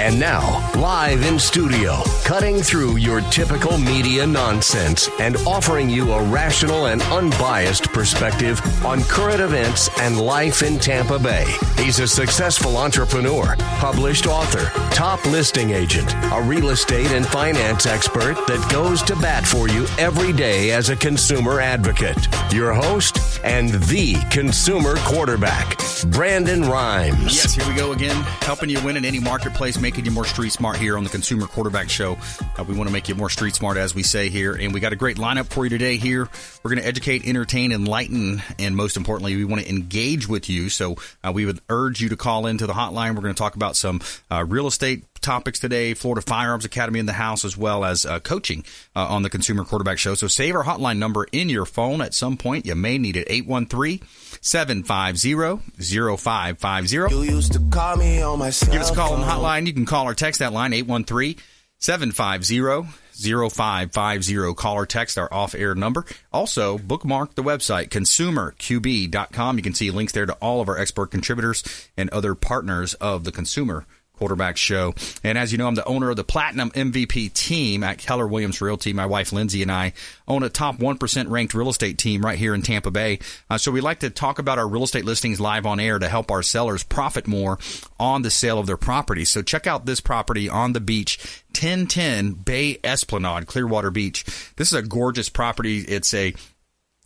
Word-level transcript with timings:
And 0.00 0.18
now, 0.18 0.66
live 0.76 1.22
in 1.26 1.38
studio, 1.38 2.02
cutting 2.24 2.62
through 2.62 2.96
your 2.96 3.20
typical 3.20 3.76
media 3.76 4.26
nonsense 4.26 5.10
and 5.20 5.36
offering 5.46 5.90
you 5.90 6.14
a 6.14 6.24
rational 6.24 6.86
and 6.86 7.02
unbiased 7.02 7.84
perspective 7.92 8.62
on 8.82 9.02
current 9.02 9.42
events 9.42 9.90
and 10.00 10.18
life 10.18 10.62
in 10.62 10.78
Tampa 10.78 11.18
Bay. 11.18 11.44
He's 11.76 11.98
a 11.98 12.08
successful 12.08 12.78
entrepreneur, 12.78 13.56
published 13.76 14.26
author, 14.26 14.70
top 14.94 15.22
listing 15.26 15.72
agent, 15.72 16.14
a 16.32 16.40
real 16.40 16.70
estate 16.70 17.10
and 17.12 17.26
finance 17.26 17.84
expert 17.84 18.36
that 18.46 18.66
goes 18.72 19.02
to 19.02 19.14
bat 19.16 19.46
for 19.46 19.68
you 19.68 19.86
every 19.98 20.32
day 20.32 20.70
as 20.70 20.88
a 20.88 20.96
consumer 20.96 21.60
advocate. 21.60 22.26
Your 22.54 22.72
host 22.72 23.40
and 23.44 23.68
the 23.68 24.14
consumer 24.30 24.96
quarterback, 25.00 25.78
Brandon 26.06 26.62
Rhymes. 26.62 27.36
Yes, 27.36 27.52
here 27.52 27.68
we 27.68 27.74
go 27.74 27.92
again, 27.92 28.16
helping 28.40 28.70
you 28.70 28.82
win 28.82 28.96
in 28.96 29.04
any 29.04 29.20
marketplace, 29.20 29.78
making 29.90 30.04
you 30.04 30.12
more 30.12 30.24
street 30.24 30.52
smart 30.52 30.76
here 30.76 30.96
on 30.96 31.02
the 31.02 31.10
Consumer 31.10 31.48
Quarterback 31.48 31.90
Show. 31.90 32.16
Uh, 32.56 32.62
we 32.62 32.76
want 32.76 32.86
to 32.86 32.92
make 32.92 33.08
you 33.08 33.16
more 33.16 33.28
street 33.28 33.56
smart, 33.56 33.76
as 33.76 33.92
we 33.92 34.04
say 34.04 34.28
here, 34.28 34.54
and 34.54 34.72
we 34.72 34.78
got 34.78 34.92
a 34.92 34.96
great 34.96 35.16
lineup 35.16 35.48
for 35.48 35.64
you 35.64 35.68
today. 35.68 35.96
Here, 35.96 36.28
we're 36.62 36.70
going 36.70 36.80
to 36.80 36.86
educate, 36.86 37.26
entertain, 37.26 37.72
enlighten, 37.72 38.40
and 38.60 38.76
most 38.76 38.96
importantly, 38.96 39.34
we 39.34 39.44
want 39.44 39.62
to 39.62 39.68
engage 39.68 40.28
with 40.28 40.48
you. 40.48 40.68
So, 40.68 40.94
uh, 41.24 41.32
we 41.34 41.44
would 41.44 41.58
urge 41.68 42.00
you 42.00 42.08
to 42.10 42.16
call 42.16 42.46
into 42.46 42.68
the 42.68 42.72
hotline. 42.72 43.16
We're 43.16 43.22
going 43.22 43.34
to 43.34 43.38
talk 43.38 43.56
about 43.56 43.74
some 43.74 44.00
uh, 44.30 44.44
real 44.46 44.68
estate 44.68 45.09
topics 45.20 45.58
today 45.58 45.94
Florida 45.94 46.22
Firearms 46.22 46.64
Academy 46.64 46.98
in 46.98 47.06
the 47.06 47.12
house, 47.12 47.44
as 47.44 47.56
well 47.56 47.84
as 47.84 48.04
uh, 48.04 48.20
coaching 48.20 48.64
uh, 48.96 49.06
on 49.06 49.22
the 49.22 49.30
Consumer 49.30 49.64
Quarterback 49.64 49.98
Show. 49.98 50.14
So 50.14 50.26
save 50.26 50.54
our 50.54 50.64
hotline 50.64 50.98
number 50.98 51.26
in 51.32 51.48
your 51.48 51.66
phone 51.66 52.00
at 52.00 52.14
some 52.14 52.36
point. 52.36 52.66
You 52.66 52.74
may 52.74 52.98
need 52.98 53.16
it 53.16 53.26
813 53.30 54.00
750 54.40 56.16
0550. 56.16 57.14
You 57.14 57.22
used 57.22 57.52
to 57.52 57.60
call 57.70 57.96
me 57.96 58.22
on 58.22 58.38
my 58.38 58.50
cell 58.50 58.72
Give 58.72 58.82
us 58.82 58.90
a 58.90 58.94
call 58.94 59.14
on 59.14 59.20
the 59.20 59.26
hotline. 59.26 59.66
You 59.66 59.72
can 59.72 59.86
call 59.86 60.08
or 60.08 60.14
text 60.14 60.40
that 60.40 60.52
line 60.52 60.72
813 60.72 61.36
750 61.78 62.88
0550. 63.20 64.54
Call 64.54 64.76
or 64.76 64.86
text 64.86 65.18
our 65.18 65.32
off 65.32 65.54
air 65.54 65.74
number. 65.74 66.04
Also, 66.32 66.78
bookmark 66.78 67.34
the 67.34 67.42
website 67.42 67.88
consumerqb.com. 67.88 69.56
You 69.56 69.62
can 69.62 69.74
see 69.74 69.90
links 69.90 70.12
there 70.12 70.26
to 70.26 70.32
all 70.34 70.60
of 70.60 70.68
our 70.68 70.78
expert 70.78 71.10
contributors 71.10 71.62
and 71.96 72.08
other 72.10 72.34
partners 72.34 72.94
of 72.94 73.24
the 73.24 73.32
consumer 73.32 73.86
quarterback 74.20 74.58
show. 74.58 74.94
And 75.24 75.38
as 75.38 75.50
you 75.50 75.56
know, 75.56 75.66
I'm 75.66 75.74
the 75.74 75.84
owner 75.86 76.10
of 76.10 76.16
the 76.16 76.24
Platinum 76.24 76.70
MVP 76.72 77.32
team 77.32 77.82
at 77.82 77.96
Keller 77.96 78.28
Williams 78.28 78.60
Realty. 78.60 78.92
My 78.92 79.06
wife 79.06 79.32
Lindsay 79.32 79.62
and 79.62 79.72
I 79.72 79.94
own 80.28 80.42
a 80.42 80.50
top 80.50 80.76
1% 80.76 81.30
ranked 81.30 81.54
real 81.54 81.70
estate 81.70 81.96
team 81.96 82.20
right 82.20 82.38
here 82.38 82.54
in 82.54 82.60
Tampa 82.60 82.90
Bay. 82.90 83.18
Uh, 83.48 83.56
so 83.56 83.72
we 83.72 83.80
like 83.80 84.00
to 84.00 84.10
talk 84.10 84.38
about 84.38 84.58
our 84.58 84.68
real 84.68 84.82
estate 84.82 85.06
listings 85.06 85.40
live 85.40 85.64
on 85.64 85.80
air 85.80 85.98
to 85.98 86.06
help 86.06 86.30
our 86.30 86.42
sellers 86.42 86.82
profit 86.82 87.26
more 87.26 87.58
on 87.98 88.20
the 88.20 88.30
sale 88.30 88.58
of 88.58 88.66
their 88.66 88.76
property. 88.76 89.24
So 89.24 89.40
check 89.40 89.66
out 89.66 89.86
this 89.86 90.02
property 90.02 90.50
on 90.50 90.74
the 90.74 90.80
beach, 90.80 91.18
1010 91.54 92.32
Bay 92.32 92.78
Esplanade, 92.84 93.46
Clearwater 93.46 93.90
Beach. 93.90 94.26
This 94.56 94.68
is 94.68 94.74
a 94.74 94.82
gorgeous 94.82 95.30
property. 95.30 95.78
It's 95.78 96.12
a 96.12 96.34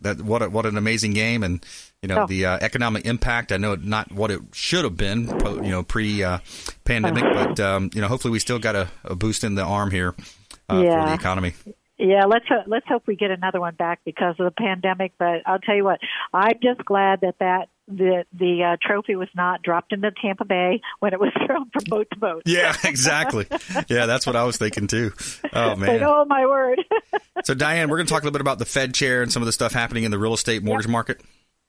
That 0.00 0.20
what 0.20 0.42
a, 0.42 0.50
what 0.50 0.66
an 0.66 0.76
amazing 0.76 1.14
game, 1.14 1.42
and 1.42 1.64
you 2.02 2.08
know 2.08 2.22
Oh. 2.22 2.26
the 2.26 2.44
uh, 2.44 2.58
economic 2.60 3.06
impact. 3.06 3.50
I 3.52 3.56
know 3.56 3.76
not 3.76 4.12
what 4.12 4.30
it 4.30 4.40
should 4.52 4.84
have 4.84 4.96
been, 4.96 5.28
you 5.64 5.70
know, 5.70 5.82
pre 5.82 6.22
uh, 6.22 6.40
pandemic, 6.84 7.24
but 7.32 7.58
um, 7.60 7.90
you 7.94 8.02
know, 8.02 8.08
hopefully 8.08 8.32
we 8.32 8.38
still 8.40 8.58
got 8.58 8.76
a, 8.76 8.88
a 9.04 9.14
boost 9.14 9.42
in 9.44 9.54
the 9.54 9.62
arm 9.62 9.90
here 9.90 10.14
uh, 10.68 10.82
for 10.82 11.06
the 11.06 11.14
economy. 11.14 11.54
Yeah, 11.98 12.24
let's 12.24 12.46
ho- 12.48 12.64
let's 12.66 12.86
hope 12.88 13.06
we 13.06 13.14
get 13.16 13.30
another 13.30 13.60
one 13.60 13.74
back 13.76 14.00
because 14.04 14.34
of 14.38 14.44
the 14.44 14.50
pandemic. 14.50 15.12
But 15.18 15.42
I'll 15.46 15.60
tell 15.60 15.76
you 15.76 15.84
what, 15.84 16.00
I'm 16.32 16.58
just 16.62 16.84
glad 16.84 17.20
that 17.20 17.36
that 17.38 17.68
the 17.86 18.24
the 18.32 18.64
uh, 18.64 18.76
trophy 18.82 19.14
was 19.14 19.28
not 19.34 19.62
dropped 19.62 19.92
into 19.92 20.10
Tampa 20.10 20.44
Bay 20.44 20.80
when 20.98 21.12
it 21.12 21.20
was 21.20 21.30
thrown 21.46 21.70
from 21.70 21.84
boat 21.86 22.08
to 22.12 22.18
boat. 22.18 22.42
Yeah, 22.46 22.74
exactly. 22.84 23.46
yeah, 23.88 24.06
that's 24.06 24.26
what 24.26 24.34
I 24.36 24.44
was 24.44 24.56
thinking 24.56 24.86
too. 24.86 25.12
Oh 25.52 25.76
man. 25.76 26.02
oh 26.02 26.24
my 26.24 26.46
word. 26.46 26.80
So 27.44 27.52
Diane, 27.52 27.90
we're 27.90 27.98
going 27.98 28.06
to 28.06 28.10
talk 28.10 28.22
a 28.22 28.24
little 28.24 28.32
bit 28.32 28.40
about 28.40 28.58
the 28.58 28.64
Fed 28.64 28.94
chair 28.94 29.20
and 29.20 29.30
some 29.30 29.42
of 29.42 29.46
the 29.46 29.52
stuff 29.52 29.72
happening 29.72 30.04
in 30.04 30.10
the 30.10 30.18
real 30.18 30.32
estate 30.32 30.62
mortgage 30.62 30.88
market. 30.88 31.20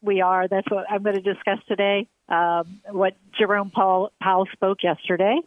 we 0.02 0.22
are. 0.22 0.47
That's 0.47 0.69
what 0.72 0.85
I'm 0.90 1.03
going 1.03 1.16
to 1.16 1.22
discuss 1.22 1.58
today. 1.68 2.08
Um, 2.30 2.80
what 2.91 3.18
Jerome 3.38 3.72
Paul 3.72 4.12
Powell 4.22 4.46
spoke 4.53 4.84
yesterday, 4.84 5.38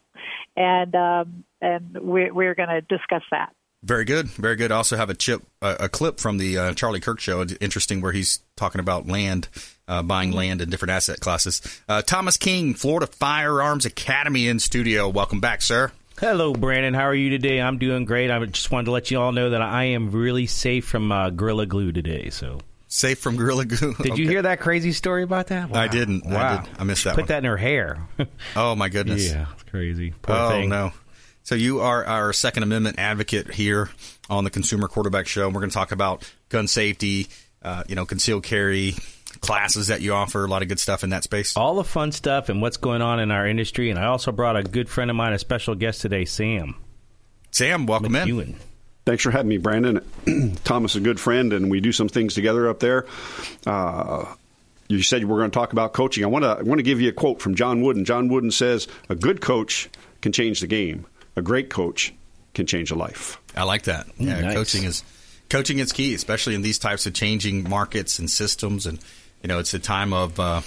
and 0.54 0.94
um, 0.94 1.44
and 1.62 1.96
we're 1.98 2.34
we're 2.34 2.54
going 2.54 2.68
to 2.68 2.80
discuss 2.82 3.22
that. 3.30 3.54
Very 3.84 4.04
good, 4.04 4.28
very 4.30 4.56
good. 4.56 4.72
I 4.72 4.76
also 4.76 4.96
have 4.96 5.08
a 5.08 5.14
chip, 5.14 5.42
uh, 5.62 5.76
a 5.78 5.88
clip 5.88 6.18
from 6.18 6.38
the 6.38 6.58
uh, 6.58 6.74
Charlie 6.74 6.98
Kirk 7.00 7.20
show. 7.20 7.42
It's 7.42 7.54
Interesting, 7.60 8.00
where 8.00 8.10
he's 8.12 8.40
talking 8.56 8.80
about 8.80 9.06
land, 9.06 9.48
uh, 9.86 10.02
buying 10.02 10.32
land 10.32 10.60
in 10.60 10.68
different 10.68 10.90
asset 10.90 11.20
classes. 11.20 11.62
Uh, 11.88 12.02
Thomas 12.02 12.36
King, 12.36 12.74
Florida 12.74 13.06
Firearms 13.06 13.86
Academy 13.86 14.48
in 14.48 14.58
studio. 14.58 15.08
Welcome 15.08 15.38
back, 15.38 15.62
sir. 15.62 15.92
Hello, 16.18 16.52
Brandon. 16.52 16.92
How 16.92 17.04
are 17.04 17.14
you 17.14 17.30
today? 17.30 17.60
I'm 17.60 17.78
doing 17.78 18.04
great. 18.04 18.32
I 18.32 18.44
just 18.46 18.72
wanted 18.72 18.86
to 18.86 18.90
let 18.90 19.12
you 19.12 19.20
all 19.20 19.30
know 19.30 19.50
that 19.50 19.62
I 19.62 19.84
am 19.84 20.10
really 20.10 20.46
safe 20.48 20.84
from 20.84 21.12
uh, 21.12 21.30
Gorilla 21.30 21.66
Glue 21.66 21.92
today. 21.92 22.30
So, 22.30 22.58
Safe 22.88 23.18
from 23.20 23.36
Gorilla 23.36 23.64
Glue. 23.64 23.94
did 24.02 24.18
you 24.18 24.26
hear 24.28 24.42
that 24.42 24.58
crazy 24.58 24.90
story 24.92 25.22
about 25.22 25.48
that? 25.48 25.76
I 25.76 25.86
didn't. 25.86 26.26
I 26.26 26.34
Wow. 26.34 26.60
did. 26.62 26.70
I 26.80 26.84
missed 26.84 27.04
that 27.04 27.14
Put 27.14 27.22
one. 27.22 27.28
that 27.28 27.38
in 27.38 27.44
her 27.44 27.56
hair. 27.56 28.08
Oh 28.56 28.74
my 28.74 28.88
goodness. 28.88 29.30
yeah, 29.30 29.46
it's 29.54 29.62
crazy. 29.70 30.14
Poor 30.22 30.34
Oh 30.34 30.48
thing. 30.50 30.68
no. 30.68 30.90
So 31.48 31.54
you 31.54 31.80
are 31.80 32.04
our 32.04 32.34
Second 32.34 32.64
Amendment 32.64 32.98
advocate 32.98 33.50
here 33.50 33.88
on 34.28 34.44
the 34.44 34.50
Consumer 34.50 34.86
Quarterback 34.86 35.26
Show. 35.26 35.48
We're 35.48 35.60
going 35.60 35.70
to 35.70 35.74
talk 35.74 35.92
about 35.92 36.30
gun 36.50 36.68
safety, 36.68 37.28
uh, 37.62 37.84
you 37.88 37.94
know, 37.94 38.04
concealed 38.04 38.42
carry 38.42 38.96
classes 39.40 39.86
that 39.86 40.02
you 40.02 40.12
offer. 40.12 40.44
A 40.44 40.46
lot 40.46 40.60
of 40.60 40.68
good 40.68 40.78
stuff 40.78 41.04
in 41.04 41.08
that 41.08 41.24
space. 41.24 41.56
All 41.56 41.76
the 41.76 41.84
fun 41.84 42.12
stuff 42.12 42.50
and 42.50 42.60
what's 42.60 42.76
going 42.76 43.00
on 43.00 43.18
in 43.18 43.30
our 43.30 43.46
industry. 43.46 43.88
And 43.88 43.98
I 43.98 44.08
also 44.08 44.30
brought 44.30 44.58
a 44.58 44.62
good 44.62 44.90
friend 44.90 45.10
of 45.10 45.16
mine, 45.16 45.32
a 45.32 45.38
special 45.38 45.74
guest 45.74 46.02
today, 46.02 46.26
Sam 46.26 46.74
Sam, 47.50 47.86
welcome 47.86 48.14
in. 48.14 48.56
Thanks 49.06 49.22
for 49.22 49.30
having 49.30 49.48
me, 49.48 49.56
Brandon. 49.56 50.04
Thomas 50.64 50.90
is 50.90 50.96
a 50.96 51.00
good 51.00 51.18
friend, 51.18 51.54
and 51.54 51.70
we 51.70 51.80
do 51.80 51.92
some 51.92 52.10
things 52.10 52.34
together 52.34 52.68
up 52.68 52.78
there. 52.80 53.06
Uh, 53.66 54.26
you 54.86 55.00
said 55.00 55.24
we're 55.24 55.38
going 55.38 55.50
to 55.50 55.54
talk 55.54 55.72
about 55.72 55.94
coaching. 55.94 56.24
I 56.24 56.26
want 56.26 56.42
to 56.42 56.58
I 56.58 56.62
want 56.62 56.78
to 56.78 56.82
give 56.82 57.00
you 57.00 57.08
a 57.08 57.12
quote 57.12 57.40
from 57.40 57.54
John 57.54 57.80
Wooden. 57.80 58.04
John 58.04 58.28
Wooden 58.28 58.50
says, 58.50 58.86
"A 59.08 59.14
good 59.14 59.40
coach 59.40 59.88
can 60.20 60.32
change 60.32 60.60
the 60.60 60.66
game. 60.66 61.06
A 61.38 61.42
great 61.42 61.70
coach 61.70 62.12
can 62.54 62.66
change 62.66 62.90
a 62.90 62.94
life." 62.96 63.38
I 63.56 63.62
like 63.64 63.84
that. 63.84 64.06
Yeah, 64.18 64.40
nice. 64.40 64.54
coaching 64.54 64.84
is 64.84 65.02
coaching 65.48 65.78
is 65.78 65.92
key, 65.92 66.14
especially 66.14 66.54
in 66.54 66.62
these 66.62 66.78
types 66.78 67.06
of 67.06 67.14
changing 67.14 67.68
markets 67.68 68.18
and 68.18 68.30
systems. 68.30 68.86
And 68.86 68.98
you 69.42 69.48
know, 69.48 69.58
it's 69.58 69.72
a 69.74 69.78
time 69.78 70.12
of 70.12 70.38
uh, 70.40 70.60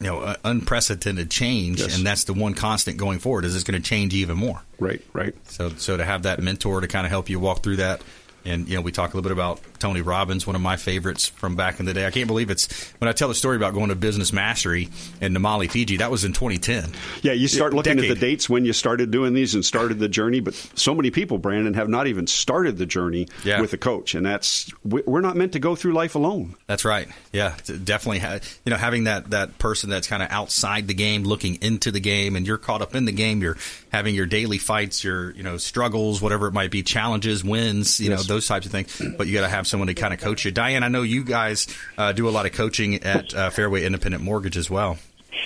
you 0.00 0.06
know 0.06 0.20
uh, 0.20 0.36
unprecedented 0.44 1.30
change, 1.30 1.80
Yes. 1.80 1.96
and 1.96 2.06
that's 2.06 2.24
the 2.24 2.34
one 2.34 2.54
constant 2.54 2.96
going 2.96 3.18
forward. 3.18 3.44
Is 3.44 3.54
it's 3.54 3.64
going 3.64 3.80
to 3.80 3.86
change 3.88 4.14
even 4.14 4.36
more? 4.36 4.62
Right, 4.78 5.02
right. 5.12 5.34
So, 5.50 5.70
so 5.70 5.96
to 5.96 6.04
have 6.04 6.22
that 6.24 6.40
mentor 6.40 6.80
to 6.80 6.88
kind 6.88 7.04
of 7.06 7.10
help 7.10 7.28
you 7.28 7.38
walk 7.40 7.62
through 7.62 7.76
that, 7.76 8.02
and 8.44 8.68
you 8.68 8.76
know, 8.76 8.80
we 8.80 8.92
talk 8.92 9.12
a 9.12 9.16
little 9.16 9.28
bit 9.28 9.32
about 9.32 9.60
Tony 9.82 10.00
Robbins, 10.00 10.46
one 10.46 10.54
of 10.56 10.62
my 10.62 10.76
favorites 10.76 11.26
from 11.26 11.56
back 11.56 11.80
in 11.80 11.86
the 11.86 11.92
day. 11.92 12.06
I 12.06 12.10
can't 12.10 12.28
believe 12.28 12.50
it's 12.50 12.90
when 13.00 13.08
I 13.08 13.12
tell 13.12 13.28
the 13.28 13.34
story 13.34 13.56
about 13.56 13.74
going 13.74 13.88
to 13.88 13.96
Business 13.96 14.32
Mastery 14.32 14.88
in 15.20 15.34
Namale, 15.34 15.70
Fiji. 15.70 15.96
That 15.98 16.10
was 16.10 16.24
in 16.24 16.32
2010. 16.32 16.92
Yeah, 17.22 17.32
you 17.32 17.48
start 17.48 17.74
looking 17.74 17.96
Decade. 17.96 18.10
at 18.12 18.14
the 18.14 18.20
dates 18.20 18.48
when 18.48 18.64
you 18.64 18.72
started 18.72 19.10
doing 19.10 19.34
these 19.34 19.54
and 19.54 19.64
started 19.64 19.98
the 19.98 20.08
journey, 20.08 20.38
but 20.40 20.54
so 20.76 20.94
many 20.94 21.10
people, 21.10 21.36
Brandon, 21.38 21.74
have 21.74 21.88
not 21.88 22.06
even 22.06 22.26
started 22.28 22.78
the 22.78 22.86
journey 22.86 23.26
Yeah. 23.44 23.60
with 23.60 23.72
a 23.72 23.76
coach, 23.76 24.14
and 24.14 24.24
that's 24.24 24.70
we- 24.84 25.02
we're 25.04 25.20
not 25.20 25.36
meant 25.36 25.52
to 25.52 25.58
go 25.58 25.74
through 25.74 25.92
life 25.94 26.14
alone. 26.14 26.54
That's 26.68 26.84
right. 26.84 27.08
Yeah, 27.32 27.54
definitely. 27.84 28.20
You 28.64 28.70
know, 28.70 28.76
having 28.76 29.04
that 29.04 29.30
that 29.30 29.58
person 29.58 29.90
that's 29.90 30.06
kind 30.06 30.22
of 30.22 30.30
outside 30.30 30.86
the 30.86 30.94
game, 30.94 31.24
looking 31.24 31.58
into 31.60 31.90
the 31.90 32.00
game, 32.00 32.36
and 32.36 32.46
you're 32.46 32.56
caught 32.58 32.82
up 32.82 32.94
in 32.94 33.04
the 33.04 33.12
game. 33.12 33.42
You're 33.42 33.56
having 33.92 34.14
your 34.14 34.26
daily 34.26 34.58
fights, 34.58 35.02
your 35.02 35.32
you 35.32 35.42
know 35.42 35.56
struggles, 35.56 36.22
whatever 36.22 36.46
it 36.46 36.52
might 36.52 36.70
be, 36.70 36.82
challenges, 36.84 37.42
wins, 37.42 37.98
you 37.98 38.10
know 38.10 38.22
those 38.22 38.46
types 38.46 38.66
of 38.66 38.70
things. 38.72 39.02
But 39.18 39.26
you 39.26 39.32
got 39.34 39.40
to 39.42 39.48
have 39.48 39.66
someone 39.72 39.88
to 39.88 39.94
kind 39.94 40.14
of 40.14 40.20
coach 40.20 40.44
you. 40.44 40.52
Diane, 40.52 40.84
I 40.84 40.88
know 40.88 41.02
you 41.02 41.24
guys 41.24 41.66
uh, 41.98 42.12
do 42.12 42.28
a 42.28 42.30
lot 42.30 42.46
of 42.46 42.52
coaching 42.52 43.02
at 43.02 43.34
uh, 43.34 43.50
Fairway 43.50 43.84
Independent 43.84 44.22
Mortgage 44.22 44.56
as 44.56 44.70
well. 44.70 44.98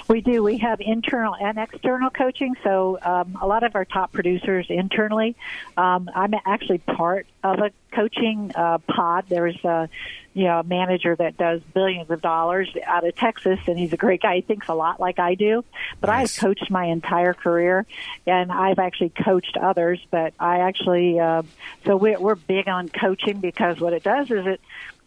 We 0.09 0.21
do. 0.21 0.43
We 0.43 0.59
have 0.59 0.81
internal 0.81 1.35
and 1.35 1.59
external 1.59 2.11
coaching. 2.11 2.55
So 2.63 2.99
um, 3.03 3.39
a 3.41 3.47
lot 3.47 3.63
of 3.63 3.75
our 3.75 3.85
top 3.85 4.13
producers 4.13 4.67
internally. 4.69 5.37
Um, 5.77 6.11
I'm 6.15 6.35
actually 6.45 6.79
part 6.79 7.27
of 7.43 7.59
a 7.59 7.71
coaching 7.93 8.53
uh, 8.55 8.79
pod. 8.79 9.25
There's 9.29 9.57
a 9.65 9.89
you 10.35 10.45
know 10.45 10.61
a 10.61 10.65
manager 10.65 11.17
that 11.17 11.37
does 11.37 11.63
billions 11.75 12.11
of 12.11 12.21
dollars 12.21 12.69
out 12.85 13.07
of 13.07 13.15
Texas, 13.17 13.59
and 13.67 13.79
he's 13.79 13.93
a 13.93 13.97
great 13.97 14.23
guy. 14.23 14.37
He 14.37 14.41
thinks 14.43 14.69
a 14.69 14.75
lot 14.75 15.01
like 15.01 15.19
I 15.19 15.35
do. 15.35 15.65
But 16.01 16.09
Nice. 16.09 16.37
I've 16.37 16.41
coached 16.41 16.71
my 16.71 16.87
entire 16.87 17.35
career, 17.35 17.87
and 18.27 18.53
I've 18.53 18.79
actually 18.79 19.11
coached 19.11 19.57
others. 19.57 20.05
But 20.11 20.35
I 20.39 20.59
actually 20.59 21.19
uh, 21.19 21.43
so 21.85 21.97
we're, 21.97 22.19
we're 22.19 22.35
big 22.35 22.69
on 22.69 22.89
coaching 22.89 23.41
because 23.41 23.81
what 23.81 23.93
it 23.93 24.03
does 24.03 24.31
is 24.31 24.47
it 24.47 24.61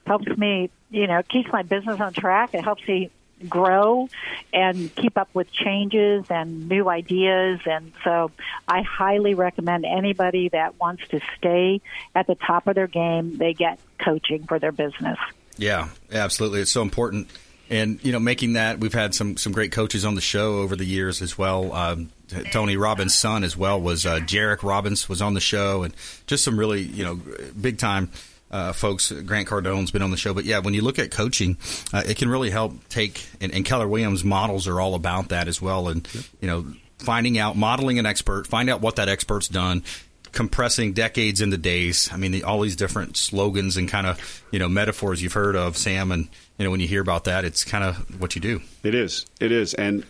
helps 0.05 0.27
me, 0.37 0.69
you 0.89 1.07
know, 1.07 1.21
keeps 1.23 1.51
my 1.51 1.61
business 1.61 1.99
on 1.99 2.13
track. 2.13 2.53
It 2.53 2.63
helps 2.63 2.87
me 2.87 3.11
grow 3.47 4.09
and 4.53 4.93
keep 4.95 5.17
up 5.17 5.29
with 5.33 5.51
changes 5.51 6.25
and 6.29 6.67
new 6.67 6.89
ideas. 6.89 7.59
And 7.65 7.91
so 8.03 8.31
I 8.67 8.81
highly 8.81 9.33
recommend 9.33 9.85
anybody 9.85 10.49
that 10.49 10.79
wants 10.79 11.07
to 11.09 11.19
stay 11.37 11.81
at 12.15 12.27
the 12.27 12.35
top 12.35 12.67
of 12.67 12.75
their 12.75 12.87
game, 12.87 13.37
they 13.37 13.53
get 13.53 13.79
coaching 13.99 14.45
for 14.45 14.59
their 14.59 14.71
business. 14.71 15.17
Yeah, 15.57 15.89
absolutely. 16.11 16.61
It's 16.61 16.71
so 16.71 16.81
important. 16.81 17.29
And 17.69 18.03
you 18.03 18.11
know, 18.11 18.19
making 18.19 18.53
that 18.53 18.79
we've 18.79 18.93
had 18.93 19.13
some 19.13 19.37
some 19.37 19.53
great 19.53 19.71
coaches 19.71 20.03
on 20.03 20.15
the 20.15 20.21
show 20.21 20.55
over 20.59 20.75
the 20.75 20.85
years 20.85 21.21
as 21.21 21.37
well. 21.37 21.71
Um, 21.73 22.09
Tony 22.51 22.77
Robbins' 22.77 23.13
son 23.13 23.43
as 23.43 23.55
well 23.55 23.79
was 23.79 24.05
uh, 24.05 24.19
Jairek 24.19 24.63
Robbins 24.63 25.07
was 25.07 25.21
on 25.21 25.35
the 25.35 25.39
show, 25.39 25.83
and 25.83 25.93
just 26.25 26.43
some 26.43 26.57
really 26.57 26.81
you 26.81 27.03
know 27.03 27.19
big 27.59 27.77
time 27.77 28.09
uh, 28.51 28.73
folks. 28.73 29.11
Grant 29.11 29.47
Cardone's 29.47 29.91
been 29.91 30.01
on 30.01 30.11
the 30.11 30.17
show, 30.17 30.33
but 30.33 30.45
yeah, 30.45 30.59
when 30.59 30.73
you 30.73 30.81
look 30.81 30.99
at 30.99 31.11
coaching, 31.11 31.57
uh, 31.93 32.03
it 32.05 32.17
can 32.17 32.29
really 32.29 32.49
help 32.49 32.87
take. 32.89 33.27
And, 33.41 33.53
and 33.53 33.65
Keller 33.65 33.87
Williams 33.87 34.23
models 34.23 34.67
are 34.67 34.79
all 34.79 34.95
about 34.95 35.29
that 35.29 35.47
as 35.47 35.61
well, 35.61 35.89
and 35.89 36.07
you 36.41 36.47
know, 36.47 36.65
finding 36.97 37.37
out, 37.37 37.55
modeling 37.55 37.99
an 37.99 38.05
expert, 38.05 38.47
find 38.47 38.69
out 38.69 38.81
what 38.81 38.97
that 38.97 39.09
expert's 39.09 39.47
done, 39.47 39.83
compressing 40.31 40.93
decades 40.93 41.41
into 41.41 41.57
days. 41.57 42.09
I 42.11 42.17
mean, 42.17 42.31
the, 42.31 42.43
all 42.43 42.61
these 42.61 42.75
different 42.75 43.17
slogans 43.17 43.77
and 43.77 43.87
kind 43.87 44.07
of 44.07 44.43
you 44.51 44.59
know 44.59 44.69
metaphors 44.69 45.21
you've 45.21 45.33
heard 45.33 45.55
of, 45.55 45.77
Sam, 45.77 46.11
and 46.11 46.27
you 46.57 46.65
know 46.65 46.71
when 46.71 46.79
you 46.79 46.87
hear 46.87 47.01
about 47.01 47.25
that, 47.25 47.45
it's 47.45 47.63
kind 47.63 47.83
of 47.83 48.19
what 48.19 48.35
you 48.35 48.41
do. 48.41 48.61
It 48.83 48.95
is. 48.95 49.25
It 49.39 49.51
is. 49.51 49.73
And 49.73 50.05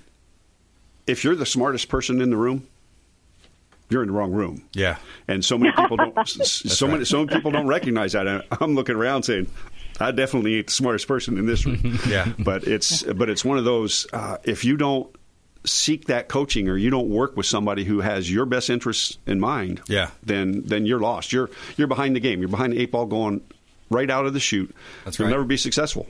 if 1.08 1.24
you're 1.24 1.36
the 1.36 1.46
smartest 1.46 1.90
person 1.90 2.22
in 2.22 2.30
the 2.30 2.38
room, 2.38 2.68
you're 3.90 4.02
in 4.04 4.08
the 4.08 4.14
wrong 4.14 4.32
room. 4.32 4.64
Yeah. 4.74 4.98
And 5.28 5.44
so 5.44 5.58
many 5.58 5.72
people 5.76 5.98
don't. 5.98 6.28
so 6.28 6.86
right. 6.86 6.94
many. 6.94 7.06
So 7.06 7.26
many 7.26 7.36
people 7.36 7.52
don't 7.52 7.68
recognize 7.68 8.14
that. 8.14 8.28
And 8.28 8.44
I'm 8.62 8.76
looking 8.76 8.96
around 8.96 9.24
saying, 9.24 9.48
I 10.00 10.12
definitely 10.12 10.56
ain't 10.58 10.68
the 10.68 10.74
smartest 10.74 11.08
person 11.08 11.38
in 11.38 11.46
this 11.46 11.66
room. 11.66 12.00
Yeah. 12.08 12.32
But 12.40 12.66
it's. 12.66 13.04
But 13.04 13.30
it's 13.30 13.44
one 13.44 13.58
of 13.58 13.66
those. 13.66 14.08
Uh, 14.14 14.38
if 14.44 14.64
you 14.64 14.78
don't 14.78 15.14
seek 15.66 16.06
that 16.06 16.30
coaching 16.30 16.70
or 16.70 16.78
you 16.78 16.90
don't 16.90 17.10
work 17.10 17.36
with 17.36 17.46
somebody 17.46 17.84
who 17.84 18.00
has 18.00 18.32
your 18.32 18.46
best 18.46 18.70
interests 18.70 19.18
in 19.28 19.40
mind, 19.40 19.82
Yeah. 19.88 20.12
then 20.24 20.62
then 20.66 20.86
you're 20.86 21.00
lost. 21.02 21.34
You're 21.34 21.50
you're 21.76 21.88
behind 21.88 22.16
the 22.16 22.20
game. 22.22 22.40
You're 22.40 22.48
behind 22.50 22.74
the 22.74 22.80
eight 22.80 22.92
ball, 22.92 23.06
going 23.08 23.42
right 23.90 24.10
out 24.10 24.26
of 24.26 24.34
the 24.34 24.40
chute. 24.40 24.74
That's 25.04 25.18
You'll 25.20 25.28
right. 25.28 25.32
never 25.32 25.44
be 25.44 25.58
successful. 25.58 26.08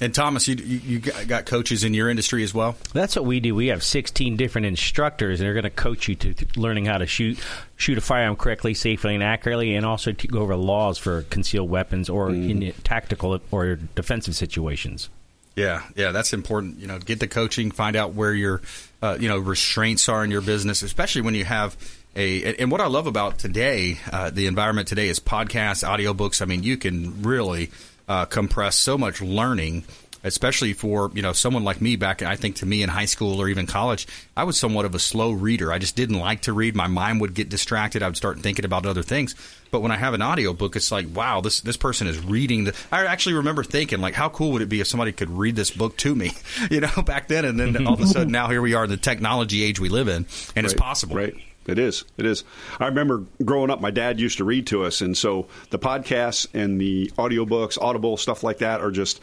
And 0.00 0.14
Thomas, 0.14 0.46
you 0.46 0.54
you, 0.56 0.78
you 0.78 0.98
got 1.00 1.46
coaches 1.46 1.82
in 1.82 1.92
your 1.92 2.08
industry 2.08 2.44
as 2.44 2.54
well. 2.54 2.76
That's 2.92 3.16
what 3.16 3.24
we 3.24 3.40
do. 3.40 3.54
We 3.54 3.68
have 3.68 3.82
16 3.82 4.36
different 4.36 4.66
instructors, 4.66 5.40
and 5.40 5.46
they're 5.46 5.54
going 5.54 5.64
to 5.64 5.70
coach 5.70 6.08
you 6.08 6.14
to 6.14 6.34
th- 6.34 6.56
learning 6.56 6.84
how 6.84 6.98
to 6.98 7.06
shoot 7.06 7.38
shoot 7.76 7.98
a 7.98 8.00
firearm 8.00 8.36
correctly, 8.36 8.74
safely, 8.74 9.14
and 9.14 9.24
accurately, 9.24 9.74
and 9.74 9.84
also 9.84 10.12
to 10.12 10.28
go 10.28 10.40
over 10.40 10.54
laws 10.54 10.98
for 10.98 11.22
concealed 11.22 11.68
weapons 11.68 12.08
or 12.08 12.30
in 12.30 12.72
tactical 12.84 13.40
or 13.50 13.76
defensive 13.76 14.36
situations. 14.36 15.08
Yeah, 15.56 15.82
yeah, 15.96 16.12
that's 16.12 16.32
important. 16.32 16.78
You 16.78 16.86
know, 16.86 17.00
get 17.00 17.18
the 17.18 17.26
coaching, 17.26 17.72
find 17.72 17.96
out 17.96 18.14
where 18.14 18.32
your, 18.32 18.62
uh, 19.02 19.16
you 19.18 19.28
know, 19.28 19.38
restraints 19.38 20.08
are 20.08 20.22
in 20.22 20.30
your 20.30 20.40
business, 20.40 20.82
especially 20.82 21.22
when 21.22 21.34
you 21.34 21.44
have 21.44 21.76
a. 22.14 22.44
And 22.44 22.60
and 22.60 22.70
what 22.70 22.80
I 22.80 22.86
love 22.86 23.08
about 23.08 23.40
today, 23.40 23.98
uh, 24.12 24.30
the 24.30 24.46
environment 24.46 24.86
today 24.86 25.08
is 25.08 25.18
podcasts, 25.18 25.82
audiobooks. 25.82 26.40
I 26.40 26.44
mean, 26.44 26.62
you 26.62 26.76
can 26.76 27.22
really 27.22 27.72
uh, 28.08 28.24
compress 28.24 28.76
so 28.76 28.98
much 28.98 29.20
learning. 29.20 29.84
Especially 30.24 30.72
for 30.72 31.12
you 31.14 31.22
know 31.22 31.32
someone 31.32 31.62
like 31.62 31.80
me 31.80 31.94
back, 31.94 32.22
I 32.22 32.34
think 32.34 32.56
to 32.56 32.66
me 32.66 32.82
in 32.82 32.88
high 32.88 33.04
school 33.04 33.40
or 33.40 33.48
even 33.48 33.68
college, 33.68 34.08
I 34.36 34.42
was 34.42 34.58
somewhat 34.58 34.84
of 34.84 34.96
a 34.96 34.98
slow 34.98 35.30
reader. 35.30 35.72
I 35.72 35.78
just 35.78 35.94
didn't 35.94 36.18
like 36.18 36.42
to 36.42 36.52
read. 36.52 36.74
My 36.74 36.88
mind 36.88 37.20
would 37.20 37.34
get 37.34 37.48
distracted. 37.48 38.02
I 38.02 38.08
would 38.08 38.16
start 38.16 38.40
thinking 38.40 38.64
about 38.64 38.84
other 38.84 39.04
things. 39.04 39.36
But 39.70 39.80
when 39.80 39.92
I 39.92 39.96
have 39.96 40.14
an 40.14 40.22
audiobook, 40.22 40.74
it's 40.74 40.90
like, 40.90 41.06
wow, 41.14 41.40
this 41.40 41.60
this 41.60 41.76
person 41.76 42.08
is 42.08 42.18
reading. 42.18 42.64
The, 42.64 42.74
I 42.90 43.06
actually 43.06 43.36
remember 43.36 43.62
thinking, 43.62 44.00
like, 44.00 44.14
how 44.14 44.28
cool 44.28 44.50
would 44.52 44.62
it 44.62 44.68
be 44.68 44.80
if 44.80 44.88
somebody 44.88 45.12
could 45.12 45.30
read 45.30 45.54
this 45.54 45.70
book 45.70 45.96
to 45.98 46.12
me, 46.12 46.32
you 46.70 46.80
know, 46.80 47.02
back 47.06 47.28
then, 47.28 47.44
and 47.44 47.60
then 47.60 47.86
all 47.86 47.94
of 47.94 48.00
a 48.00 48.06
sudden 48.06 48.32
now 48.32 48.48
here 48.48 48.60
we 48.60 48.74
are 48.74 48.84
in 48.84 48.90
the 48.90 48.96
technology 48.96 49.62
age 49.62 49.78
we 49.78 49.88
live 49.88 50.08
in, 50.08 50.26
and 50.56 50.66
it's 50.66 50.74
possible. 50.74 51.14
Right. 51.14 51.34
It 51.68 51.78
is. 51.78 52.04
It 52.16 52.26
is. 52.26 52.44
I 52.80 52.86
remember 52.86 53.24
growing 53.44 53.70
up, 53.70 53.80
my 53.80 53.90
dad 53.90 54.18
used 54.18 54.38
to 54.38 54.44
read 54.44 54.66
to 54.68 54.84
us, 54.84 55.00
and 55.02 55.16
so 55.16 55.46
the 55.70 55.78
podcasts 55.78 56.46
and 56.54 56.80
the 56.80 57.12
audiobooks, 57.18 57.78
Audible, 57.80 58.16
stuff 58.16 58.42
like 58.42 58.58
that 58.58 58.80
are 58.80 58.90
just 58.90 59.20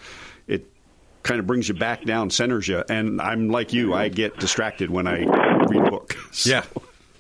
it 0.48 0.70
kind 1.24 1.40
of 1.40 1.48
brings 1.48 1.68
you 1.68 1.74
back 1.74 2.06
down, 2.06 2.30
centers 2.30 2.68
you. 2.68 2.84
And 2.88 3.20
I'm 3.20 3.50
like 3.50 3.74
you, 3.74 3.94
I 3.96 4.10
get 4.10 4.38
distracted 4.38 4.92
when 4.92 5.08
I 5.08 5.20
read 5.66 5.88
a 5.88 5.90
book. 5.90 6.16
So- 6.32 6.50
Yeah, 6.52 6.64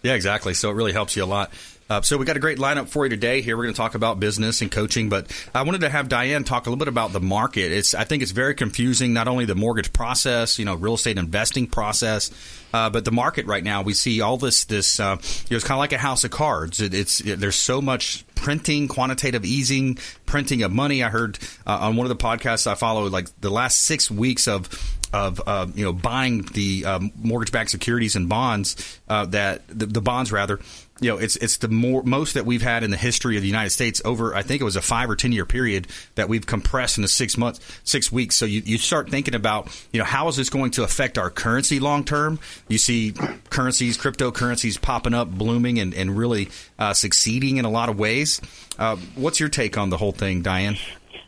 yeah, 0.04 0.13
exactly. 0.13 0.54
So 0.54 0.69
it 0.69 0.74
really 0.75 0.94
helps 0.94 1.16
you 1.16 1.24
a 1.24 1.25
lot. 1.25 1.51
Uh, 1.88 2.02
so 2.02 2.18
we 2.18 2.26
got 2.26 2.36
a 2.36 2.40
great 2.40 2.58
lineup 2.58 2.88
for 2.88 3.06
you 3.06 3.10
today. 3.12 3.42
Here 3.42 3.56
we're 3.56 3.64
going 3.64 3.74
to 3.74 3.78
talk 3.78 3.94
about 3.94 4.20
business 4.20 4.62
and 4.62 4.72
coaching, 4.72 5.08
but 5.08 5.32
I 5.54 5.62
wanted 5.62 5.82
to 5.82 5.90
have 5.90 6.10
Diane 6.10 6.44
talk 6.44 6.66
a 6.66 6.70
little 6.70 6.80
bit 6.80 6.88
about 6.88 7.14
the 7.14 7.20
market. 7.20 7.72
It's 7.72 7.94
I 7.94 8.06
think 8.06 8.24
it's 8.24 8.32
very 8.32 8.56
confusing. 8.56 9.14
Not 9.14 9.28
only 9.28 9.46
the 9.46 9.54
mortgage 9.54 9.94
process, 9.94 10.58
you 10.58 10.66
know, 10.66 10.74
real 10.74 10.96
estate 10.96 11.20
investing 11.20 11.68
process, 11.68 12.32
uh, 12.74 12.90
but 12.90 13.06
the 13.06 13.12
market 13.12 13.46
right 13.46 13.63
now. 13.63 13.84
We 13.84 13.94
see 13.94 14.20
all 14.22 14.38
this 14.38 14.65
this. 14.65 15.00
Uh, 15.00 15.18
it's 15.20 15.63
kind 15.63 15.77
of 15.77 15.80
like 15.80 15.94
a 15.94 16.00
house 16.00 16.24
of 16.24 16.32
cards. 16.32 16.82
It, 16.82 16.96
it's 16.96 17.22
it, 17.22 17.39
there's 17.39 17.56
so 17.56 17.82
much 17.82 18.25
printing, 18.34 18.88
quantitative 18.88 19.46
easing, 19.46 20.00
printing 20.25 20.63
of 20.63 20.72
money. 20.72 21.04
I 21.04 21.10
heard 21.10 21.38
uh, 21.68 21.77
on 21.82 21.98
one 21.98 22.10
of 22.10 22.18
the 22.18 22.24
podcasts 22.24 22.65
I 22.65 22.74
follow, 22.74 23.08
like 23.10 23.27
the 23.42 23.51
last 23.51 23.82
six 23.82 24.10
weeks 24.10 24.48
of 24.48 24.70
of 25.13 25.42
uh, 25.48 25.68
you 25.75 25.86
know 25.86 25.94
buying 25.94 26.42
the 26.42 26.86
um, 26.86 27.12
mortgage-backed 27.15 27.70
securities 27.70 28.15
and 28.15 28.27
bonds 28.27 29.00
uh, 29.08 29.25
that 29.27 29.62
the, 29.68 29.86
the 29.86 30.01
bonds 30.01 30.32
rather 30.32 30.60
you 31.02 31.10
know 31.10 31.18
it's 31.18 31.36
it's 31.38 31.58
the 31.58 31.68
more 31.68 32.04
most 32.04 32.36
that 32.36 32.46
we've 32.46 32.62
had 32.62 32.84
in 32.84 32.90
the 32.90 32.98
history 32.98 33.36
of 33.36 33.42
the 33.42 33.48
United 33.48 33.72
States 33.72 34.02
over 34.06 34.34
I 34.34 34.44
think 34.44 34.62
it 34.62 34.64
was 34.64 34.78
a 34.78 34.82
five 34.82 35.10
or 35.10 35.16
ten 35.16 35.32
year 35.32 35.46
period 35.46 35.88
that 36.16 36.30
we've 36.30 36.46
compressed 36.46 36.98
into 36.98 37.10
six 37.10 37.38
months 37.38 37.60
six 37.84 38.12
weeks. 38.12 38.36
So 38.36 38.46
you, 38.46 38.62
you 38.66 38.78
start 38.78 39.10
thinking 39.10 39.36
about 39.36 39.68
you 39.92 40.00
know 40.00 40.06
how 40.06 40.28
is 40.30 40.38
this 40.38 40.50
going 40.50 40.72
to 40.72 40.84
affect 40.84 41.18
our 41.18 41.30
currency 41.30 41.80
long 41.80 42.06
term? 42.06 42.40
You 42.70 42.78
see 42.78 43.14
currencies 43.50 43.98
cryptocurrencies 43.98 44.82
popping 44.82 45.14
up 45.14 45.30
blooming 45.30 45.80
and, 45.80 45.94
and 45.94 46.18
really 46.18 46.50
uh, 46.80 46.94
succeeding 46.94 47.58
in 47.58 47.66
a 47.66 47.70
lot 47.70 47.90
of 47.90 48.00
ways. 48.00 48.40
Uh, 48.80 48.96
what's 49.16 49.40
your 49.40 49.50
take 49.50 49.78
on 49.78 49.90
the 49.90 49.98
whole 49.98 50.12
thing 50.14 50.42
Diane 50.42 50.78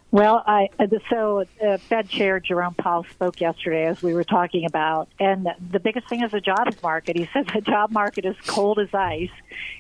Well, 0.09 0.41
I 0.47 0.69
uh, 0.79 0.87
so 1.09 1.43
uh, 1.61 1.77
Fed 1.77 2.07
Chair 2.07 2.39
Jerome 2.39 2.75
Powell 2.75 3.05
spoke 3.11 3.41
yesterday 3.41 3.85
as 3.87 4.01
we 4.01 4.13
were 4.13 4.23
talking 4.23 4.65
about, 4.65 5.09
and 5.19 5.49
the 5.71 5.79
biggest 5.79 6.07
thing 6.07 6.23
is 6.23 6.31
the 6.31 6.39
jobs 6.39 6.81
market. 6.81 7.17
He 7.17 7.27
said 7.33 7.49
the 7.53 7.59
job 7.59 7.91
market 7.91 8.23
is 8.23 8.35
cold 8.45 8.79
as 8.79 8.93
ice, 8.93 9.29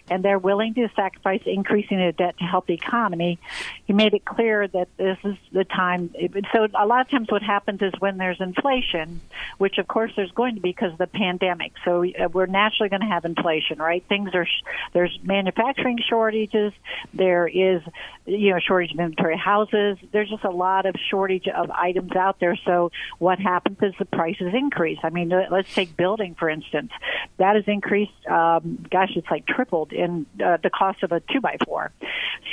and 0.09 0.23
they're 0.23 0.39
willing 0.39 0.73
to 0.75 0.89
sacrifice 0.95 1.41
increasing 1.45 1.97
the 1.97 2.11
debt 2.11 2.37
to 2.37 2.43
help 2.43 2.67
the 2.67 2.73
economy. 2.73 3.39
He 3.85 3.93
made 3.93 4.13
it 4.13 4.25
clear 4.25 4.67
that 4.67 4.89
this 4.97 5.17
is 5.23 5.35
the 5.51 5.63
time. 5.63 6.13
So 6.53 6.67
a 6.73 6.85
lot 6.85 7.01
of 7.01 7.09
times, 7.09 7.29
what 7.29 7.43
happens 7.43 7.81
is 7.81 7.93
when 7.99 8.17
there's 8.17 8.39
inflation, 8.39 9.21
which 9.57 9.77
of 9.77 9.87
course 9.87 10.11
there's 10.15 10.31
going 10.31 10.55
to 10.55 10.61
be 10.61 10.69
because 10.69 10.91
of 10.91 10.97
the 10.97 11.07
pandemic. 11.07 11.73
So 11.85 12.03
uh, 12.03 12.29
we're 12.29 12.45
naturally 12.45 12.89
going 12.89 13.01
to 13.01 13.07
have 13.07 13.25
inflation, 13.25 13.79
right? 13.79 14.03
Things 14.07 14.31
are 14.33 14.45
there's 14.93 15.17
manufacturing 15.23 15.99
shortages. 16.07 16.73
There 17.13 17.47
is 17.47 17.81
you 18.25 18.51
know 18.51 18.59
shortage 18.59 18.91
of 18.93 18.99
inventory 18.99 19.37
houses. 19.37 19.97
There's 20.11 20.29
just 20.29 20.43
a 20.43 20.51
lot 20.51 20.85
of 20.85 20.95
shortage 21.09 21.47
of 21.47 21.71
items 21.71 22.15
out 22.15 22.39
there. 22.39 22.57
So 22.65 22.91
what 23.19 23.39
happens 23.39 23.77
is 23.81 23.93
the 23.97 24.05
prices 24.05 24.53
increase. 24.53 24.99
I 25.03 25.09
mean, 25.09 25.29
let's 25.29 25.73
take 25.73 25.95
building 25.97 26.35
for 26.35 26.49
instance. 26.49 26.91
That 27.37 27.55
has 27.55 27.65
increased. 27.67 28.25
Um, 28.29 28.85
gosh, 28.91 29.11
it's 29.15 29.29
like 29.29 29.45
tripled 29.45 29.93
in 29.97 30.25
uh, 30.43 30.57
the 30.61 30.69
cost 30.69 31.03
of 31.03 31.11
a 31.11 31.19
two 31.19 31.41
by 31.41 31.57
four. 31.65 31.91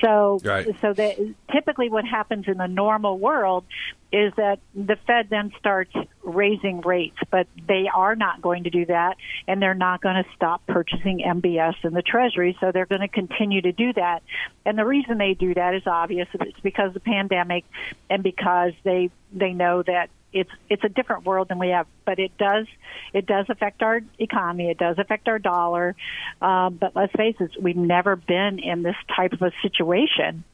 So, 0.02 0.40
right. 0.44 0.66
so 0.80 0.92
that 0.92 1.16
typically 1.52 1.88
what 1.88 2.04
happens 2.04 2.46
in 2.48 2.58
the 2.58 2.66
normal 2.66 3.18
world 3.18 3.64
is 4.12 4.32
that 4.36 4.60
the 4.74 4.96
Fed 5.06 5.26
then 5.28 5.52
starts 5.58 5.92
raising 6.22 6.80
rates, 6.82 7.16
but 7.30 7.46
they 7.66 7.88
are 7.92 8.14
not 8.14 8.40
going 8.40 8.64
to 8.64 8.70
do 8.70 8.86
that, 8.86 9.16
and 9.48 9.60
they're 9.60 9.74
not 9.74 10.00
going 10.00 10.22
to 10.22 10.24
stop 10.36 10.64
purchasing 10.66 11.20
MBS 11.26 11.74
in 11.82 11.94
the 11.94 12.02
Treasury, 12.02 12.56
so 12.60 12.70
they're 12.72 12.86
going 12.86 13.00
to 13.00 13.08
continue 13.08 13.60
to 13.60 13.72
do 13.72 13.92
that. 13.94 14.22
And 14.64 14.78
the 14.78 14.84
reason 14.84 15.18
they 15.18 15.34
do 15.34 15.54
that 15.54 15.74
is 15.74 15.82
obvious. 15.86 16.28
It's 16.32 16.60
because 16.60 16.88
of 16.88 16.94
the 16.94 17.00
pandemic, 17.00 17.64
and 18.08 18.22
because 18.22 18.72
they 18.84 19.10
they 19.32 19.52
know 19.52 19.82
that 19.82 20.10
it's 20.34 20.50
it's 20.68 20.82
a 20.84 20.88
different 20.88 21.24
world 21.24 21.48
than 21.48 21.58
we 21.58 21.68
have, 21.68 21.86
but 22.04 22.18
it 22.18 22.36
does 22.36 22.66
it 23.12 23.24
does 23.24 23.46
affect 23.48 23.82
our 23.82 24.00
economy. 24.18 24.68
It 24.68 24.78
does 24.78 24.98
affect 24.98 25.28
our 25.28 25.38
dollar. 25.38 25.94
Um, 26.42 26.74
but 26.74 26.94
let's 26.94 27.12
face 27.12 27.36
it, 27.40 27.52
we've 27.60 27.76
never 27.76 28.16
been 28.16 28.58
in 28.58 28.82
this 28.82 28.96
type 29.16 29.32
of 29.32 29.40
a 29.42 29.52
situation 29.62 30.44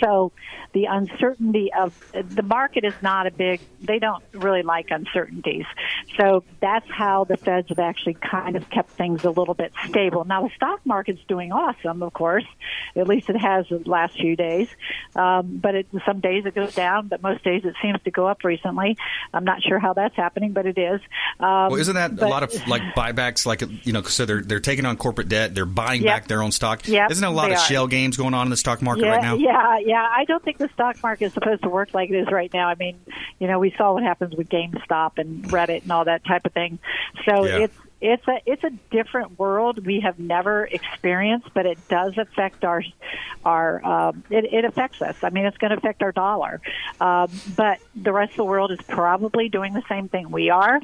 so 0.00 0.32
the 0.72 0.84
uncertainty 0.84 1.72
of 1.72 1.94
the 2.12 2.42
market 2.42 2.84
is 2.84 2.94
not 3.00 3.26
a 3.26 3.30
big, 3.30 3.60
they 3.80 3.98
don't 3.98 4.22
really 4.32 4.62
like 4.62 4.90
uncertainties. 4.90 5.64
So 6.18 6.44
that's 6.60 6.86
how 6.90 7.24
the 7.24 7.36
feds 7.36 7.68
have 7.70 7.78
actually 7.78 8.14
kind 8.14 8.56
of 8.56 8.68
kept 8.68 8.90
things 8.90 9.24
a 9.24 9.30
little 9.30 9.54
bit 9.54 9.72
stable. 9.88 10.24
Now 10.24 10.42
the 10.42 10.50
stock 10.54 10.80
market's 10.84 11.22
doing 11.28 11.52
awesome, 11.52 12.02
of 12.02 12.12
course. 12.12 12.44
At 12.94 13.08
least 13.08 13.30
it 13.30 13.36
has 13.36 13.66
the 13.68 13.82
last 13.86 14.16
few 14.18 14.36
days. 14.36 14.68
Um, 15.14 15.58
but 15.62 15.74
it, 15.74 15.86
some 16.04 16.20
days 16.20 16.44
it 16.44 16.54
goes 16.54 16.74
down, 16.74 17.08
but 17.08 17.22
most 17.22 17.42
days 17.42 17.64
it 17.64 17.74
seems 17.80 18.02
to 18.02 18.10
go 18.10 18.26
up 18.26 18.44
recently. 18.44 18.98
I'm 19.32 19.44
not 19.44 19.62
sure 19.62 19.78
how 19.78 19.94
that's 19.94 20.16
happening, 20.16 20.52
but 20.52 20.66
it 20.66 20.78
is. 20.78 21.00
Um, 21.40 21.70
well, 21.70 21.76
isn't 21.76 21.94
that 21.94 22.16
but, 22.16 22.26
a 22.26 22.28
lot 22.28 22.42
of 22.42 22.68
like 22.68 22.82
buybacks? 22.96 23.46
Like, 23.46 23.62
you 23.86 23.92
know, 23.92 24.02
so 24.02 24.26
they're, 24.26 24.42
they're 24.42 24.60
taking 24.60 24.84
on 24.84 24.96
corporate 24.96 25.28
debt, 25.28 25.54
they're 25.54 25.64
buying 25.64 26.02
yep, 26.02 26.14
back 26.14 26.28
their 26.28 26.42
own 26.42 26.52
stock. 26.52 26.86
Yep, 26.86 27.10
isn't 27.10 27.22
there 27.22 27.30
a 27.30 27.32
lot 27.32 27.50
of 27.50 27.56
are. 27.56 27.64
shell 27.64 27.86
games 27.86 28.16
going 28.16 28.34
on 28.34 28.46
in 28.46 28.50
the 28.50 28.56
stock 28.56 28.82
market 28.82 29.04
yeah, 29.04 29.10
right 29.10 29.22
now? 29.22 29.36
Yeah, 29.36 29.75
yeah. 29.78 30.06
I 30.10 30.24
don't 30.24 30.42
think 30.42 30.58
the 30.58 30.68
stock 30.74 31.02
market 31.02 31.26
is 31.26 31.32
supposed 31.32 31.62
to 31.62 31.68
work 31.68 31.94
like 31.94 32.10
it 32.10 32.16
is 32.16 32.30
right 32.30 32.52
now. 32.52 32.68
I 32.68 32.74
mean, 32.74 32.98
you 33.38 33.46
know, 33.46 33.58
we 33.58 33.74
saw 33.76 33.94
what 33.94 34.02
happens 34.02 34.34
with 34.34 34.48
GameStop 34.48 35.18
and 35.18 35.44
Reddit 35.44 35.82
and 35.82 35.92
all 35.92 36.04
that 36.04 36.24
type 36.24 36.46
of 36.46 36.52
thing. 36.52 36.78
So 37.24 37.44
yeah. 37.44 37.58
it's 37.58 37.76
it's 38.00 38.28
a 38.28 38.40
it's 38.44 38.62
a 38.62 38.70
different 38.90 39.38
world 39.38 39.84
we 39.84 40.00
have 40.00 40.18
never 40.18 40.66
experienced, 40.66 41.48
but 41.54 41.64
it 41.64 41.78
does 41.88 42.16
affect 42.18 42.64
our 42.64 42.82
our 43.44 43.84
um, 43.84 44.22
it, 44.28 44.44
it 44.52 44.64
affects 44.64 45.00
us. 45.00 45.16
I 45.22 45.30
mean, 45.30 45.46
it's 45.46 45.56
going 45.56 45.70
to 45.70 45.78
affect 45.78 46.02
our 46.02 46.12
dollar, 46.12 46.60
um, 47.00 47.30
but 47.56 47.78
the 47.94 48.12
rest 48.12 48.32
of 48.32 48.36
the 48.36 48.44
world 48.44 48.70
is 48.70 48.80
probably 48.86 49.48
doing 49.48 49.72
the 49.72 49.82
same 49.88 50.08
thing 50.08 50.30
we 50.30 50.50
are. 50.50 50.80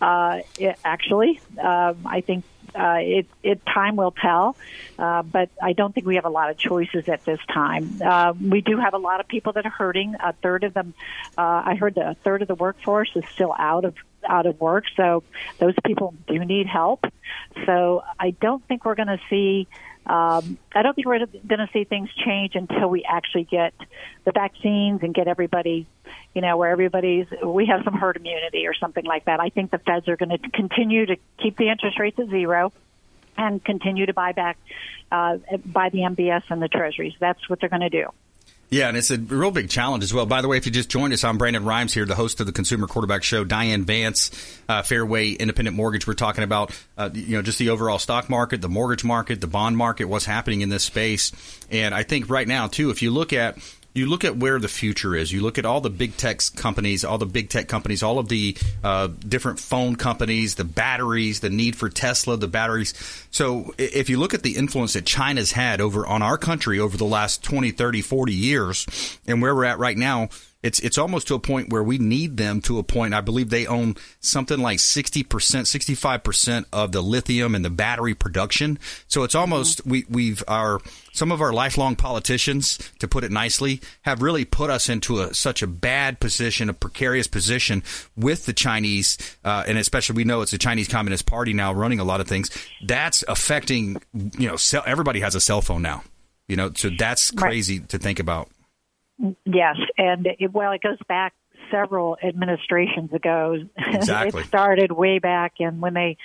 Uh, 0.00 0.40
it, 0.58 0.76
actually, 0.84 1.40
um, 1.62 1.98
I 2.04 2.20
think 2.20 2.44
uh, 2.76 2.98
it, 3.00 3.26
it 3.42 3.64
time 3.66 3.96
will 3.96 4.10
tell, 4.10 4.56
uh, 4.98 5.22
but 5.22 5.50
I 5.62 5.72
don't 5.72 5.94
think 5.94 6.06
we 6.06 6.16
have 6.16 6.24
a 6.24 6.30
lot 6.30 6.50
of 6.50 6.58
choices 6.58 7.08
at 7.08 7.24
this 7.24 7.40
time. 7.52 8.00
Uh, 8.04 8.34
we 8.40 8.60
do 8.60 8.78
have 8.78 8.94
a 8.94 8.98
lot 8.98 9.20
of 9.20 9.28
people 9.28 9.52
that 9.54 9.66
are 9.66 9.70
hurting. 9.70 10.14
A 10.20 10.32
third 10.34 10.64
of 10.64 10.74
them, 10.74 10.94
uh, 11.38 11.62
I 11.64 11.76
heard 11.76 11.94
that 11.96 12.08
a 12.08 12.14
third 12.14 12.42
of 12.42 12.48
the 12.48 12.54
workforce 12.54 13.10
is 13.14 13.24
still 13.32 13.54
out 13.58 13.84
of 13.84 13.94
out 14.28 14.46
of 14.46 14.60
work, 14.60 14.84
so 14.96 15.22
those 15.58 15.74
people 15.84 16.14
do 16.26 16.44
need 16.44 16.66
help. 16.66 17.04
So 17.64 18.02
I 18.18 18.30
don't 18.30 18.66
think 18.66 18.84
we're 18.84 18.96
going 18.96 19.08
to 19.08 19.20
see 19.30 19.68
um, 20.06 20.56
I 20.72 20.82
don't 20.82 20.94
think 20.94 21.06
we're 21.06 21.18
going 21.18 21.58
to 21.58 21.68
see 21.72 21.82
things 21.84 22.08
change 22.24 22.54
until 22.54 22.88
we 22.88 23.04
actually 23.04 23.44
get 23.44 23.74
the 24.24 24.30
vaccines 24.30 25.00
and 25.02 25.12
get 25.12 25.26
everybody, 25.26 25.86
you 26.32 26.42
know, 26.42 26.56
where 26.56 26.70
everybody's, 26.70 27.26
we 27.44 27.66
have 27.66 27.82
some 27.84 27.94
herd 27.94 28.16
immunity 28.16 28.68
or 28.68 28.74
something 28.74 29.04
like 29.04 29.24
that. 29.24 29.40
I 29.40 29.48
think 29.48 29.72
the 29.72 29.78
feds 29.78 30.06
are 30.06 30.16
going 30.16 30.30
to 30.30 30.38
continue 30.50 31.06
to 31.06 31.16
keep 31.42 31.56
the 31.56 31.70
interest 31.70 31.98
rates 31.98 32.18
at 32.20 32.28
zero 32.28 32.72
and 33.36 33.62
continue 33.64 34.06
to 34.06 34.14
buy 34.14 34.30
back, 34.30 34.58
uh, 35.10 35.38
buy 35.64 35.88
the 35.88 35.98
MBS 35.98 36.44
and 36.50 36.62
the 36.62 36.68
treasuries. 36.68 37.14
That's 37.18 37.48
what 37.50 37.60
they're 37.60 37.68
going 37.68 37.80
to 37.80 37.90
do. 37.90 38.06
Yeah, 38.68 38.88
and 38.88 38.96
it's 38.96 39.12
a 39.12 39.18
real 39.18 39.52
big 39.52 39.70
challenge 39.70 40.02
as 40.02 40.12
well. 40.12 40.26
By 40.26 40.42
the 40.42 40.48
way, 40.48 40.56
if 40.56 40.66
you 40.66 40.72
just 40.72 40.88
joined 40.88 41.12
us, 41.12 41.22
I'm 41.22 41.38
Brandon 41.38 41.64
Rhymes 41.64 41.94
here, 41.94 42.04
the 42.04 42.16
host 42.16 42.40
of 42.40 42.46
the 42.46 42.52
Consumer 42.52 42.88
Quarterback 42.88 43.22
Show. 43.22 43.44
Diane 43.44 43.84
Vance, 43.84 44.32
uh, 44.68 44.82
Fairway 44.82 45.30
Independent 45.30 45.76
Mortgage. 45.76 46.04
We're 46.06 46.14
talking 46.14 46.42
about 46.42 46.72
uh, 46.98 47.10
you 47.14 47.36
know 47.36 47.42
just 47.42 47.58
the 47.60 47.70
overall 47.70 48.00
stock 48.00 48.28
market, 48.28 48.62
the 48.62 48.68
mortgage 48.68 49.04
market, 49.04 49.40
the 49.40 49.46
bond 49.46 49.76
market, 49.76 50.06
what's 50.06 50.24
happening 50.24 50.62
in 50.62 50.68
this 50.68 50.82
space. 50.82 51.30
And 51.70 51.94
I 51.94 52.02
think 52.02 52.28
right 52.28 52.46
now 52.46 52.66
too, 52.66 52.90
if 52.90 53.02
you 53.02 53.12
look 53.12 53.32
at 53.32 53.56
you 53.96 54.06
look 54.06 54.24
at 54.24 54.36
where 54.36 54.58
the 54.58 54.68
future 54.68 55.14
is. 55.14 55.32
You 55.32 55.40
look 55.40 55.58
at 55.58 55.64
all 55.64 55.80
the 55.80 55.90
big 55.90 56.16
tech 56.16 56.40
companies, 56.54 57.04
all 57.04 57.16
the 57.16 57.26
big 57.26 57.48
tech 57.48 57.66
companies, 57.66 58.02
all 58.02 58.18
of 58.18 58.28
the 58.28 58.56
uh, 58.84 59.08
different 59.26 59.58
phone 59.58 59.96
companies, 59.96 60.56
the 60.56 60.64
batteries, 60.64 61.40
the 61.40 61.48
need 61.48 61.76
for 61.76 61.88
Tesla, 61.88 62.36
the 62.36 62.46
batteries. 62.46 62.92
So 63.30 63.74
if 63.78 64.10
you 64.10 64.18
look 64.18 64.34
at 64.34 64.42
the 64.42 64.56
influence 64.56 64.92
that 64.92 65.06
China's 65.06 65.52
had 65.52 65.80
over 65.80 66.06
on 66.06 66.22
our 66.22 66.36
country 66.36 66.78
over 66.78 66.96
the 66.96 67.04
last 67.04 67.42
20, 67.42 67.70
30, 67.70 68.02
40 68.02 68.34
years 68.34 69.18
and 69.26 69.40
where 69.40 69.54
we're 69.54 69.64
at 69.64 69.78
right 69.78 69.96
now, 69.96 70.28
it's 70.62 70.80
it's 70.80 70.98
almost 70.98 71.28
to 71.28 71.34
a 71.34 71.38
point 71.38 71.70
where 71.70 71.82
we 71.82 71.98
need 71.98 72.36
them 72.36 72.60
to 72.62 72.78
a 72.78 72.82
point. 72.82 73.14
I 73.14 73.20
believe 73.20 73.50
they 73.50 73.66
own 73.66 73.94
something 74.20 74.58
like 74.58 74.80
sixty 74.80 75.22
percent, 75.22 75.68
sixty 75.68 75.94
five 75.94 76.24
percent 76.24 76.66
of 76.72 76.92
the 76.92 77.02
lithium 77.02 77.54
and 77.54 77.64
the 77.64 77.70
battery 77.70 78.14
production. 78.14 78.78
So 79.06 79.22
it's 79.22 79.34
almost 79.34 79.80
mm-hmm. 79.80 79.90
we 79.90 80.04
we've 80.08 80.42
our 80.48 80.80
some 81.12 81.30
of 81.30 81.40
our 81.40 81.52
lifelong 81.52 81.96
politicians, 81.96 82.78
to 82.98 83.08
put 83.08 83.24
it 83.24 83.30
nicely, 83.30 83.80
have 84.02 84.22
really 84.22 84.44
put 84.44 84.68
us 84.68 84.88
into 84.88 85.20
a, 85.20 85.32
such 85.34 85.62
a 85.62 85.66
bad 85.66 86.20
position, 86.20 86.68
a 86.68 86.74
precarious 86.74 87.26
position 87.26 87.82
with 88.16 88.46
the 88.46 88.52
Chinese, 88.52 89.16
uh, 89.44 89.64
and 89.66 89.78
especially 89.78 90.16
we 90.16 90.24
know 90.24 90.40
it's 90.40 90.50
the 90.50 90.58
Chinese 90.58 90.88
Communist 90.88 91.26
Party 91.26 91.52
now 91.52 91.72
running 91.72 92.00
a 92.00 92.04
lot 92.04 92.20
of 92.20 92.28
things. 92.28 92.50
That's 92.84 93.22
affecting 93.28 94.02
you 94.14 94.48
know 94.48 94.56
everybody 94.84 95.20
has 95.20 95.34
a 95.34 95.40
cell 95.40 95.60
phone 95.60 95.82
now. 95.82 96.02
You 96.48 96.56
know, 96.56 96.70
so 96.74 96.90
that's 96.96 97.30
crazy 97.32 97.80
right. 97.80 97.88
to 97.88 97.98
think 97.98 98.20
about. 98.20 98.48
Yes, 99.44 99.76
and 99.96 100.26
it, 100.38 100.52
well, 100.52 100.72
it 100.72 100.82
goes 100.82 100.98
back 101.08 101.34
several 101.70 102.16
administrations 102.22 103.12
ago. 103.12 103.56
Exactly. 103.78 104.42
it 104.42 104.46
started 104.46 104.92
way 104.92 105.18
back, 105.18 105.54
and 105.60 105.80
when 105.80 105.94
they 105.94 106.16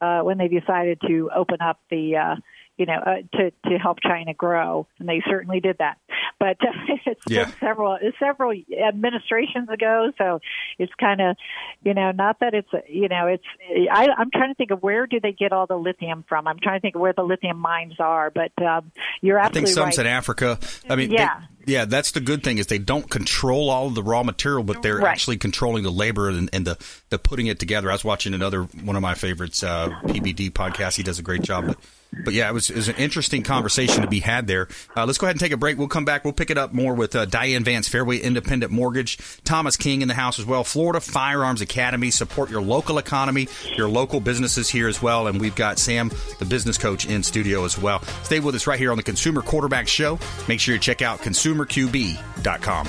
uh, 0.00 0.20
when 0.20 0.38
they 0.38 0.48
decided 0.48 1.00
to 1.06 1.30
open 1.34 1.58
up 1.60 1.78
the 1.90 2.16
uh, 2.16 2.36
you 2.82 2.86
know, 2.86 2.98
uh, 2.98 3.36
to 3.36 3.52
to 3.70 3.78
help 3.78 4.00
China 4.00 4.34
grow, 4.34 4.88
and 4.98 5.08
they 5.08 5.22
certainly 5.30 5.60
did 5.60 5.78
that. 5.78 5.98
But 6.40 6.56
uh, 6.60 6.72
it's 7.06 7.20
yeah. 7.28 7.44
been 7.44 7.54
several 7.60 7.96
several 8.18 8.52
administrations 8.52 9.68
ago, 9.68 10.10
so 10.18 10.40
it's 10.80 10.92
kind 10.98 11.20
of, 11.20 11.36
you 11.84 11.94
know, 11.94 12.10
not 12.10 12.40
that 12.40 12.54
it's 12.54 12.68
you 12.88 13.06
know, 13.06 13.28
it's 13.28 13.44
I, 13.88 14.08
I'm 14.18 14.32
trying 14.32 14.50
to 14.50 14.56
think 14.56 14.72
of 14.72 14.82
where 14.82 15.06
do 15.06 15.20
they 15.20 15.30
get 15.30 15.52
all 15.52 15.68
the 15.68 15.76
lithium 15.76 16.24
from. 16.28 16.48
I'm 16.48 16.58
trying 16.58 16.78
to 16.78 16.82
think 16.82 16.96
of 16.96 17.00
where 17.00 17.12
the 17.12 17.22
lithium 17.22 17.58
mines 17.58 17.94
are, 18.00 18.30
but 18.30 18.50
um, 18.60 18.90
you're 19.20 19.38
absolutely 19.38 19.60
I 19.60 19.64
think 19.64 19.74
some's 19.74 19.98
right. 19.98 20.06
in 20.08 20.12
Africa. 20.12 20.58
I 20.90 20.96
mean, 20.96 21.12
yeah. 21.12 21.42
They, 21.64 21.74
yeah, 21.74 21.84
that's 21.84 22.10
the 22.10 22.20
good 22.20 22.42
thing 22.42 22.58
is 22.58 22.66
they 22.66 22.78
don't 22.78 23.08
control 23.08 23.70
all 23.70 23.86
of 23.86 23.94
the 23.94 24.02
raw 24.02 24.24
material, 24.24 24.64
but 24.64 24.82
they're 24.82 24.96
right. 24.96 25.12
actually 25.12 25.36
controlling 25.36 25.84
the 25.84 25.92
labor 25.92 26.28
and, 26.28 26.50
and, 26.52 26.66
the 26.66 26.76
the 27.10 27.20
putting 27.20 27.46
it 27.46 27.60
together. 27.60 27.88
I 27.88 27.94
was 27.94 28.04
watching 28.04 28.34
another 28.34 28.64
one 28.64 28.96
of 28.96 29.02
my 29.02 29.14
favorites, 29.14 29.62
uh, 29.62 29.90
PBD 30.06 30.50
podcast. 30.50 30.96
He 30.96 31.04
does 31.04 31.20
a 31.20 31.22
great 31.22 31.42
job, 31.42 31.68
but 31.68 31.76
but 32.24 32.34
yeah, 32.34 32.48
it 32.48 32.52
was, 32.52 32.70
it 32.70 32.76
was 32.76 32.88
an 32.88 32.96
interesting 32.96 33.42
conversation 33.42 34.02
to 34.02 34.08
be 34.08 34.20
had 34.20 34.46
there. 34.46 34.68
Uh, 34.96 35.06
let's 35.06 35.18
go 35.18 35.26
ahead 35.26 35.34
and 35.34 35.40
take 35.40 35.52
a 35.52 35.56
break. 35.56 35.78
We'll 35.78 35.88
come 35.88 36.04
back. 36.04 36.24
We'll 36.24 36.32
pick 36.32 36.50
it 36.50 36.58
up 36.58 36.72
more 36.72 36.94
with 36.94 37.16
uh, 37.16 37.24
Diane 37.24 37.64
Vance, 37.64 37.88
Fairway 37.88 38.18
Independent 38.18 38.70
Mortgage, 38.70 39.18
Thomas 39.44 39.76
King 39.76 40.02
in 40.02 40.08
the 40.08 40.14
house 40.14 40.38
as 40.38 40.44
well, 40.44 40.64
Florida 40.64 41.00
Firearms 41.00 41.60
Academy. 41.60 42.10
Support 42.10 42.50
your 42.50 42.62
local 42.62 42.98
economy, 42.98 43.48
your 43.76 43.88
local 43.88 44.20
businesses 44.20 44.68
here 44.68 44.88
as 44.88 45.00
well. 45.00 45.26
And 45.26 45.40
we've 45.40 45.56
got 45.56 45.78
Sam, 45.78 46.10
the 46.38 46.44
business 46.44 46.76
coach, 46.78 47.06
in 47.06 47.22
studio 47.22 47.64
as 47.64 47.78
well. 47.78 48.02
Stay 48.24 48.40
with 48.40 48.54
us 48.54 48.66
right 48.66 48.78
here 48.78 48.90
on 48.90 48.96
the 48.96 49.02
Consumer 49.02 49.42
Quarterback 49.42 49.88
Show. 49.88 50.18
Make 50.48 50.60
sure 50.60 50.74
you 50.74 50.80
check 50.80 51.02
out 51.02 51.20
consumerqb.com. 51.20 52.88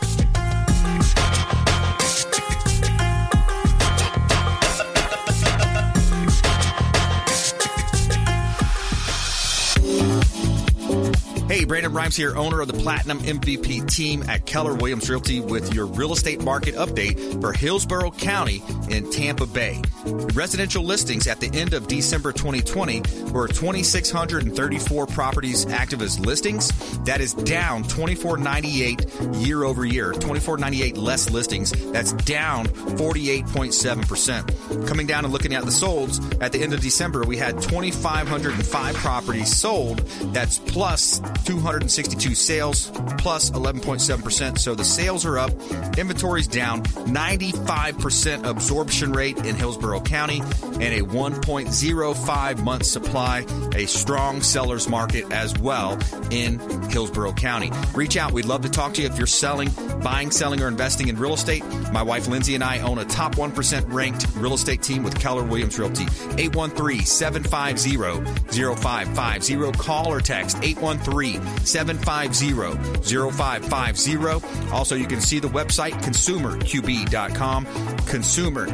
Brandon 11.71 11.93
Rhymes 11.93 12.17
here, 12.17 12.35
owner 12.35 12.59
of 12.59 12.67
the 12.67 12.73
Platinum 12.73 13.19
MVP 13.19 13.89
team 13.89 14.23
at 14.27 14.45
Keller 14.45 14.73
Williams 14.73 15.09
Realty 15.09 15.39
with 15.39 15.73
your 15.73 15.85
real 15.85 16.11
estate 16.11 16.43
market 16.43 16.75
update 16.75 17.39
for 17.39 17.53
Hillsborough 17.53 18.11
County 18.11 18.61
in 18.91 19.09
Tampa 19.09 19.45
Bay. 19.45 19.81
Residential 20.33 20.83
listings 20.83 21.27
at 21.27 21.39
the 21.39 21.49
end 21.57 21.73
of 21.73 21.87
December 21.87 22.31
2020 22.31 23.01
were 23.31 23.47
2,634 23.47 25.07
properties 25.07 25.65
active 25.67 26.01
as 26.01 26.19
listings. 26.19 26.69
That 27.05 27.21
is 27.21 27.33
down 27.33 27.83
2498 27.83 29.35
year 29.35 29.63
over 29.63 29.85
year, 29.85 30.11
2498 30.11 30.97
less 30.97 31.29
listings. 31.29 31.71
That's 31.91 32.13
down 32.13 32.67
48.7%. 32.67 34.87
Coming 34.87 35.07
down 35.07 35.23
and 35.23 35.33
looking 35.33 35.53
at 35.53 35.63
the 35.63 35.71
solds, 35.71 36.41
at 36.41 36.51
the 36.51 36.61
end 36.61 36.73
of 36.73 36.81
December, 36.81 37.23
we 37.23 37.37
had 37.37 37.61
2,505 37.61 38.95
properties 38.95 39.55
sold. 39.55 39.99
That's 40.33 40.59
plus 40.59 41.19
262 41.45 42.35
sales, 42.35 42.91
plus 43.17 43.51
11.7%. 43.51 44.59
So 44.59 44.75
the 44.75 44.83
sales 44.83 45.25
are 45.25 45.37
up, 45.37 45.51
inventory's 45.97 46.47
down, 46.47 46.83
95% 46.83 48.45
absorption 48.45 48.80
rate 49.13 49.37
in 49.37 49.55
Hillsborough 49.55 50.01
County, 50.01 50.41
and 50.63 50.83
a 50.83 51.01
1.05 51.01 52.63
month 52.63 52.85
supply, 52.85 53.45
a 53.75 53.85
strong 53.85 54.41
seller's 54.41 54.87
market 54.87 55.31
as 55.31 55.57
well 55.57 55.99
in 56.31 56.59
Hillsborough 56.89 57.33
County. 57.33 57.71
Reach 57.93 58.17
out. 58.17 58.31
We'd 58.31 58.45
love 58.45 58.61
to 58.61 58.69
talk 58.69 58.93
to 58.95 59.01
you 59.01 59.07
if 59.07 59.17
you're 59.17 59.27
selling, 59.27 59.69
buying, 60.03 60.31
selling, 60.31 60.61
or 60.61 60.67
investing 60.67 61.07
in 61.07 61.17
real 61.17 61.33
estate. 61.33 61.63
My 61.91 62.03
wife 62.03 62.27
Lindsay 62.27 62.55
and 62.55 62.63
I 62.63 62.79
own 62.79 62.97
a 62.97 63.05
top 63.05 63.35
1% 63.35 63.93
ranked 63.93 64.25
real 64.35 64.53
estate 64.53 64.81
team 64.81 65.03
with 65.03 65.19
Keller 65.19 65.43
Williams 65.43 65.77
Realty. 65.77 66.05
813 66.37 67.05
750 67.05 67.97
0550. 68.75 69.71
Call 69.77 70.11
or 70.11 70.21
text 70.21 70.57
813 70.61 71.41
750 71.65 73.31
0550. 73.31 74.71
Also, 74.71 74.95
you 74.95 75.05
can 75.05 75.21
see 75.21 75.39
the 75.39 75.47
website 75.47 75.93
consumerqb.com, 75.93 77.65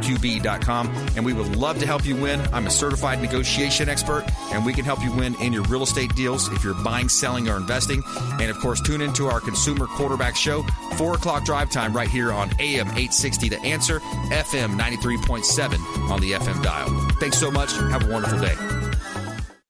consumerqb.com, 0.02 0.88
and 1.16 1.26
we 1.26 1.34
would 1.34 1.56
love 1.56 1.80
to 1.80 1.86
help 1.86 2.06
you 2.06 2.16
win. 2.16 2.42
I'm 2.54 2.68
a 2.68 2.70
certified 2.70 3.22
negotiation 3.22 3.90
expert, 3.90 4.26
and 4.52 4.66
we 4.66 4.74
can 4.74 4.86
help 4.86 5.04
you 5.04 5.12
win 5.12 5.36
in 5.42 5.54
your 5.54 5.64
real 5.64 5.84
estate 5.84 6.14
deals 6.16 6.52
if 6.52 6.64
you're 6.64 6.74
buying, 6.74 7.10
selling, 7.10 7.50
or 7.50 7.58
investing. 7.58 8.04
And 8.40 8.50
of 8.50 8.60
course, 8.60 8.82
tune 8.82 9.02
into 9.02 9.28
our 9.28 9.40
Consumer 9.40 9.88
Quarterback 9.88 10.36
Show, 10.36 10.64
4 10.98 11.16
o'clock 11.16 11.46
drive 11.46 11.70
time 11.70 11.94
right 11.94 12.10
here 12.10 12.32
on 12.32 12.50
AM 12.60 12.88
860 12.88 13.50
The 13.50 13.60
Answer, 13.62 14.00
FM 14.00 14.80
93.7 14.80 16.10
on 16.10 16.22
the 16.22 16.32
FM 16.34 16.64
dial. 16.64 16.88
Thanks 17.20 17.38
so 17.40 17.52
much. 17.52 17.72
Have 17.74 18.08
a 18.08 18.12
wonderful 18.12 18.40
day. 18.40 18.87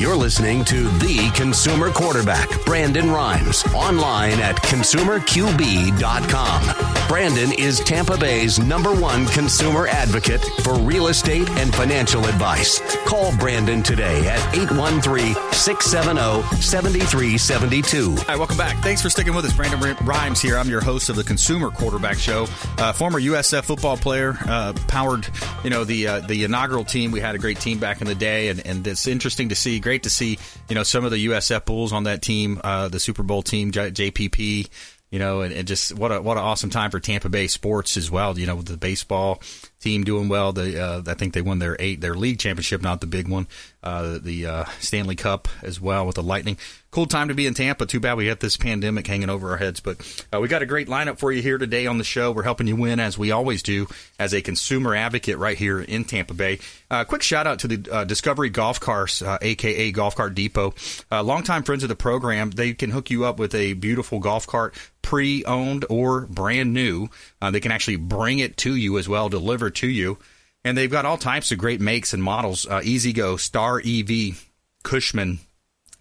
You're 0.00 0.16
listening 0.16 0.64
to 0.64 0.88
The 0.98 1.30
Consumer 1.34 1.90
Quarterback, 1.90 2.48
Brandon 2.64 3.10
Rhymes, 3.10 3.62
online 3.74 4.40
at 4.40 4.56
consumerqb.com. 4.56 7.06
Brandon 7.06 7.52
is 7.58 7.80
Tampa 7.80 8.16
Bay's 8.16 8.58
number 8.58 8.94
one 8.94 9.26
consumer 9.26 9.86
advocate 9.88 10.42
for 10.62 10.78
real 10.78 11.08
estate 11.08 11.50
and 11.50 11.74
financial 11.74 12.24
advice. 12.24 12.80
Call 13.04 13.36
Brandon 13.36 13.82
today 13.82 14.26
at 14.28 14.38
813 14.56 15.34
670 15.52 16.62
7372. 16.62 18.16
Hi, 18.26 18.36
welcome 18.36 18.56
back. 18.56 18.82
Thanks 18.82 19.02
for 19.02 19.10
sticking 19.10 19.34
with 19.34 19.44
us. 19.44 19.52
Brandon 19.52 19.96
Rhymes 20.06 20.40
here. 20.40 20.56
I'm 20.56 20.70
your 20.70 20.80
host 20.80 21.10
of 21.10 21.16
the 21.16 21.24
Consumer 21.24 21.70
Quarterback 21.70 22.16
Show. 22.16 22.46
Uh, 22.78 22.92
former 22.92 23.20
USF 23.20 23.64
football 23.64 23.96
player, 23.96 24.38
uh, 24.46 24.72
powered, 24.86 25.28
you 25.64 25.70
know, 25.70 25.82
the 25.84 26.06
uh, 26.06 26.20
the 26.20 26.44
inaugural 26.44 26.84
team. 26.84 27.10
We 27.10 27.20
had 27.20 27.34
a 27.34 27.38
great 27.38 27.58
team 27.58 27.78
back 27.78 28.00
in 28.00 28.06
the 28.06 28.14
day, 28.14 28.48
and, 28.48 28.64
and 28.64 28.86
it's 28.86 29.08
interesting 29.08 29.48
to 29.48 29.56
see 29.56 29.80
great 29.90 30.04
to 30.04 30.10
see, 30.10 30.38
you 30.68 30.76
know, 30.76 30.84
some 30.84 31.04
of 31.04 31.10
the 31.10 31.26
USF 31.26 31.64
Bulls 31.64 31.92
on 31.92 32.04
that 32.04 32.22
team, 32.22 32.60
uh, 32.62 32.86
the 32.86 33.00
Super 33.00 33.24
Bowl 33.24 33.42
team, 33.42 33.72
J- 33.72 33.90
JPP, 33.90 34.68
you 35.10 35.18
know, 35.18 35.40
and, 35.40 35.52
and, 35.52 35.66
just 35.66 35.92
what 35.96 36.12
a 36.12 36.22
what 36.22 36.36
an 36.36 36.44
awesome 36.44 36.70
time 36.70 36.92
for 36.92 37.00
Tampa 37.00 37.28
Bay 37.28 37.48
sports 37.48 37.96
as 37.96 38.08
well. 38.08 38.38
You 38.38 38.46
know, 38.46 38.54
with 38.54 38.66
the 38.66 38.76
baseball 38.76 39.42
team 39.80 40.04
doing 40.04 40.28
well. 40.28 40.52
The 40.52 40.80
uh, 40.80 41.02
I 41.08 41.14
think 41.14 41.34
they 41.34 41.42
won 41.42 41.58
their 41.58 41.76
eight 41.80 42.00
their 42.00 42.14
league 42.14 42.38
championship, 42.38 42.82
not 42.82 43.00
the 43.00 43.08
big 43.08 43.26
one, 43.26 43.48
uh, 43.82 44.18
the 44.20 44.46
uh, 44.46 44.64
Stanley 44.78 45.16
Cup 45.16 45.48
as 45.62 45.80
well 45.80 46.06
with 46.06 46.16
the 46.16 46.22
Lightning. 46.22 46.58
Cool 46.90 47.06
time 47.06 47.28
to 47.28 47.34
be 47.34 47.46
in 47.46 47.54
Tampa. 47.54 47.86
Too 47.86 48.00
bad 48.00 48.16
we 48.16 48.26
got 48.26 48.40
this 48.40 48.56
pandemic 48.56 49.06
hanging 49.06 49.30
over 49.30 49.50
our 49.50 49.56
heads, 49.56 49.78
but 49.80 50.24
uh, 50.34 50.40
we 50.40 50.48
got 50.48 50.62
a 50.62 50.66
great 50.66 50.88
lineup 50.88 51.18
for 51.18 51.30
you 51.30 51.40
here 51.40 51.56
today 51.56 51.86
on 51.86 51.98
the 51.98 52.04
show. 52.04 52.32
We're 52.32 52.42
helping 52.42 52.66
you 52.66 52.74
win 52.74 52.98
as 52.98 53.16
we 53.16 53.30
always 53.30 53.62
do 53.62 53.86
as 54.18 54.34
a 54.34 54.42
consumer 54.42 54.94
advocate 54.96 55.38
right 55.38 55.56
here 55.56 55.80
in 55.80 56.04
Tampa 56.04 56.34
Bay. 56.34 56.58
Uh, 56.90 57.04
quick 57.04 57.22
shout 57.22 57.46
out 57.46 57.60
to 57.60 57.68
the 57.68 57.92
uh, 57.92 58.04
Discovery 58.04 58.50
Golf 58.50 58.80
Cars, 58.80 59.22
aka 59.22 59.92
Golf 59.92 60.16
Cart 60.16 60.34
Depot, 60.34 60.74
longtime 61.12 61.62
friends 61.62 61.84
of 61.84 61.88
the 61.88 61.96
program. 61.96 62.50
They 62.50 62.74
can 62.74 62.90
hook 62.90 63.10
you 63.10 63.24
up 63.24 63.38
with 63.38 63.54
a 63.54 63.74
beautiful 63.74 64.18
golf 64.18 64.46
cart 64.48 64.74
pre-owned 65.02 65.84
or 65.88 66.22
brand 66.26 66.72
new. 66.72 67.08
Uh, 67.40 67.50
they 67.50 67.60
can 67.60 67.72
actually 67.72 67.96
bring 67.96 68.38
it 68.38 68.56
to 68.58 68.74
you 68.74 68.98
as 68.98 69.08
well, 69.08 69.28
deliver 69.28 69.70
to 69.70 69.88
you. 69.88 70.18
And 70.64 70.76
they've 70.76 70.90
got 70.90 71.06
all 71.06 71.16
types 71.16 71.52
of 71.52 71.58
great 71.58 71.80
makes 71.80 72.12
and 72.12 72.22
models. 72.22 72.66
Uh, 72.66 72.80
E-Z-GO, 72.84 73.36
Star 73.36 73.80
EV, 73.84 74.46
Cushman, 74.82 75.40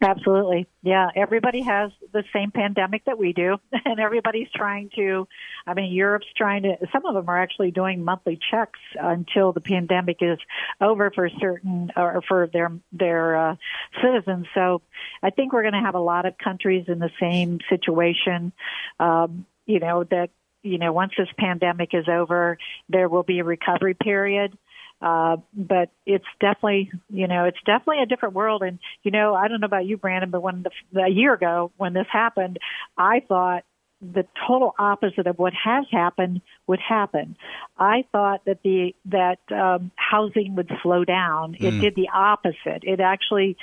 Absolutely, 0.00 0.68
yeah. 0.84 1.08
Everybody 1.16 1.62
has 1.62 1.90
the 2.12 2.22
same 2.32 2.52
pandemic 2.52 3.04
that 3.06 3.18
we 3.18 3.32
do, 3.32 3.56
and 3.84 3.98
everybody's 3.98 4.46
trying 4.54 4.90
to. 4.94 5.26
I 5.66 5.74
mean, 5.74 5.92
Europe's 5.92 6.28
trying 6.36 6.62
to. 6.62 6.76
Some 6.92 7.04
of 7.04 7.14
them 7.14 7.28
are 7.28 7.42
actually 7.42 7.72
doing 7.72 8.04
monthly 8.04 8.38
checks 8.52 8.78
until 8.96 9.52
the 9.52 9.60
pandemic 9.60 10.18
is 10.20 10.38
over 10.80 11.10
for 11.12 11.28
certain 11.40 11.90
or 11.96 12.22
for 12.28 12.48
their 12.52 12.70
their 12.92 13.36
uh, 13.50 13.56
citizens. 14.00 14.46
So, 14.54 14.82
I 15.20 15.30
think 15.30 15.52
we're 15.52 15.62
going 15.62 15.74
to 15.74 15.80
have 15.80 15.96
a 15.96 16.00
lot 16.00 16.26
of 16.26 16.38
countries 16.38 16.84
in 16.86 17.00
the 17.00 17.10
same 17.18 17.58
situation. 17.68 18.52
Um, 19.00 19.46
you 19.66 19.80
know, 19.80 20.04
that, 20.04 20.30
you 20.62 20.78
know, 20.78 20.92
once 20.92 21.12
this 21.16 21.28
pandemic 21.38 21.90
is 21.92 22.08
over, 22.08 22.58
there 22.88 23.08
will 23.08 23.22
be 23.22 23.40
a 23.40 23.44
recovery 23.44 23.94
period. 23.94 24.56
Uh, 25.02 25.36
but 25.52 25.90
it's 26.06 26.24
definitely, 26.40 26.90
you 27.10 27.26
know, 27.26 27.44
it's 27.44 27.58
definitely 27.66 28.02
a 28.02 28.06
different 28.06 28.34
world. 28.34 28.62
And 28.62 28.78
you 29.02 29.10
know, 29.10 29.34
I 29.34 29.48
don't 29.48 29.60
know 29.60 29.66
about 29.66 29.84
you, 29.84 29.98
Brandon, 29.98 30.30
but 30.30 30.42
when 30.42 30.64
the, 30.92 31.02
a 31.02 31.10
year 31.10 31.34
ago 31.34 31.72
when 31.76 31.92
this 31.92 32.06
happened, 32.10 32.58
I 32.96 33.20
thought 33.20 33.64
the 34.12 34.26
total 34.46 34.74
opposite 34.78 35.26
of 35.26 35.38
what 35.38 35.52
has 35.54 35.84
happened 35.90 36.40
would 36.66 36.80
happen. 36.80 37.36
I 37.78 38.04
thought 38.12 38.44
that 38.44 38.62
the 38.62 38.94
that 39.06 39.38
um, 39.50 39.90
housing 39.96 40.54
would 40.56 40.70
slow 40.82 41.04
down. 41.04 41.54
It 41.54 41.72
Mm. 41.74 41.80
did 41.80 41.94
the 41.94 42.08
opposite. 42.12 42.84
It 42.84 43.00
actually 43.00 43.56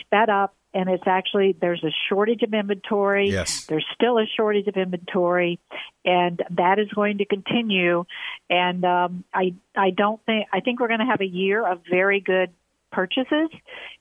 sped 0.00 0.30
up, 0.30 0.54
and 0.74 0.88
it's 0.88 1.06
actually 1.06 1.52
there's 1.60 1.84
a 1.84 1.92
shortage 2.08 2.42
of 2.42 2.54
inventory. 2.54 3.28
Yes. 3.30 3.66
There's 3.66 3.86
still 3.94 4.18
a 4.18 4.26
shortage 4.36 4.66
of 4.66 4.76
inventory, 4.76 5.58
and 6.04 6.42
that 6.50 6.78
is 6.78 6.88
going 6.94 7.18
to 7.18 7.24
continue. 7.26 8.04
And 8.48 8.84
um, 8.84 9.24
I 9.34 9.54
I 9.76 9.90
don't 9.90 10.20
think 10.24 10.46
I 10.52 10.60
think 10.60 10.80
we're 10.80 10.88
going 10.88 11.00
to 11.00 11.06
have 11.06 11.20
a 11.20 11.26
year 11.26 11.66
of 11.66 11.80
very 11.90 12.20
good 12.20 12.50
purchases. 12.92 13.48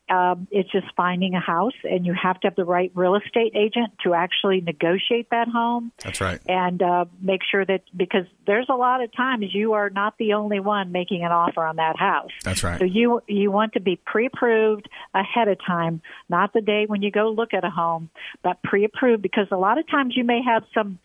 Um, 0.10 0.48
it's 0.52 0.70
just 0.72 0.88
finding 0.98 1.36
a 1.36 1.40
house, 1.40 1.74
and 1.84 2.06
you 2.06 2.14
have 2.14 2.38
to 2.42 2.48
have 2.48 2.56
the 2.56 2.66
right 2.66 2.92
real 2.94 3.16
estate 3.16 3.54
agent 3.56 3.94
to 4.04 4.14
actually 4.14 4.60
negotiate 4.60 5.30
that 5.32 5.48
home 5.48 5.94
That's 6.04 6.20
right. 6.20 6.42
and 6.48 6.82
uh, 6.84 7.06
make 7.22 7.42
sure 7.50 7.66
that 7.66 7.84
because 7.96 8.26
there's 8.46 8.66
a 8.70 8.76
lot 8.76 9.02
of 9.02 9.16
times 9.16 9.46
you 9.54 9.74
are 9.74 9.90
not 9.90 10.16
the 10.20 10.34
only 10.34 10.60
one 10.60 10.92
making 10.92 11.24
an 11.24 11.32
offer 11.32 11.66
on 11.66 11.78
that 11.78 11.98
house. 11.98 12.32
That's 12.44 12.62
right. 12.62 12.78
So 12.78 12.86
you 12.86 13.22
you 13.28 13.52
want 13.52 13.74
to 13.74 13.80
be 13.80 13.96
pre-approved 14.06 14.90
ahead 15.14 15.48
of 15.48 15.58
time, 15.66 16.02
not 16.28 16.52
the 16.54 16.62
day 16.62 16.86
when 16.88 17.02
you 17.02 17.12
go 17.12 17.30
look 17.30 17.54
at 17.54 17.64
a 17.64 17.70
home, 17.70 18.10
but 18.44 18.62
pre-approved 18.64 19.22
because 19.22 19.48
a 19.52 19.58
lot 19.58 19.78
of 19.78 19.88
times 19.88 20.16
you 20.18 20.26
may 20.26 20.42
have 20.44 20.64
some 20.74 21.00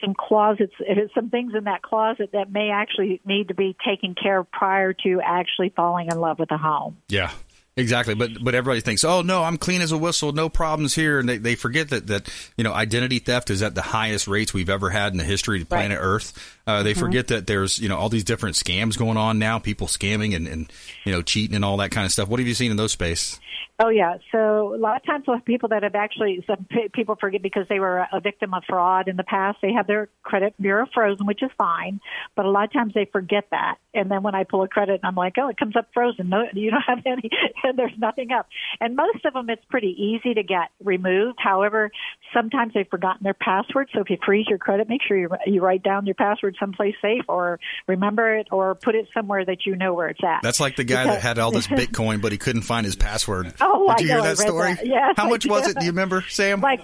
some 0.00 0.14
closets, 0.14 0.72
some 1.14 1.30
things 1.30 1.52
in 1.56 1.64
that 1.64 1.82
closet 1.82 2.30
that 2.32 2.50
may 2.50 2.70
actually 2.70 3.20
need 3.24 3.48
to 3.48 3.54
be 3.54 3.76
taken 3.86 4.14
care 4.14 4.40
of 4.40 4.50
prior 4.50 4.92
to 4.92 5.20
actually 5.24 5.70
falling 5.74 6.08
in 6.10 6.20
love 6.20 6.38
with 6.38 6.50
a 6.50 6.58
home. 6.58 6.98
Yeah. 7.08 7.30
Exactly, 7.78 8.14
but 8.14 8.42
but 8.42 8.54
everybody 8.54 8.80
thinks, 8.80 9.04
oh 9.04 9.20
no, 9.20 9.42
I'm 9.42 9.58
clean 9.58 9.82
as 9.82 9.92
a 9.92 9.98
whistle, 9.98 10.32
no 10.32 10.48
problems 10.48 10.94
here, 10.94 11.18
and 11.18 11.28
they, 11.28 11.36
they 11.36 11.54
forget 11.56 11.90
that 11.90 12.06
that 12.06 12.26
you 12.56 12.64
know 12.64 12.72
identity 12.72 13.18
theft 13.18 13.50
is 13.50 13.62
at 13.62 13.74
the 13.74 13.82
highest 13.82 14.26
rates 14.26 14.54
we've 14.54 14.70
ever 14.70 14.88
had 14.88 15.12
in 15.12 15.18
the 15.18 15.24
history 15.24 15.60
of 15.60 15.68
planet 15.68 15.98
Earth. 16.00 16.55
Uh, 16.66 16.82
they 16.82 16.94
forget 16.94 17.28
that 17.28 17.46
there's 17.46 17.78
you 17.78 17.88
know 17.88 17.96
all 17.96 18.08
these 18.08 18.24
different 18.24 18.56
scams 18.56 18.98
going 18.98 19.16
on 19.16 19.38
now, 19.38 19.58
people 19.58 19.86
scamming 19.86 20.34
and, 20.34 20.48
and 20.48 20.72
you 21.04 21.12
know 21.12 21.22
cheating 21.22 21.54
and 21.54 21.64
all 21.64 21.76
that 21.76 21.92
kind 21.92 22.04
of 22.04 22.10
stuff. 22.10 22.28
What 22.28 22.40
have 22.40 22.48
you 22.48 22.54
seen 22.54 22.70
in 22.70 22.76
those 22.76 22.92
space? 22.92 23.38
Oh 23.78 23.90
yeah. 23.90 24.16
So 24.32 24.74
a 24.74 24.78
lot 24.78 24.96
of 24.96 25.04
times 25.04 25.24
with 25.28 25.44
people 25.44 25.68
that 25.68 25.82
have 25.82 25.94
actually 25.94 26.42
some 26.46 26.66
people 26.94 27.16
forget 27.20 27.42
because 27.42 27.66
they 27.68 27.78
were 27.78 28.06
a 28.10 28.20
victim 28.20 28.54
of 28.54 28.62
fraud 28.66 29.06
in 29.06 29.16
the 29.16 29.24
past, 29.24 29.58
they 29.60 29.74
have 29.74 29.86
their 29.86 30.08
credit 30.22 30.54
bureau 30.58 30.86
frozen, 30.94 31.26
which 31.26 31.42
is 31.42 31.50
fine. 31.58 32.00
But 32.34 32.46
a 32.46 32.50
lot 32.50 32.64
of 32.64 32.72
times 32.72 32.94
they 32.94 33.04
forget 33.04 33.44
that, 33.50 33.76
and 33.92 34.10
then 34.10 34.22
when 34.22 34.34
I 34.34 34.44
pull 34.44 34.62
a 34.62 34.68
credit, 34.68 35.00
I'm 35.04 35.14
like, 35.14 35.34
oh, 35.38 35.48
it 35.48 35.58
comes 35.58 35.76
up 35.76 35.88
frozen. 35.92 36.30
No, 36.30 36.44
you 36.54 36.70
don't 36.70 36.80
have 36.86 37.02
any, 37.04 37.28
and 37.64 37.78
there's 37.78 37.92
nothing 37.98 38.32
up. 38.32 38.48
And 38.80 38.96
most 38.96 39.26
of 39.26 39.34
them, 39.34 39.50
it's 39.50 39.64
pretty 39.68 39.94
easy 39.98 40.32
to 40.32 40.42
get 40.42 40.70
removed. 40.82 41.38
However, 41.38 41.90
sometimes 42.32 42.72
they've 42.72 42.88
forgotten 42.88 43.24
their 43.24 43.34
password. 43.34 43.90
So 43.92 44.00
if 44.00 44.08
you 44.08 44.16
freeze 44.24 44.46
your 44.48 44.58
credit, 44.58 44.88
make 44.88 45.02
sure 45.06 45.18
you 45.18 45.28
you 45.44 45.60
write 45.60 45.82
down 45.82 46.06
your 46.06 46.14
password 46.14 46.55
someplace 46.58 46.94
safe, 47.02 47.22
or 47.28 47.58
remember 47.86 48.36
it, 48.36 48.48
or 48.50 48.74
put 48.74 48.94
it 48.94 49.08
somewhere 49.14 49.44
that 49.44 49.66
you 49.66 49.76
know 49.76 49.94
where 49.94 50.08
it's 50.08 50.22
at. 50.24 50.40
That's 50.42 50.60
like 50.60 50.76
the 50.76 50.84
guy 50.84 51.04
that 51.04 51.20
had 51.22 51.38
all 51.38 51.50
this 51.50 51.66
Bitcoin, 51.66 52.20
but 52.22 52.32
he 52.32 52.38
couldn't 52.38 52.62
find 52.62 52.84
his 52.84 52.96
password. 52.96 53.54
Oh, 53.60 53.94
Did 53.96 54.06
you 54.06 54.12
I 54.12 54.14
hear 54.14 54.18
know, 54.18 54.24
I 54.24 54.28
that 54.34 54.38
story? 54.38 54.74
that. 54.74 54.86
Yes, 54.86 55.14
How 55.16 55.28
much 55.28 55.46
was 55.46 55.68
it? 55.68 55.78
Do 55.78 55.84
you 55.84 55.90
remember, 55.92 56.22
Sam? 56.28 56.60
like 56.60 56.80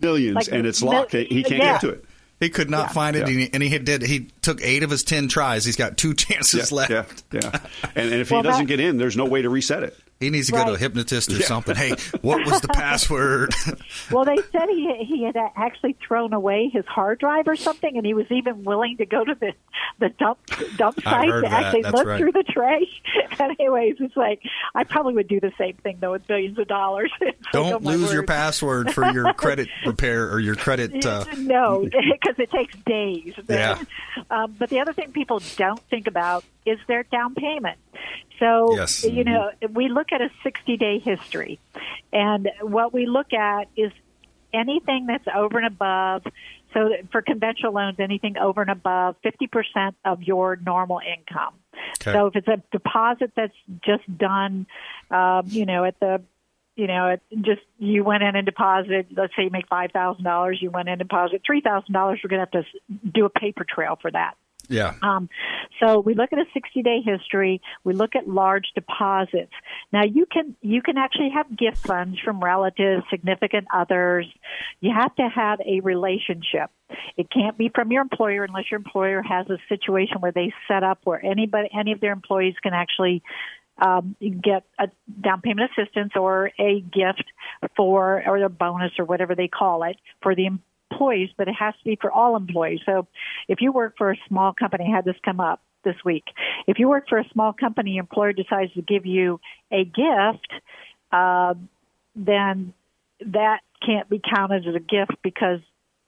Millions, 0.00 0.34
Like 0.34 0.48
and 0.52 0.66
it's 0.66 0.82
mil- 0.82 0.92
locked. 0.92 1.12
He 1.12 1.42
can't 1.42 1.62
yeah. 1.62 1.72
get 1.72 1.80
to 1.82 1.88
it. 1.90 2.04
He 2.40 2.50
could 2.50 2.68
not 2.68 2.92
find 2.92 3.14
it, 3.16 3.20
Yeah. 3.20 3.26
and, 3.28 3.38
he, 3.40 3.50
and 3.54 3.62
he 3.62 3.78
did. 3.78 4.02
He 4.02 4.28
took 4.42 4.60
eight 4.62 4.82
of 4.82 4.90
his 4.90 5.02
ten 5.04 5.28
tries. 5.28 5.64
He's 5.64 5.76
got 5.76 5.96
two 5.96 6.12
chances 6.14 6.70
Yeah, 6.70 6.76
left. 6.76 6.90
yeah, 7.32 7.40
yeah. 7.42 7.58
And, 7.94 8.12
and 8.12 8.20
if 8.20 8.30
Well, 8.30 8.42
he 8.42 8.48
doesn't 8.48 8.64
that- 8.64 8.68
get 8.68 8.80
in, 8.80 8.98
there's 8.98 9.16
no 9.16 9.24
way 9.24 9.42
to 9.42 9.48
reset 9.48 9.82
it. 9.84 9.96
He 10.20 10.30
needs 10.30 10.46
to 10.46 10.52
go 10.52 10.64
to 10.64 10.74
a 10.74 10.78
hypnotist 10.78 11.32
or 11.32 11.42
something. 11.42 11.74
Hey, 11.74 11.94
what 12.22 12.46
was 12.46 12.60
the 12.60 12.68
password? 12.72 13.52
Well, 14.10 14.24
they 14.24 14.36
said 14.52 14.68
he 14.68 15.04
he 15.04 15.24
had 15.24 15.36
actually 15.56 15.96
thrown 16.06 16.32
away 16.32 16.70
his 16.72 16.86
hard 16.86 17.18
drive 17.18 17.48
or 17.48 17.56
something, 17.56 17.96
and 17.96 18.06
he 18.06 18.14
was 18.14 18.26
even 18.30 18.64
willing 18.64 18.96
to 18.98 19.06
go 19.06 19.24
to 19.24 19.34
the 19.34 19.52
the 19.98 20.10
dump 20.10 20.38
dump 20.76 21.02
site 21.02 21.28
to 21.28 21.40
that. 21.42 21.52
actually 21.52 21.82
That's 21.82 21.94
look 21.94 22.06
right. 22.06 22.18
through 22.18 22.32
the 22.32 22.44
trash. 22.44 23.02
Anyways, 23.40 23.96
it's 23.98 24.16
like 24.16 24.40
I 24.74 24.84
probably 24.84 25.14
would 25.14 25.28
do 25.28 25.40
the 25.40 25.52
same 25.58 25.74
thing 25.82 25.98
though 26.00 26.12
with 26.12 26.26
billions 26.26 26.58
of 26.58 26.68
dollars. 26.68 27.12
Don't 27.52 27.74
oh, 27.74 27.90
lose 27.90 28.12
your 28.12 28.24
password 28.24 28.92
for 28.92 29.10
your 29.10 29.34
credit 29.34 29.68
repair 29.84 30.30
or 30.30 30.40
your 30.40 30.54
credit. 30.56 31.04
Uh, 31.04 31.24
no, 31.36 31.84
because 31.84 32.38
it 32.38 32.50
takes 32.50 32.76
days. 32.86 33.34
Yeah. 33.48 33.82
Um, 34.30 34.54
but 34.58 34.70
the 34.70 34.80
other 34.80 34.92
thing 34.92 35.12
people 35.12 35.40
don't 35.56 35.80
think 35.90 36.06
about 36.06 36.44
is 36.66 36.78
their 36.86 37.02
down 37.04 37.34
payment. 37.34 37.78
So, 38.38 38.74
Yes. 38.74 39.04
you 39.04 39.24
know, 39.24 39.50
we 39.70 39.88
look 39.88 40.12
at 40.12 40.20
a 40.20 40.30
60 40.42 40.76
day 40.76 40.98
history, 40.98 41.58
and 42.12 42.50
what 42.60 42.92
we 42.92 43.06
look 43.06 43.32
at 43.32 43.68
is 43.76 43.92
anything 44.52 45.06
that's 45.06 45.26
over 45.34 45.58
and 45.58 45.66
above. 45.66 46.24
So, 46.72 46.90
for 47.12 47.22
conventional 47.22 47.72
loans, 47.72 48.00
anything 48.00 48.36
over 48.36 48.60
and 48.60 48.70
above 48.70 49.16
50% 49.24 49.94
of 50.04 50.22
your 50.22 50.56
normal 50.56 51.00
income. 51.00 51.54
Okay. 52.00 52.12
So, 52.12 52.26
if 52.26 52.36
it's 52.36 52.48
a 52.48 52.62
deposit 52.72 53.32
that's 53.36 53.54
just 53.84 54.02
done, 54.18 54.66
um, 55.10 55.44
you 55.46 55.66
know, 55.66 55.84
at 55.84 55.98
the 56.00 56.22
you 56.76 56.88
know, 56.88 57.08
it 57.08 57.22
just 57.42 57.62
you 57.78 58.02
went 58.02 58.22
in 58.22 58.34
and 58.34 58.44
deposited. 58.44 59.06
Let's 59.16 59.34
say 59.36 59.44
you 59.44 59.50
make 59.50 59.68
five 59.68 59.92
thousand 59.92 60.24
dollars, 60.24 60.58
you 60.60 60.70
went 60.70 60.88
in 60.88 60.94
and 60.94 61.08
deposited 61.08 61.42
three 61.46 61.60
thousand 61.60 61.92
dollars. 61.92 62.20
We're 62.22 62.30
going 62.30 62.44
to 62.44 62.58
have 62.58 62.64
to 62.64 63.10
do 63.12 63.24
a 63.26 63.30
paper 63.30 63.64
trail 63.68 63.96
for 64.00 64.10
that. 64.10 64.34
Yeah. 64.68 64.94
Um, 65.02 65.28
so 65.80 66.00
we 66.00 66.14
look 66.14 66.32
at 66.32 66.38
a 66.38 66.44
60 66.52 66.82
day 66.82 67.00
history. 67.04 67.60
We 67.82 67.94
look 67.94 68.14
at 68.16 68.28
large 68.28 68.66
deposits. 68.74 69.52
Now 69.92 70.04
you 70.04 70.26
can 70.26 70.56
you 70.62 70.82
can 70.82 70.96
actually 70.96 71.30
have 71.30 71.56
gift 71.56 71.78
funds 71.86 72.18
from 72.20 72.40
relatives, 72.40 73.04
significant 73.10 73.66
others. 73.72 74.26
You 74.80 74.92
have 74.94 75.14
to 75.16 75.28
have 75.28 75.60
a 75.60 75.80
relationship. 75.80 76.70
It 77.16 77.30
can't 77.30 77.58
be 77.58 77.70
from 77.74 77.90
your 77.92 78.02
employer 78.02 78.44
unless 78.44 78.70
your 78.70 78.78
employer 78.78 79.22
has 79.22 79.48
a 79.48 79.58
situation 79.68 80.20
where 80.20 80.32
they 80.32 80.52
set 80.68 80.82
up 80.82 81.00
where 81.04 81.24
anybody 81.24 81.68
any 81.78 81.92
of 81.92 82.00
their 82.00 82.12
employees 82.12 82.54
can 82.62 82.72
actually 82.72 83.22
um, 83.78 84.14
get 84.20 84.64
a 84.78 84.88
down 85.20 85.40
payment 85.40 85.70
assistance 85.76 86.12
or 86.14 86.50
a 86.58 86.80
gift 86.80 87.24
for 87.76 88.22
or 88.26 88.36
a 88.42 88.48
bonus 88.48 88.92
or 88.98 89.04
whatever 89.04 89.34
they 89.34 89.48
call 89.48 89.82
it 89.82 89.96
for 90.22 90.34
the 90.34 90.48
employees, 90.94 91.30
but 91.36 91.48
it 91.48 91.54
has 91.58 91.74
to 91.74 91.84
be 91.84 91.98
for 92.00 92.10
all 92.10 92.36
employees. 92.36 92.80
So 92.86 93.06
if 93.48 93.60
you 93.60 93.72
work 93.72 93.94
for 93.98 94.10
a 94.12 94.16
small 94.28 94.52
company, 94.52 94.86
I 94.92 94.96
had 94.96 95.04
this 95.04 95.16
come 95.24 95.40
up 95.40 95.60
this 95.84 95.96
week. 96.04 96.24
If 96.66 96.78
you 96.78 96.88
work 96.88 97.08
for 97.08 97.18
a 97.18 97.28
small 97.32 97.52
company, 97.52 97.92
your 97.92 98.02
employer 98.02 98.32
decides 98.32 98.72
to 98.74 98.82
give 98.82 99.06
you 99.06 99.40
a 99.70 99.84
gift, 99.84 100.48
uh, 101.12 101.54
then 102.16 102.72
that 103.26 103.60
can't 103.84 104.08
be 104.08 104.20
counted 104.34 104.66
as 104.66 104.74
a 104.74 104.80
gift 104.80 105.12
because 105.22 105.60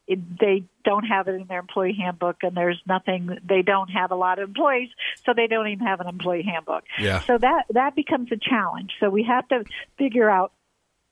it, 0.07 0.21
they 0.39 0.65
don't 0.85 1.05
have 1.05 1.27
it 1.29 1.33
in 1.33 1.47
their 1.49 1.59
employee 1.59 1.97
handbook 2.01 2.37
and 2.43 2.57
there's 2.57 2.81
nothing 2.87 3.39
they 3.47 3.63
don't 3.63 3.89
have 3.89 4.13
a 4.13 4.15
lot 4.15 4.39
of 4.39 4.49
employees 4.49 4.89
so 5.25 5.33
they 5.35 5.49
don't 5.49 5.67
even 5.67 5.85
have 5.85 6.01
an 6.01 6.09
employee 6.09 6.45
handbook 6.45 6.85
Yeah. 6.99 7.21
so 7.21 7.39
that 7.39 7.65
that 7.71 7.97
becomes 7.97 8.31
a 8.31 8.37
challenge 8.37 8.93
so 9.01 9.11
we 9.11 9.25
have 9.25 9.49
to 9.49 9.65
figure 9.99 10.31
out 10.31 10.53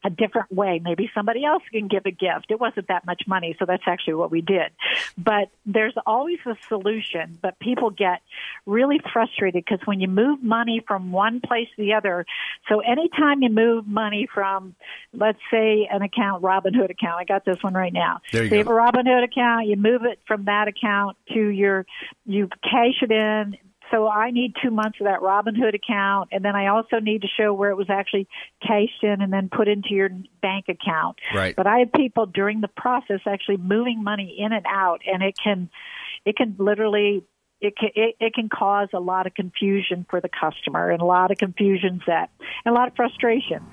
a 0.04 0.10
different 0.10 0.52
way. 0.52 0.80
Maybe 0.82 1.10
somebody 1.14 1.44
else 1.44 1.62
can 1.72 1.88
give 1.88 2.04
a 2.04 2.10
gift. 2.10 2.50
It 2.50 2.60
wasn't 2.60 2.88
that 2.88 3.06
much 3.06 3.22
money, 3.26 3.56
so 3.58 3.64
that's 3.64 3.82
actually 3.86 4.14
what 4.14 4.30
we 4.30 4.42
did. 4.42 4.70
But 5.16 5.48
there's 5.64 5.94
always 6.06 6.38
a 6.46 6.54
solution, 6.68 7.38
but 7.40 7.58
people 7.58 7.90
get 7.90 8.20
really 8.66 9.00
frustrated 9.12 9.64
because 9.64 9.84
when 9.86 10.00
you 10.00 10.08
move 10.08 10.42
money 10.42 10.82
from 10.86 11.10
one 11.10 11.40
place 11.40 11.68
to 11.76 11.82
the 11.82 11.94
other, 11.94 12.26
so 12.68 12.80
anytime 12.80 13.42
you 13.42 13.48
move 13.48 13.86
money 13.86 14.28
from, 14.32 14.74
let's 15.14 15.40
say, 15.50 15.88
an 15.90 16.02
account, 16.02 16.42
Robinhood 16.42 16.90
account, 16.90 17.16
I 17.18 17.24
got 17.24 17.46
this 17.46 17.62
one 17.62 17.72
right 17.72 17.92
now. 17.92 18.20
There 18.30 18.44
you 18.44 18.50
so 18.50 18.54
you 18.56 18.58
have 18.58 18.68
a 18.68 18.70
Robinhood 18.70 19.24
account, 19.24 19.66
you 19.66 19.76
move 19.76 20.02
it 20.04 20.20
from 20.26 20.44
that 20.44 20.68
account 20.68 21.16
to 21.32 21.48
your, 21.48 21.86
you 22.26 22.48
cash 22.62 23.02
it 23.02 23.10
in, 23.10 23.56
so 23.94 24.08
I 24.08 24.32
need 24.32 24.54
two 24.60 24.70
months 24.70 24.98
of 25.00 25.06
that 25.06 25.20
Robinhood 25.20 25.74
account, 25.74 26.30
and 26.32 26.44
then 26.44 26.56
I 26.56 26.66
also 26.66 26.98
need 26.98 27.22
to 27.22 27.28
show 27.28 27.54
where 27.54 27.70
it 27.70 27.76
was 27.76 27.88
actually 27.88 28.26
cashed 28.60 29.02
in 29.02 29.22
and 29.22 29.32
then 29.32 29.48
put 29.48 29.68
into 29.68 29.90
your 29.90 30.10
bank 30.42 30.66
account. 30.68 31.18
Right. 31.32 31.54
But 31.54 31.68
I 31.68 31.78
have 31.80 31.92
people 31.92 32.26
during 32.26 32.60
the 32.60 32.68
process 32.68 33.20
actually 33.26 33.58
moving 33.58 34.02
money 34.02 34.36
in 34.38 34.52
and 34.52 34.66
out, 34.68 35.02
and 35.06 35.22
it 35.22 35.36
can, 35.42 35.70
it 36.24 36.36
can 36.36 36.56
literally. 36.58 37.24
It 37.60 37.78
can, 37.78 37.90
it, 37.94 38.16
it 38.20 38.34
can 38.34 38.50
cause 38.50 38.88
a 38.92 39.00
lot 39.00 39.26
of 39.26 39.32
confusion 39.32 40.04
for 40.10 40.20
the 40.20 40.28
customer 40.28 40.90
and 40.90 41.00
a 41.00 41.04
lot 41.06 41.30
of 41.30 41.38
confusions 41.38 42.02
that 42.06 42.28
and 42.62 42.74
a 42.74 42.78
lot 42.78 42.88
of 42.88 42.96
frustration. 42.96 43.64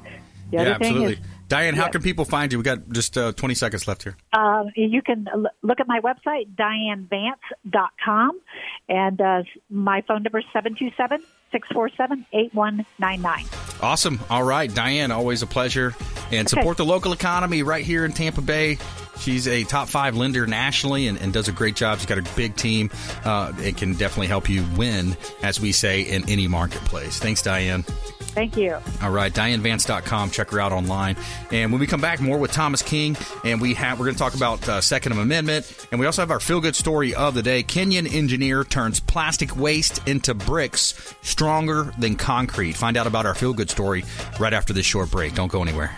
The 0.49 0.57
yeah, 0.57 0.61
other 0.61 0.79
thing 0.79 0.93
absolutely. 0.93 1.13
is 1.13 1.19
Diane, 1.51 1.75
how 1.75 1.83
yeah. 1.83 1.89
can 1.89 2.01
people 2.01 2.23
find 2.23 2.49
you? 2.53 2.59
We 2.59 2.63
got 2.63 2.89
just 2.91 3.17
uh, 3.17 3.33
20 3.33 3.55
seconds 3.55 3.85
left 3.85 4.03
here. 4.03 4.15
uh, 4.31 4.63
you 4.73 5.01
can 5.01 5.27
look 5.61 5.81
at 5.81 5.87
my 5.87 5.99
website, 5.99 6.55
dianevance.com, 6.55 8.39
and 8.87 9.19
uh, 9.19 9.43
my 9.69 9.99
phone 10.07 10.23
number 10.23 10.39
is 10.39 10.45
727 10.53 11.21
647 11.51 12.25
8199. 12.31 13.45
Awesome. 13.81 14.21
All 14.29 14.43
right, 14.43 14.73
Diane, 14.73 15.11
always 15.11 15.41
a 15.41 15.47
pleasure. 15.47 15.93
and 16.31 16.47
support 16.47 16.77
the 16.77 16.85
local 16.85 17.11
economy 17.11 17.63
right 17.63 17.83
here 17.83 18.05
in 18.05 18.13
Tampa 18.13 18.39
Bay. 18.39 18.77
She's 19.19 19.45
a 19.45 19.65
top 19.65 19.89
five 19.89 20.15
lender 20.15 20.47
nationally 20.47 21.07
and, 21.07 21.17
and 21.19 21.33
does 21.33 21.49
a 21.49 21.51
great 21.51 21.75
job. 21.75 21.97
She's 21.97 22.05
got 22.05 22.17
a 22.17 22.35
big 22.37 22.55
team. 22.55 22.89
Uh, 23.25 23.51
it 23.59 23.75
can 23.75 23.95
definitely 23.95 24.27
help 24.27 24.47
you 24.47 24.65
win, 24.77 25.17
as 25.43 25.59
we 25.59 25.73
say, 25.73 26.03
in 26.03 26.29
any 26.29 26.47
marketplace. 26.47 27.19
Thanks, 27.19 27.41
Diane. 27.41 27.83
Thank 28.33 28.55
you. 28.55 28.77
All 29.01 29.11
right, 29.11 29.31
DianeVance.com. 29.31 30.31
Check 30.31 30.51
her 30.51 30.59
out 30.59 30.71
online. 30.71 31.17
And 31.51 31.71
when 31.71 31.81
we 31.81 31.87
come 31.87 31.99
back, 31.99 32.21
more 32.21 32.37
with 32.37 32.51
Thomas 32.51 32.81
King, 32.81 33.17
and 33.43 33.59
we 33.59 33.73
have 33.73 33.99
we're 33.99 34.05
going 34.05 34.15
to 34.15 34.19
talk 34.19 34.35
about 34.35 34.67
uh, 34.69 34.79
Second 34.79 35.11
Amendment, 35.11 35.87
and 35.91 35.99
we 35.99 36.05
also 36.05 36.21
have 36.21 36.31
our 36.31 36.39
feel 36.39 36.61
good 36.61 36.75
story 36.75 37.13
of 37.13 37.33
the 37.33 37.43
day. 37.43 37.61
Kenyan 37.61 38.11
engineer 38.11 38.63
turns 38.63 38.99
plastic 38.99 39.55
waste 39.57 40.07
into 40.07 40.33
bricks 40.33 41.13
stronger 41.21 41.93
than 41.97 42.15
concrete. 42.15 42.73
Find 42.73 42.95
out 42.95 43.07
about 43.07 43.25
our 43.25 43.35
feel 43.35 43.53
good 43.53 43.69
story 43.69 44.05
right 44.39 44.53
after 44.53 44.71
this 44.71 44.85
short 44.85 45.11
break. 45.11 45.35
Don't 45.35 45.51
go 45.51 45.61
anywhere. 45.61 45.97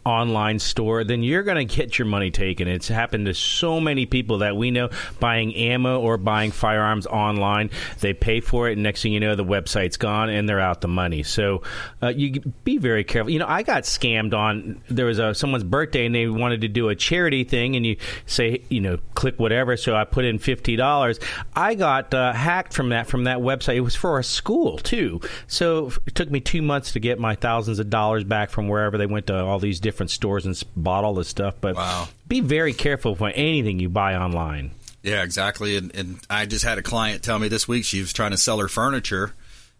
online 0.04 0.58
store, 0.58 1.04
then 1.04 1.22
you're 1.22 1.42
going 1.42 1.66
to 1.66 1.76
get 1.76 1.98
your 1.98 2.06
money 2.06 2.30
taken. 2.30 2.68
It's 2.68 2.88
happened 2.88 3.26
to 3.26 3.34
so 3.34 3.80
many 3.80 4.06
people 4.06 4.38
that 4.38 4.56
we 4.56 4.70
know 4.70 4.88
buying 5.18 5.54
ammo 5.54 6.00
or 6.00 6.16
buying 6.16 6.50
firearms 6.50 7.06
online. 7.06 7.70
They 8.00 8.14
pay 8.14 8.40
for 8.40 8.68
it, 8.68 8.72
and 8.72 8.82
next 8.82 9.02
thing 9.02 9.12
you 9.12 9.20
know, 9.20 9.34
the 9.34 9.44
website's 9.44 9.96
gone 9.96 10.30
and 10.30 10.48
they're 10.48 10.60
out 10.60 10.80
the 10.80 10.88
money. 10.88 11.22
So 11.22 11.62
uh, 12.02 12.08
you 12.08 12.40
be 12.64 12.78
very 12.78 13.04
careful. 13.04 13.30
You 13.30 13.38
know, 13.38 13.46
I 13.46 13.62
got 13.62 13.82
scammed 13.82 14.34
on. 14.34 14.80
There 14.88 15.06
was 15.06 15.18
a, 15.18 15.34
someone's 15.34 15.64
birthday, 15.64 16.06
and 16.06 16.14
they 16.14 16.26
wanted 16.26 16.62
to 16.62 16.68
do 16.68 16.88
a 16.88 16.96
charity 16.96 17.44
thing, 17.44 17.76
and 17.76 17.84
you 17.84 17.96
say, 18.24 18.62
you 18.70 18.80
know, 18.80 18.98
click 19.14 19.38
whatever. 19.38 19.76
So 19.76 19.94
I 19.94 20.04
put 20.04 20.24
in 20.24 20.38
fifty 20.38 20.76
dollars. 20.76 21.20
I 21.54 21.74
got 21.74 22.14
uh, 22.14 22.32
hacked 22.32 22.72
from 22.72 22.88
that 22.88 23.06
from 23.06 23.24
that 23.24 23.38
website. 23.38 23.76
It 23.76 23.80
was 23.80 23.96
for 23.96 24.18
a 24.18 24.24
school 24.24 24.78
too. 24.78 25.20
So 25.46 25.92
it 26.06 26.14
took 26.14 26.30
me 26.30 26.40
two 26.40 26.62
months 26.62 26.92
to 26.92 27.00
get 27.00 27.18
my 27.18 27.34
thousands 27.34 27.78
of 27.78 27.90
dollars 27.90 28.24
back 28.24 28.50
from 28.50 28.68
wherever 28.68 28.96
they 28.96 29.06
went 29.06 29.26
to 29.26 29.38
all 29.38 29.58
these 29.58 29.78
different 29.78 29.89
stores 30.10 30.46
and 30.46 30.60
bought 30.76 31.04
all 31.04 31.14
this 31.14 31.28
stuff. 31.28 31.54
But 31.60 31.76
Wow. 31.76 32.08
be 32.28 32.40
very 32.40 32.72
careful 32.72 33.14
for 33.14 33.28
anything 33.30 33.78
you 33.80 33.88
buy 33.88 34.14
online. 34.16 34.72
Yeah, 35.02 35.22
exactly. 35.22 35.76
And, 35.76 35.94
and 35.94 36.18
I 36.28 36.46
just 36.46 36.64
had 36.64 36.78
a 36.78 36.82
client 36.82 37.22
tell 37.22 37.38
me 37.38 37.48
this 37.48 37.66
week 37.66 37.84
she 37.84 38.00
was 38.00 38.12
trying 38.12 38.32
to 38.32 38.36
sell 38.36 38.58
her 38.58 38.68
furniture 38.68 39.32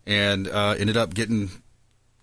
and 0.07 0.49
uh, 0.49 0.75
ended 0.79 0.97
up 0.97 1.13
getting 1.15 1.51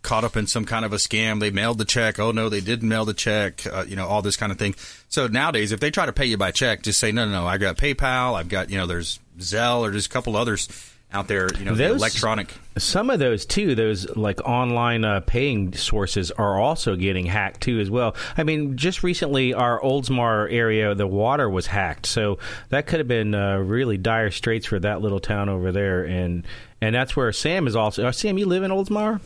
caught 0.01 0.23
up 0.23 0.35
in 0.37 0.47
some 0.47 0.65
kind 0.65 0.83
of 0.85 0.93
a 0.93 0.95
scam. 0.97 1.39
They 1.39 1.51
mailed 1.51 1.77
the 1.77 1.85
check. 1.85 2.17
Oh 2.17 2.31
no, 2.31 2.49
they 2.49 2.61
didn't 2.61 2.87
mail 2.89 3.05
the 3.05 3.13
check. 3.13 3.65
Uh, 3.67 3.83
you 3.87 3.95
know, 3.95 4.07
all 4.07 4.21
this 4.21 4.35
kind 4.37 4.51
of 4.51 4.57
thing. 4.57 4.73
So 5.09 5.27
nowadays, 5.27 5.71
if 5.71 5.79
they 5.79 5.91
try 5.91 6.05
to 6.05 6.13
pay 6.13 6.25
you 6.25 6.37
by 6.37 6.51
check, 6.51 6.81
just 6.81 6.99
say 6.99 7.11
no, 7.11 7.25
no, 7.25 7.31
no. 7.41 7.47
I 7.47 7.57
got 7.57 7.77
PayPal. 7.77 8.33
I've 8.33 8.49
got 8.49 8.69
you 8.69 8.77
know, 8.77 8.87
there's 8.87 9.19
Zelle 9.39 9.81
or 9.81 9.91
just 9.91 10.07
a 10.07 10.09
couple 10.09 10.35
others 10.35 10.67
out 11.13 11.27
there. 11.27 11.47
You 11.57 11.65
know, 11.65 11.75
the 11.75 11.85
electronic. 11.85 12.53
Some 12.77 13.09
of 13.09 13.19
those 13.19 13.45
too, 13.45 13.75
those 13.75 14.15
like 14.15 14.41
online 14.41 15.05
uh, 15.05 15.21
paying 15.21 15.73
sources 15.73 16.31
are 16.31 16.59
also 16.59 16.95
getting 16.95 17.25
hacked 17.25 17.61
too 17.61 17.79
as 17.79 17.89
well. 17.89 18.15
I 18.37 18.43
mean, 18.43 18.77
just 18.77 19.03
recently 19.03 19.53
our 19.53 19.79
Oldsmar 19.81 20.51
area, 20.51 20.93
the 20.95 21.07
water 21.07 21.49
was 21.49 21.67
hacked, 21.67 22.05
so 22.05 22.39
that 22.69 22.87
could 22.87 22.99
have 22.99 23.07
been 23.07 23.33
uh, 23.33 23.57
really 23.57 23.97
dire 23.97 24.31
straits 24.31 24.65
for 24.65 24.79
that 24.79 25.01
little 25.01 25.19
town 25.19 25.49
over 25.49 25.71
there, 25.71 26.03
and 26.03 26.45
and 26.81 26.93
that's 26.93 27.15
where 27.15 27.31
Sam 27.31 27.67
is 27.67 27.75
also. 27.75 28.05
Uh, 28.05 28.11
Sam, 28.11 28.37
you 28.37 28.45
live 28.45 28.63
in 28.63 28.71
Oldsmar? 28.71 29.21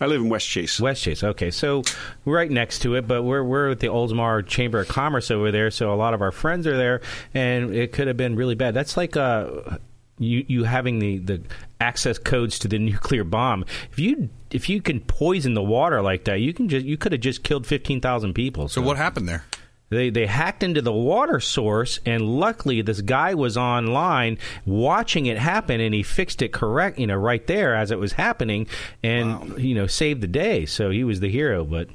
I 0.00 0.06
live 0.06 0.20
in 0.20 0.28
West 0.28 0.46
Chase. 0.46 0.80
West 0.80 1.02
Chase. 1.02 1.24
Okay, 1.24 1.50
so 1.50 1.82
we're 2.24 2.36
right 2.36 2.50
next 2.50 2.80
to 2.80 2.94
it, 2.94 3.08
but 3.08 3.22
we're 3.22 3.42
we're 3.42 3.70
at 3.70 3.80
the 3.80 3.88
Oldsmar 3.88 4.46
Chamber 4.46 4.80
of 4.80 4.88
Commerce 4.88 5.30
over 5.30 5.50
there, 5.50 5.70
so 5.70 5.92
a 5.92 5.96
lot 5.96 6.14
of 6.14 6.22
our 6.22 6.30
friends 6.30 6.66
are 6.66 6.76
there, 6.76 7.00
and 7.34 7.74
it 7.74 7.92
could 7.92 8.06
have 8.06 8.16
been 8.16 8.36
really 8.36 8.54
bad. 8.54 8.74
That's 8.74 8.96
like 8.96 9.16
uh, 9.16 9.78
you 10.18 10.44
you 10.48 10.64
having 10.64 10.98
the, 10.98 11.18
the 11.18 11.42
access 11.80 12.18
codes 12.18 12.58
to 12.60 12.68
the 12.68 12.78
nuclear 12.78 13.24
bomb. 13.24 13.64
If 13.92 13.98
you 13.98 14.28
if 14.50 14.68
you 14.68 14.80
can 14.80 15.00
poison 15.00 15.54
the 15.54 15.62
water 15.62 16.02
like 16.02 16.24
that, 16.24 16.40
you 16.40 16.52
can 16.52 16.68
just 16.68 16.84
you 16.84 16.96
could 16.96 17.12
have 17.12 17.20
just 17.20 17.42
killed 17.42 17.66
fifteen 17.66 18.00
thousand 18.00 18.34
people. 18.34 18.68
So 18.68 18.82
what 18.82 18.96
happened 18.96 19.28
there? 19.28 19.44
They 19.90 20.10
they 20.10 20.26
hacked 20.26 20.62
into 20.62 20.82
the 20.82 20.92
water 20.92 21.40
source, 21.40 21.98
and 22.04 22.20
luckily 22.38 22.82
this 22.82 23.00
guy 23.00 23.32
was 23.32 23.56
online 23.56 24.36
watching 24.66 25.24
it 25.26 25.38
happen, 25.38 25.80
and 25.80 25.94
he 25.94 26.02
fixed 26.02 26.42
it 26.42 26.52
correct, 26.52 26.98
you 26.98 27.06
know, 27.06 27.16
right 27.16 27.46
there 27.46 27.74
as 27.74 27.90
it 27.90 27.98
was 27.98 28.12
happening, 28.12 28.66
and 29.02 29.58
you 29.58 29.74
know 29.74 29.86
saved 29.86 30.20
the 30.20 30.26
day. 30.26 30.66
So 30.66 30.90
he 30.90 31.04
was 31.04 31.20
the 31.20 31.30
hero. 31.30 31.64
But 31.64 31.88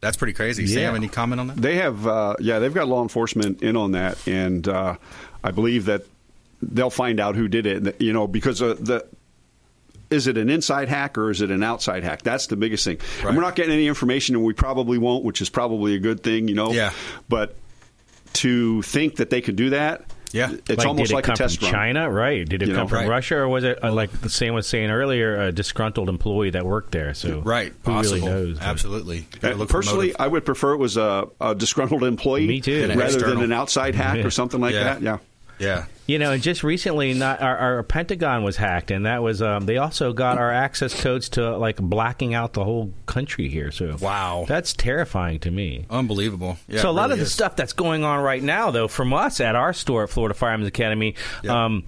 That's 0.00 0.16
pretty 0.16 0.32
crazy. 0.32 0.64
Yeah. 0.64 0.74
Sam, 0.74 0.94
any 0.94 1.08
comment 1.08 1.38
on 1.38 1.48
that? 1.48 1.56
They 1.56 1.76
have, 1.76 2.06
uh, 2.06 2.36
yeah, 2.40 2.60
they've 2.60 2.72
got 2.72 2.88
law 2.88 3.02
enforcement 3.02 3.62
in 3.62 3.76
on 3.76 3.92
that, 3.92 4.26
and 4.26 4.66
uh, 4.66 4.96
I 5.44 5.50
believe 5.50 5.84
that 5.84 6.04
they'll 6.62 6.90
find 6.90 7.20
out 7.20 7.36
who 7.36 7.48
did 7.48 7.66
it. 7.66 8.00
You 8.00 8.12
know, 8.12 8.26
because 8.26 8.60
uh, 8.62 8.74
the 8.78 9.06
is 10.10 10.26
it 10.26 10.38
an 10.38 10.48
inside 10.48 10.88
hack 10.88 11.18
or 11.18 11.30
is 11.30 11.42
it 11.42 11.50
an 11.50 11.62
outside 11.62 12.02
hack? 12.02 12.22
That's 12.22 12.46
the 12.46 12.56
biggest 12.56 12.84
thing. 12.84 12.98
And 13.24 13.36
we're 13.36 13.42
not 13.42 13.56
getting 13.56 13.72
any 13.74 13.86
information, 13.88 14.34
and 14.36 14.44
we 14.44 14.54
probably 14.54 14.96
won't, 14.98 15.22
which 15.24 15.42
is 15.42 15.50
probably 15.50 15.94
a 15.94 15.98
good 15.98 16.22
thing, 16.22 16.48
you 16.48 16.54
know. 16.54 16.72
Yeah. 16.72 16.92
But 17.28 17.54
to 18.34 18.82
think 18.82 19.16
that 19.16 19.28
they 19.30 19.40
could 19.42 19.56
do 19.56 19.70
that, 19.70 20.02
Yeah. 20.32 20.50
it's 20.52 20.68
like, 20.78 20.86
almost 20.86 21.08
did 21.08 21.12
it 21.12 21.14
like 21.16 21.24
come 21.24 21.34
a 21.34 21.36
test 21.36 21.58
from 21.58 21.66
run. 21.66 21.72
China, 21.74 22.10
right? 22.10 22.46
Did 22.48 22.62
it 22.62 22.68
You 22.68 22.74
come 22.74 22.84
know, 22.84 22.88
from 22.88 22.98
right. 23.00 23.08
Russia, 23.08 23.36
or 23.36 23.48
was 23.48 23.64
it 23.64 23.82
uh, 23.84 23.92
like 23.92 24.10
the 24.22 24.28
Sam 24.30 24.54
was 24.54 24.66
saying 24.66 24.90
earlier, 24.90 25.42
a 25.42 25.52
disgruntled 25.52 26.08
employee 26.08 26.50
that 26.50 26.64
worked 26.64 26.92
there? 26.92 27.12
So 27.14 27.40
Right. 27.40 27.72
who 27.84 27.90
Possible. 27.92 28.26
really 28.28 28.30
knows? 28.46 28.58
Absolutely. 28.60 29.26
Uh, 29.42 29.50
look 29.52 29.68
Personally. 29.68 30.14
I 30.18 30.26
would 30.26 30.44
prefer 30.46 30.72
it 30.72 30.78
was 30.78 30.96
a, 30.96 31.28
a 31.40 31.54
disgruntled 31.54 32.04
employee, 32.04 32.46
Me 32.46 32.60
too. 32.62 32.86
Rather 32.88 33.02
external. 33.04 33.34
than 33.36 33.44
an 33.44 33.52
outside 33.52 33.94
hack 33.94 34.24
or 34.24 34.30
something 34.30 34.60
like 34.60 34.74
Yeah. 34.74 34.84
that. 34.84 35.02
Yeah. 35.02 35.18
yeah. 35.58 35.84
You 36.08 36.18
know, 36.18 36.32
and 36.32 36.42
just 36.42 36.64
recently, 36.64 37.12
not 37.12 37.42
our, 37.42 37.56
our 37.58 37.82
Pentagon 37.82 38.42
was 38.42 38.56
hacked, 38.56 38.90
and 38.90 39.04
that 39.04 39.22
was 39.22 39.42
um, 39.42 39.66
they 39.66 39.76
also 39.76 40.14
got 40.14 40.38
our 40.38 40.50
access 40.50 40.98
codes 40.98 41.28
to 41.30 41.56
like 41.58 41.76
blacking 41.76 42.32
out 42.32 42.54
the 42.54 42.64
whole 42.64 42.94
country 43.04 43.48
here. 43.50 43.70
So 43.70 43.94
Wow. 44.00 44.46
that's 44.48 44.72
terrifying 44.72 45.38
to 45.40 45.50
me. 45.50 45.84
Unbelievable. 45.90 46.56
Yeah, 46.66 46.80
so 46.80 46.88
a 46.88 46.92
lot 46.92 47.02
really 47.02 47.12
of 47.12 47.18
the 47.18 47.24
is. 47.26 47.32
stuff 47.32 47.56
that's 47.56 47.74
going 47.74 48.04
on 48.04 48.20
right 48.22 48.42
now, 48.42 48.70
though, 48.70 48.88
from 48.88 49.12
us 49.12 49.38
at 49.40 49.54
our 49.54 49.74
store 49.74 50.04
at 50.04 50.08
Florida 50.10 50.34
Firearms 50.34 50.66
Academy, 50.66 51.14
Yeah. 51.44 51.66
um, 51.66 51.84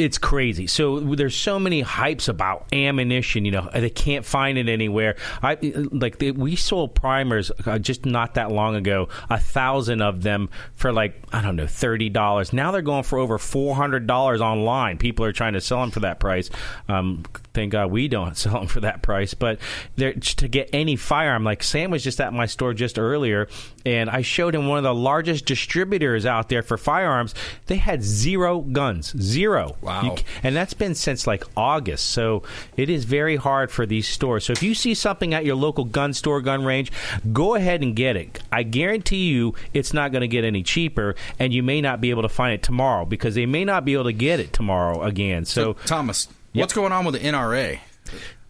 it's 0.00 0.16
crazy. 0.16 0.66
So 0.66 0.98
there's 1.00 1.36
so 1.36 1.58
many 1.58 1.84
hypes 1.84 2.30
about 2.30 2.72
ammunition. 2.72 3.44
You 3.44 3.50
know, 3.50 3.68
they 3.74 3.90
can't 3.90 4.24
find 4.24 4.56
it 4.56 4.66
anywhere. 4.66 5.16
I 5.42 5.58
like 5.92 6.18
they, 6.18 6.30
we 6.30 6.56
sold 6.56 6.94
primers 6.94 7.52
uh, 7.66 7.78
just 7.78 8.06
not 8.06 8.34
that 8.34 8.50
long 8.50 8.76
ago, 8.76 9.10
a 9.28 9.38
thousand 9.38 10.00
of 10.00 10.22
them 10.22 10.48
for 10.74 10.90
like 10.90 11.22
I 11.34 11.42
don't 11.42 11.54
know 11.54 11.66
thirty 11.66 12.08
dollars. 12.08 12.54
Now 12.54 12.70
they're 12.70 12.80
going 12.80 13.02
for 13.02 13.18
over 13.18 13.36
four 13.36 13.74
hundred 13.74 14.06
dollars 14.06 14.40
online. 14.40 14.96
People 14.96 15.26
are 15.26 15.32
trying 15.32 15.52
to 15.52 15.60
sell 15.60 15.82
them 15.82 15.90
for 15.90 16.00
that 16.00 16.18
price. 16.18 16.48
Um, 16.88 17.24
thank 17.52 17.72
God 17.72 17.90
we 17.90 18.08
don't 18.08 18.36
sell 18.38 18.54
them 18.54 18.68
for 18.68 18.80
that 18.80 19.02
price. 19.02 19.34
But 19.34 19.60
to 19.98 20.48
get 20.48 20.70
any 20.72 20.96
firearm, 20.96 21.44
like 21.44 21.62
Sam 21.62 21.90
was 21.90 22.02
just 22.02 22.22
at 22.22 22.32
my 22.32 22.46
store 22.46 22.72
just 22.72 22.98
earlier, 22.98 23.48
and 23.84 24.08
I 24.08 24.22
showed 24.22 24.54
him 24.54 24.66
one 24.66 24.78
of 24.78 24.84
the 24.84 24.94
largest 24.94 25.44
distributors 25.44 26.24
out 26.24 26.48
there 26.48 26.62
for 26.62 26.78
firearms. 26.78 27.34
They 27.66 27.76
had 27.76 28.02
zero 28.02 28.60
guns, 28.60 29.14
zero. 29.20 29.76
Wow. 29.82 29.89
You 30.04 30.24
and 30.42 30.56
that's 30.56 30.74
been 30.74 30.94
since 30.94 31.26
like 31.26 31.44
August. 31.56 32.10
So 32.10 32.42
it 32.76 32.88
is 32.88 33.04
very 33.04 33.36
hard 33.36 33.70
for 33.70 33.86
these 33.86 34.08
stores. 34.08 34.44
So 34.44 34.52
if 34.52 34.62
you 34.62 34.74
see 34.74 34.94
something 34.94 35.34
at 35.34 35.44
your 35.44 35.56
local 35.56 35.84
gun 35.84 36.12
store, 36.12 36.40
gun 36.40 36.64
range, 36.64 36.92
go 37.32 37.54
ahead 37.54 37.82
and 37.82 37.94
get 37.94 38.16
it. 38.16 38.40
I 38.52 38.62
guarantee 38.62 39.28
you 39.28 39.54
it's 39.74 39.92
not 39.92 40.12
going 40.12 40.22
to 40.22 40.28
get 40.28 40.44
any 40.44 40.62
cheaper, 40.62 41.14
and 41.38 41.52
you 41.52 41.62
may 41.62 41.80
not 41.80 42.00
be 42.00 42.10
able 42.10 42.22
to 42.22 42.28
find 42.28 42.54
it 42.54 42.62
tomorrow 42.62 43.04
because 43.04 43.34
they 43.34 43.46
may 43.46 43.64
not 43.64 43.84
be 43.84 43.94
able 43.94 44.04
to 44.04 44.12
get 44.12 44.40
it 44.40 44.52
tomorrow 44.52 45.02
again. 45.02 45.44
So, 45.44 45.74
Thomas, 45.86 46.28
what's 46.52 46.72
going 46.72 46.92
on 46.92 47.04
with 47.04 47.14
the 47.14 47.20
NRA? 47.20 47.80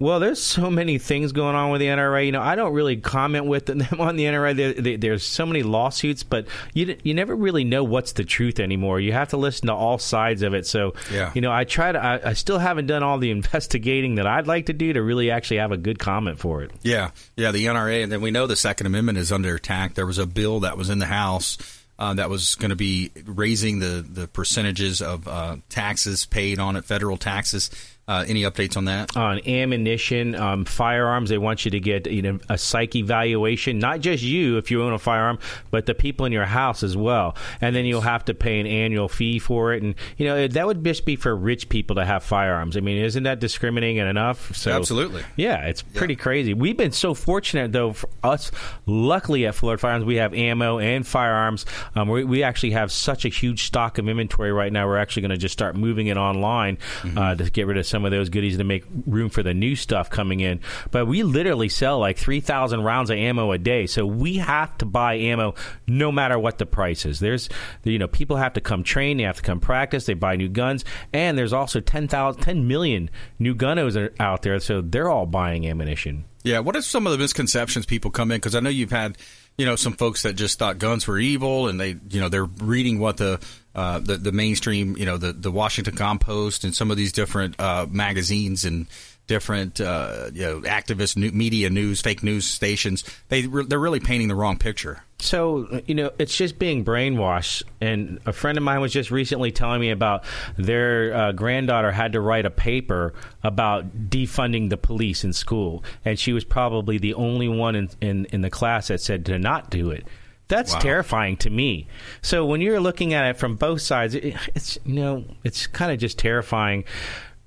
Well, 0.01 0.19
there's 0.19 0.43
so 0.43 0.71
many 0.71 0.99
things 0.99 1.31
going 1.33 1.55
on 1.55 1.71
with 1.71 1.81
the 1.81 1.87
NRA. 1.87 2.27
You 2.27 2.33
know, 2.33 2.41
I 2.41 2.57
don't 2.57 2.73
really 2.73 2.97
comment 2.97 3.47
with 3.47 3.67
them 3.67 4.01
on 4.01 4.17
the 4.17 4.25
NRA. 4.25 4.57
There, 4.57 4.73
there, 4.73 4.97
there's 4.97 5.23
so 5.23 5.47
many 5.47 5.63
lawsuits, 5.63 6.23
but 6.25 6.47
you 6.75 6.97
you 7.05 7.15
never 7.15 7.37
really 7.37 7.63
know 7.65 7.85
what's 7.85 8.13
the 8.13 8.25
truth 8.25 8.59
anymore. 8.59 8.99
You 8.99 9.13
have 9.13 9.29
to 9.29 9.37
listen 9.37 9.67
to 9.69 9.75
all 9.75 9.99
sides 9.99 10.43
of 10.43 10.55
it. 10.55 10.67
So, 10.67 10.95
Yeah. 11.13 11.31
you 11.35 11.43
know, 11.43 11.53
I 11.53 11.65
try 11.65 11.93
to. 11.93 12.03
I, 12.03 12.31
I 12.31 12.33
still 12.33 12.59
haven't 12.59 12.87
done 12.87 13.03
all 13.03 13.19
the 13.19 13.31
investigating 13.61 14.15
that 14.17 14.27
I'd 14.27 14.47
like 14.47 14.67
to 14.67 14.73
do 14.73 14.93
to 14.95 15.03
really 15.03 15.31
actually 15.31 15.59
have 15.59 15.71
a 15.71 15.77
good 15.77 15.99
comment 15.99 16.39
for 16.39 16.63
it. 16.63 16.71
Yeah, 16.83 17.11
yeah, 17.37 17.53
the 17.53 17.67
NRA, 17.67 18.03
and 18.03 18.11
then 18.11 18.23
we 18.23 18.31
know 18.31 18.47
the 18.47 18.57
Second 18.57 18.87
Amendment 18.87 19.19
is 19.19 19.31
under 19.31 19.55
attack. 19.55 19.95
There 19.95 20.07
was 20.07 20.19
a 20.19 20.27
bill 20.27 20.61
that 20.61 20.79
was 20.79 20.89
in 20.89 20.99
the 20.99 21.07
House 21.07 21.59
uh, 21.99 22.15
that 22.15 22.31
was 22.31 22.55
going 22.55 22.71
to 22.71 22.77
be 22.77 23.11
raising 23.27 23.79
the 23.81 24.03
the 24.09 24.27
percentages 24.27 25.03
of 25.03 25.29
uh, 25.29 25.57
taxes 25.69 26.25
paid 26.25 26.59
on 26.59 26.77
it, 26.77 26.87
federal 26.87 27.19
taxes. 27.19 27.71
Uh, 28.11 28.25
any 28.27 28.42
updates 28.42 28.77
on 28.77 28.87
that? 28.87 29.16
on 29.16 29.38
ammunition, 29.46 30.35
um, 30.35 30.64
firearms. 30.64 31.31
They 31.31 31.38
want 31.38 31.64
you 31.64 31.70
to 31.70 31.79
get 31.79 32.11
you 32.11 32.23
know 32.23 32.40
a 32.49 32.59
psych 32.59 32.96
evaluation, 32.96 33.79
not 33.79 34.01
just 34.01 34.23
you 34.25 34.59
if 34.59 34.68
you 34.68 34.83
own 34.83 34.92
a 34.92 34.99
firearm, 34.99 35.38
but 35.70 35.87
the 35.87 35.94
people 35.94 36.27
in 36.27 36.33
your 36.33 36.44
house 36.44 36.83
as 36.83 36.96
well. 36.96 37.37
And 37.61 37.77
then 37.77 37.85
you'll 37.85 38.01
have 38.01 38.25
to 38.25 38.35
pay 38.35 38.59
an 38.59 38.66
annual 38.66 39.09
fee 39.09 39.38
for 39.38 39.73
it. 39.73 39.85
And 39.85 39.94
you 40.16 40.27
know 40.27 40.49
that 40.49 40.66
would 40.66 40.83
just 40.83 41.05
be 41.05 41.14
for 41.14 41.37
rich 41.37 41.68
people 41.68 41.94
to 41.96 42.05
have 42.05 42.25
firearms. 42.25 42.77
I 42.77 42.81
mean, 42.81 42.99
isn't 42.99 43.23
that 43.23 43.38
discriminating 43.38 43.99
enough? 43.99 44.57
So 44.57 44.73
Absolutely. 44.73 45.23
yeah, 45.37 45.66
it's 45.66 45.83
pretty 45.83 46.16
crazy. 46.16 46.53
We've 46.53 46.77
been 46.77 46.92
so 46.92 47.14
fortunate 47.14 47.70
though 47.70 47.92
for 47.92 48.09
us. 48.25 48.51
Luckily 48.87 49.46
at 49.46 49.55
Florida 49.55 49.81
Firearms, 49.81 50.05
we 50.05 50.16
have 50.16 50.35
ammo 50.35 50.81
and 50.81 51.07
firearms. 51.07 51.64
Um, 51.94 52.09
we, 52.09 52.25
we 52.25 52.42
actually 52.42 52.73
have 52.73 52.90
such 52.90 53.25
a 53.25 53.29
huge 53.29 53.64
stock 53.64 53.99
of 53.99 54.09
inventory 54.09 54.51
right 54.51 54.73
now. 54.73 54.88
We're 54.88 54.99
actually 54.99 55.23
going 55.23 55.31
to 55.31 55.37
just 55.37 55.53
start 55.53 55.77
moving 55.77 56.09
it 56.09 56.16
online 56.16 56.79
uh, 57.16 57.37
to 57.37 57.49
get 57.51 57.68
rid 57.68 57.79
of 57.79 57.87
some 57.87 58.00
of 58.05 58.11
those 58.11 58.29
goodies 58.29 58.57
to 58.59 58.65
make 58.65 58.85
room 59.07 59.31
for 59.31 59.43
the 59.43 59.55
new 59.55 59.77
stuff 59.77 60.11
coming 60.11 60.41
in. 60.41 60.61
But 60.91 61.07
we 61.07 61.23
literally 61.23 61.69
sell 61.69 61.99
like 61.99 62.17
three 62.17 62.41
thousand 62.41 62.83
rounds 62.83 63.11
of 63.11 63.19
ammo 63.19 63.53
a 63.53 63.59
day, 63.59 63.87
so 63.87 64.07
we 64.07 64.37
have 64.37 64.77
to 64.79 64.87
buy 64.87 65.15
ammo 65.15 65.55
no 65.87 66.13
matter 66.13 66.39
what 66.39 66.59
the 66.59 66.67
price 66.67 67.05
is. 67.05 67.21
There's 67.21 67.49
you 67.85 67.99
know 67.99 68.09
people 68.09 68.37
have 68.37 68.55
to 68.55 68.61
come 68.61 68.83
train, 68.83 69.17
they 69.17 69.25
have 69.25 69.37
to 69.37 69.43
come 69.43 69.61
practice, 69.61 70.07
they 70.07 70.15
buy 70.15 70.37
new 70.37 70.49
guns, 70.49 70.85
and 71.13 71.37
there's 71.37 71.53
also 71.53 71.81
10,000 71.81 72.41
10 72.41 72.67
million 72.67 73.11
new 73.39 73.55
gun 73.55 73.79
owners 73.79 73.97
are 73.97 74.13
out 74.19 74.43
there, 74.43 74.59
so 74.61 74.81
they're 74.81 75.09
all 75.09 75.27
buying 75.27 75.67
ammunition. 75.67 76.25
Yeah, 76.43 76.61
what 76.61 76.75
are 76.75 76.83
some 76.83 77.07
of 77.07 77.13
the 77.13 77.19
misconceptions 77.19 77.85
people 77.85 78.11
come 78.11 78.31
in? 78.31 78.39
Because 78.39 78.55
I 78.55 78.61
know 78.61 78.71
you've 78.71 78.91
had, 78.91 79.19
you 79.61 79.66
know, 79.66 79.77
some 79.77 79.92
folks 79.92 80.23
that 80.23 80.37
just 80.37 80.59
thought 80.59 80.79
guns 80.79 81.07
were 81.07 81.18
evil, 81.18 81.68
and 81.68 81.79
they, 81.79 81.90
you 82.09 82.18
know, 82.18 82.31
they're 82.31 82.46
reading 82.46 82.99
what 82.99 83.18
the 83.18 83.38
uh, 83.75 83.99
the, 83.99 84.16
the 84.16 84.33
mainstream, 84.33 84.96
you 84.96 85.05
know, 85.05 85.18
the 85.18 85.35
the 85.35 85.51
Washington 85.51 85.94
Compost 85.94 86.64
and 86.64 86.75
some 86.75 86.90
of 86.90 86.96
these 86.96 87.12
different 87.12 87.61
uh, 87.61 87.87
magazines 87.90 88.64
and 88.64 88.87
different, 89.27 89.79
uh, 89.79 90.31
you 90.33 90.44
know, 90.44 90.61
activist 90.62 91.18
new, 91.18 91.31
media 91.33 91.68
news, 91.68 92.01
fake 92.01 92.23
news 92.23 92.46
stations. 92.46 93.05
They 93.29 93.46
re- 93.46 93.66
they're 93.66 93.79
really 93.79 94.01
painting 94.01 94.29
the 94.29 94.35
wrong 94.35 94.57
picture. 94.57 95.03
So, 95.20 95.83
you 95.87 95.94
know, 95.94 96.11
it's 96.18 96.35
just 96.37 96.59
being 96.59 96.85
brainwashed. 96.85 97.62
And 97.80 98.20
a 98.24 98.33
friend 98.33 98.56
of 98.56 98.64
mine 98.64 98.80
was 98.80 98.92
just 98.92 99.11
recently 99.11 99.52
telling 99.52 99.80
me 99.80 99.90
about 99.90 100.24
their 100.56 101.14
uh, 101.14 101.33
granddaughter 101.33 101.92
had 101.92 102.12
to 102.12 102.20
write 102.20 102.46
a 102.46 102.50
paper 102.50 103.12
about 103.42 104.09
defunding 104.09 104.70
the 104.70 104.76
police 104.78 105.22
in 105.22 105.33
school. 105.33 105.85
And 106.04 106.18
she 106.18 106.33
was 106.33 106.44
probably 106.44 106.98
the 106.98 107.14
only 107.14 107.48
one 107.48 107.76
in, 107.76 107.90
in, 108.00 108.24
in 108.26 108.40
the 108.40 108.50
class 108.50 108.88
that 108.88 109.00
said 109.00 109.26
to 109.26 109.38
not 109.38 109.70
do 109.70 109.90
it. 109.90 110.06
That's 110.48 110.72
Wow. 110.72 110.80
terrifying 110.80 111.37
to 111.38 111.50
me. 111.50 111.87
So 112.22 112.44
when 112.44 112.61
you're 112.61 112.80
looking 112.80 113.14
at 113.14 113.26
it 113.26 113.37
from 113.38 113.54
both 113.56 113.83
sides, 113.83 114.16
it, 114.16 114.35
it's 114.54 114.78
you 114.85 114.94
know 114.96 115.24
it's 115.44 115.68
kind 115.68 115.92
of 115.92 115.98
just 115.98 116.18
terrifying. 116.18 116.85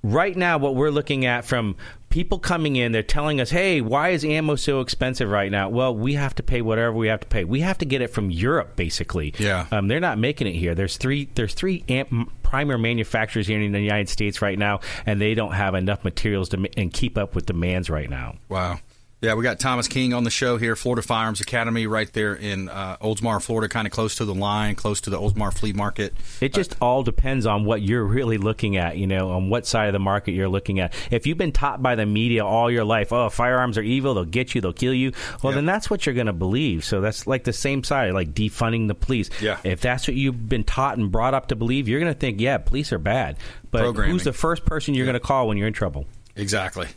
Right 0.02 0.34
now, 0.36 0.56
what 0.58 0.74
we're 0.74 0.90
looking 0.90 1.26
at 1.26 1.44
from 1.44 1.76
people 2.14 2.38
coming 2.38 2.76
in, 2.76 2.92
they're 2.92 3.02
telling 3.02 3.40
us, 3.40 3.50
"Hey, 3.50 3.80
why 3.80 4.10
is 4.10 4.24
ammo 4.24 4.54
so 4.54 4.80
expensive 4.80 5.28
right 5.28 5.50
now?" 5.50 5.68
Well, 5.68 5.92
we 5.96 6.14
have 6.14 6.32
to 6.36 6.44
pay 6.44 6.62
whatever 6.62 6.92
we 6.92 7.08
have 7.08 7.18
to 7.18 7.26
pay. 7.26 7.42
We 7.42 7.58
have 7.62 7.76
to 7.78 7.84
get 7.84 8.02
it 8.02 8.08
from 8.08 8.30
Europe, 8.30 8.76
basically. 8.76 9.34
Yeah. 9.36 9.66
um, 9.72 9.88
they're 9.88 9.98
not 9.98 10.16
making 10.18 10.46
it 10.46 10.52
here. 10.52 10.76
There's 10.76 10.96
three. 10.96 11.28
There's 11.34 11.54
three 11.54 11.82
am- 11.88 12.30
primary 12.44 12.78
manufacturers 12.78 13.48
here 13.48 13.60
in 13.60 13.72
the 13.72 13.80
United 13.80 14.08
States 14.08 14.40
right 14.40 14.56
now, 14.56 14.78
and 15.04 15.20
they 15.20 15.34
don't 15.34 15.54
have 15.54 15.74
enough 15.74 16.04
materials 16.04 16.48
to 16.50 16.56
ma- 16.56 16.68
and 16.76 16.92
keep 16.92 17.18
up 17.18 17.34
with 17.34 17.46
demands 17.46 17.90
right 17.90 18.08
now. 18.08 18.36
Wow. 18.48 18.78
Yeah, 19.24 19.34
we 19.34 19.42
got 19.42 19.58
Thomas 19.58 19.88
King 19.88 20.12
on 20.12 20.24
the 20.24 20.30
show 20.30 20.58
here, 20.58 20.76
Florida 20.76 21.00
Firearms 21.00 21.40
Academy, 21.40 21.86
right 21.86 22.12
there 22.12 22.34
in 22.34 22.68
uh, 22.68 22.98
Oldsmar, 22.98 23.42
Florida, 23.42 23.70
kind 23.70 23.86
of 23.86 23.92
close 23.92 24.16
to 24.16 24.26
the 24.26 24.34
line, 24.34 24.74
close 24.74 25.00
to 25.02 25.10
the 25.10 25.18
Oldsmar 25.18 25.50
Flea 25.50 25.72
Market. 25.72 26.12
It 26.42 26.52
just 26.52 26.76
all 26.80 27.02
depends 27.02 27.46
on 27.46 27.64
what 27.64 27.80
you're 27.80 28.04
really 28.04 28.36
looking 28.36 28.76
at, 28.76 28.98
you 28.98 29.06
know, 29.06 29.30
on 29.30 29.48
what 29.48 29.66
side 29.66 29.86
of 29.86 29.94
the 29.94 29.98
market 29.98 30.32
you're 30.32 30.48
looking 30.50 30.78
at. 30.78 30.92
If 31.10 31.26
you've 31.26 31.38
been 31.38 31.52
taught 31.52 31.82
by 31.82 31.94
the 31.94 32.04
media 32.04 32.44
all 32.44 32.70
your 32.70 32.84
life, 32.84 33.14
oh, 33.14 33.30
firearms 33.30 33.78
are 33.78 33.82
evil, 33.82 34.12
they'll 34.12 34.24
get 34.26 34.54
you, 34.54 34.60
they'll 34.60 34.74
kill 34.74 34.92
you, 34.92 35.12
well, 35.42 35.52
Yeah. 35.52 35.56
then 35.56 35.64
that's 35.66 35.88
what 35.88 36.04
you're 36.04 36.14
going 36.14 36.26
to 36.26 36.34
believe. 36.34 36.84
So 36.84 37.00
that's 37.00 37.26
like 37.26 37.44
the 37.44 37.52
same 37.54 37.82
side, 37.82 38.12
like 38.12 38.34
defunding 38.34 38.88
the 38.88 38.94
police. 38.94 39.30
Yeah. 39.40 39.58
If 39.64 39.80
that's 39.80 40.06
what 40.06 40.16
you've 40.16 40.50
been 40.50 40.64
taught 40.64 40.98
and 40.98 41.10
brought 41.10 41.32
up 41.32 41.46
to 41.48 41.56
believe, 41.56 41.88
you're 41.88 42.00
going 42.00 42.12
to 42.12 42.18
think, 42.18 42.40
yeah, 42.40 42.58
police 42.58 42.92
are 42.92 42.98
bad. 42.98 43.38
But 43.70 43.90
who's 43.94 44.24
the 44.24 44.34
first 44.34 44.66
person 44.66 44.92
you're 44.92 45.06
going 45.06 45.14
to 45.14 45.20
call 45.20 45.48
when 45.48 45.56
you're 45.56 45.66
in 45.66 45.72
trouble? 45.72 46.04
Exactly. 46.36 46.88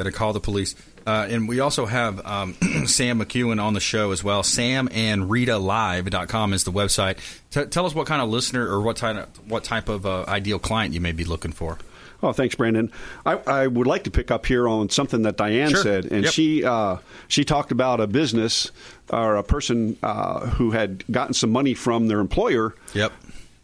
Got 0.00 0.04
to 0.10 0.12
call 0.12 0.32
the 0.32 0.40
police. 0.40 0.74
Uh, 1.06 1.26
and 1.28 1.46
we 1.46 1.60
also 1.60 1.84
have 1.84 2.24
um, 2.26 2.54
Sam 2.86 3.20
McKeown 3.20 3.62
on 3.62 3.74
the 3.74 3.80
show 3.80 4.12
as 4.12 4.24
well. 4.24 4.42
Sam 4.42 4.88
and 4.92 5.24
RitaLive.com 5.24 6.54
is 6.54 6.64
the 6.64 6.72
website. 6.72 7.18
T- 7.50 7.66
tell 7.66 7.84
us 7.84 7.94
what 7.94 8.06
kind 8.06 8.22
of 8.22 8.30
listener 8.30 8.66
or 8.66 8.80
what 8.80 8.96
type 8.96 9.16
of, 9.16 9.50
what 9.50 9.62
type 9.62 9.90
of 9.90 10.06
uh, 10.06 10.24
ideal 10.26 10.58
client 10.58 10.94
you 10.94 11.02
may 11.02 11.12
be 11.12 11.24
looking 11.24 11.52
for. 11.52 11.76
Oh, 12.22 12.32
thanks, 12.32 12.54
Brandon. 12.54 12.90
I, 13.26 13.32
I 13.46 13.66
would 13.66 13.86
like 13.86 14.04
to 14.04 14.10
pick 14.10 14.30
up 14.30 14.46
here 14.46 14.66
on 14.68 14.88
something 14.88 15.20
that 15.22 15.36
Diane 15.36 15.68
Sure. 15.70 15.82
said, 15.82 16.06
and 16.06 16.24
Yep. 16.24 16.32
she 16.32 16.64
uh, 16.64 16.96
she 17.28 17.44
talked 17.44 17.72
about 17.72 18.00
a 18.00 18.06
business 18.06 18.70
or 19.10 19.36
a 19.36 19.42
person 19.42 19.98
uh, 20.02 20.40
who 20.46 20.70
had 20.70 21.04
gotten 21.10 21.34
some 21.34 21.50
money 21.50 21.74
from 21.74 22.08
their 22.08 22.20
employer. 22.20 22.74
Yep. 22.94 23.12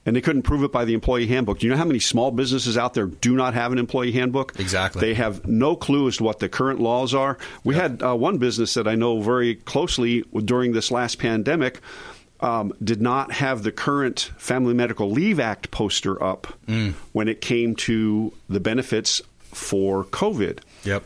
And 0.06 0.14
they 0.16 0.20
couldn't 0.20 0.42
prove 0.42 0.62
it 0.62 0.70
by 0.70 0.84
the 0.84 0.94
employee 0.94 1.26
handbook. 1.26 1.58
Do 1.58 1.66
you 1.66 1.72
know 1.72 1.76
how 1.78 1.84
many 1.84 1.98
small 1.98 2.30
businesses 2.30 2.78
out 2.78 2.94
there 2.94 3.06
do 3.06 3.34
not 3.34 3.54
have 3.54 3.72
an 3.72 3.78
employee 3.78 4.12
handbook? 4.12 4.58
Exactly. 4.58 5.00
They 5.00 5.14
have 5.14 5.46
no 5.46 5.74
clue 5.74 6.06
as 6.06 6.18
to 6.18 6.24
what 6.24 6.38
the 6.38 6.48
current 6.48 6.80
laws 6.80 7.12
are. 7.12 7.36
We 7.64 7.74
had 7.74 8.02
uh, 8.04 8.14
one 8.14 8.38
business 8.38 8.74
that 8.74 8.86
I 8.86 8.94
know 8.94 9.20
very 9.20 9.56
closely 9.56 10.22
during 10.44 10.72
this 10.72 10.92
last 10.92 11.18
pandemic 11.18 11.80
um, 12.38 12.72
did 12.84 13.02
not 13.02 13.32
have 13.32 13.62
the 13.64 13.72
current 13.72 14.30
Family 14.36 14.74
Medical 14.74 15.10
Leave 15.10 15.40
Act 15.40 15.70
poster 15.72 16.22
up 16.22 16.46
Mm. 16.68 16.92
when 17.12 17.28
it 17.28 17.40
came 17.40 17.74
to 17.76 18.32
the 18.48 18.60
benefits 18.60 19.20
for 19.40 20.04
COVID. 20.04 20.58
Yep. 20.84 21.02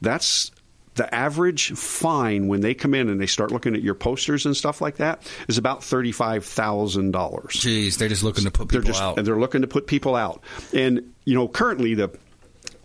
That's 0.00 0.50
the 0.94 1.12
average 1.14 1.72
fine 1.72 2.48
when 2.48 2.60
they 2.60 2.74
come 2.74 2.94
in 2.94 3.08
and 3.08 3.20
they 3.20 3.26
start 3.26 3.50
looking 3.50 3.74
at 3.74 3.82
your 3.82 3.94
posters 3.94 4.44
and 4.46 4.56
stuff 4.56 4.80
like 4.80 4.96
that 4.96 5.22
is 5.48 5.58
about 5.58 5.82
thirty-five 5.82 6.44
thousand 6.44 7.12
dollars. 7.12 7.54
Jeez, 7.54 7.96
they're 7.98 8.08
just 8.08 8.22
looking 8.22 8.44
to 8.44 8.50
put 8.50 8.68
people 8.68 8.82
just, 8.82 9.00
out. 9.00 9.18
And 9.18 9.26
they're 9.26 9.38
looking 9.38 9.62
to 9.62 9.68
put 9.68 9.86
people 9.86 10.14
out. 10.14 10.42
And 10.72 11.14
you 11.24 11.34
know, 11.34 11.48
currently 11.48 11.94
the 11.94 12.10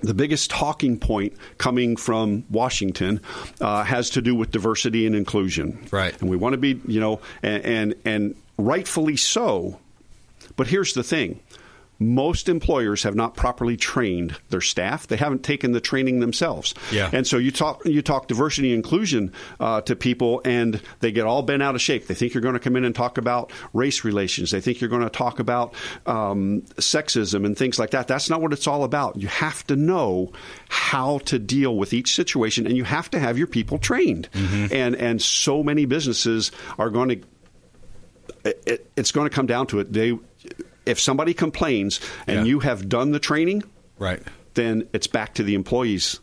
the 0.02 0.14
biggest 0.14 0.50
talking 0.50 1.00
point 1.00 1.34
coming 1.58 1.96
from 1.98 2.46
Washington 2.50 3.20
uh, 3.60 3.84
has 3.84 4.12
to 4.12 4.22
do 4.22 4.36
with 4.36 4.52
diversity 4.52 5.08
and 5.08 5.16
inclusion. 5.16 5.88
Right. 5.92 6.20
And 6.22 6.30
we 6.30 6.38
want 6.38 6.54
to 6.54 6.58
be, 6.58 6.80
you 6.86 7.00
know, 7.00 7.20
and, 7.42 7.66
and 7.66 7.96
and 8.06 8.36
rightfully 8.58 9.18
so. 9.18 9.80
But 10.56 10.68
here's 10.68 10.94
the 10.94 11.04
thing 11.04 11.40
most 12.00 12.48
employers 12.48 13.04
have 13.04 13.16
not 13.16 13.36
properly 13.36 13.76
trained 13.76 14.38
their 14.50 14.62
staff. 14.62 15.08
They 15.08 15.18
haven't 15.18 15.44
taken 15.44 15.72
the 15.72 15.82
training 15.82 16.20
themselves. 16.20 16.74
Yeah. 16.92 17.10
And 17.12 17.26
so 17.26 17.38
you 17.38 17.52
talk 17.52 17.86
you 17.86 18.02
talk 18.02 18.28
diversity 18.28 18.74
and 18.74 18.78
inclusion 18.78 19.34
uh, 19.60 19.82
to 19.82 19.96
people, 19.96 20.42
and 20.46 20.82
they 21.00 21.12
get 21.12 21.26
all 21.26 21.42
bent 21.42 21.64
out 21.64 21.76
of 21.76 21.82
shape. 21.82 22.08
They 22.08 22.14
think 22.14 22.34
you're 22.34 22.42
going 22.42 22.54
to 22.54 22.60
come 22.60 22.76
in 22.76 22.86
and 22.86 22.94
talk 22.94 23.18
about 23.18 23.52
race 23.74 24.04
relations. 24.04 24.52
They 24.52 24.62
think 24.62 24.80
you're 24.80 24.90
going 24.90 25.04
to 25.04 25.10
talk 25.10 25.40
about 25.40 25.74
um, 26.06 26.62
sexism 26.78 27.46
and 27.46 27.58
things 27.58 27.80
like 27.80 27.92
that. 27.92 28.08
That's 28.08 28.30
not 28.30 28.42
what 28.42 28.54
it's 28.54 28.68
all 28.68 28.84
about. 28.84 29.18
You 29.18 29.28
have 29.28 29.66
to 29.68 29.76
know 29.76 30.32
how 30.70 31.20
to 31.20 31.40
deal 31.40 31.76
with 31.76 31.94
each 31.94 32.14
situation, 32.14 32.68
and 32.68 32.78
you 32.78 32.84
have 32.84 33.10
to 33.12 33.20
have 33.20 33.38
your 33.38 33.48
people 33.48 33.80
trained. 33.80 34.30
And 34.72 34.96
and 34.96 35.22
so 35.22 35.64
many 35.64 35.86
businesses 35.86 36.52
are 36.78 36.90
going 36.90 37.10
to 37.10 37.22
it, 38.48 38.90
it's 38.96 39.12
going 39.12 39.30
to 39.30 39.34
come 39.36 39.46
down 39.46 39.68
to 39.68 39.80
it. 39.80 39.92
They, 39.92 40.18
if 40.88 41.00
somebody 41.00 41.34
complains 41.34 42.00
and 42.26 42.38
Yeah. 42.38 42.44
you 42.46 42.60
have 42.60 42.88
done 42.90 43.12
the 43.12 43.20
training, 43.20 43.64
right. 44.00 44.22
then 44.56 44.88
it's 44.94 45.08
back 45.08 45.36
to 45.36 45.44
the 45.44 45.54
employees 45.56 46.20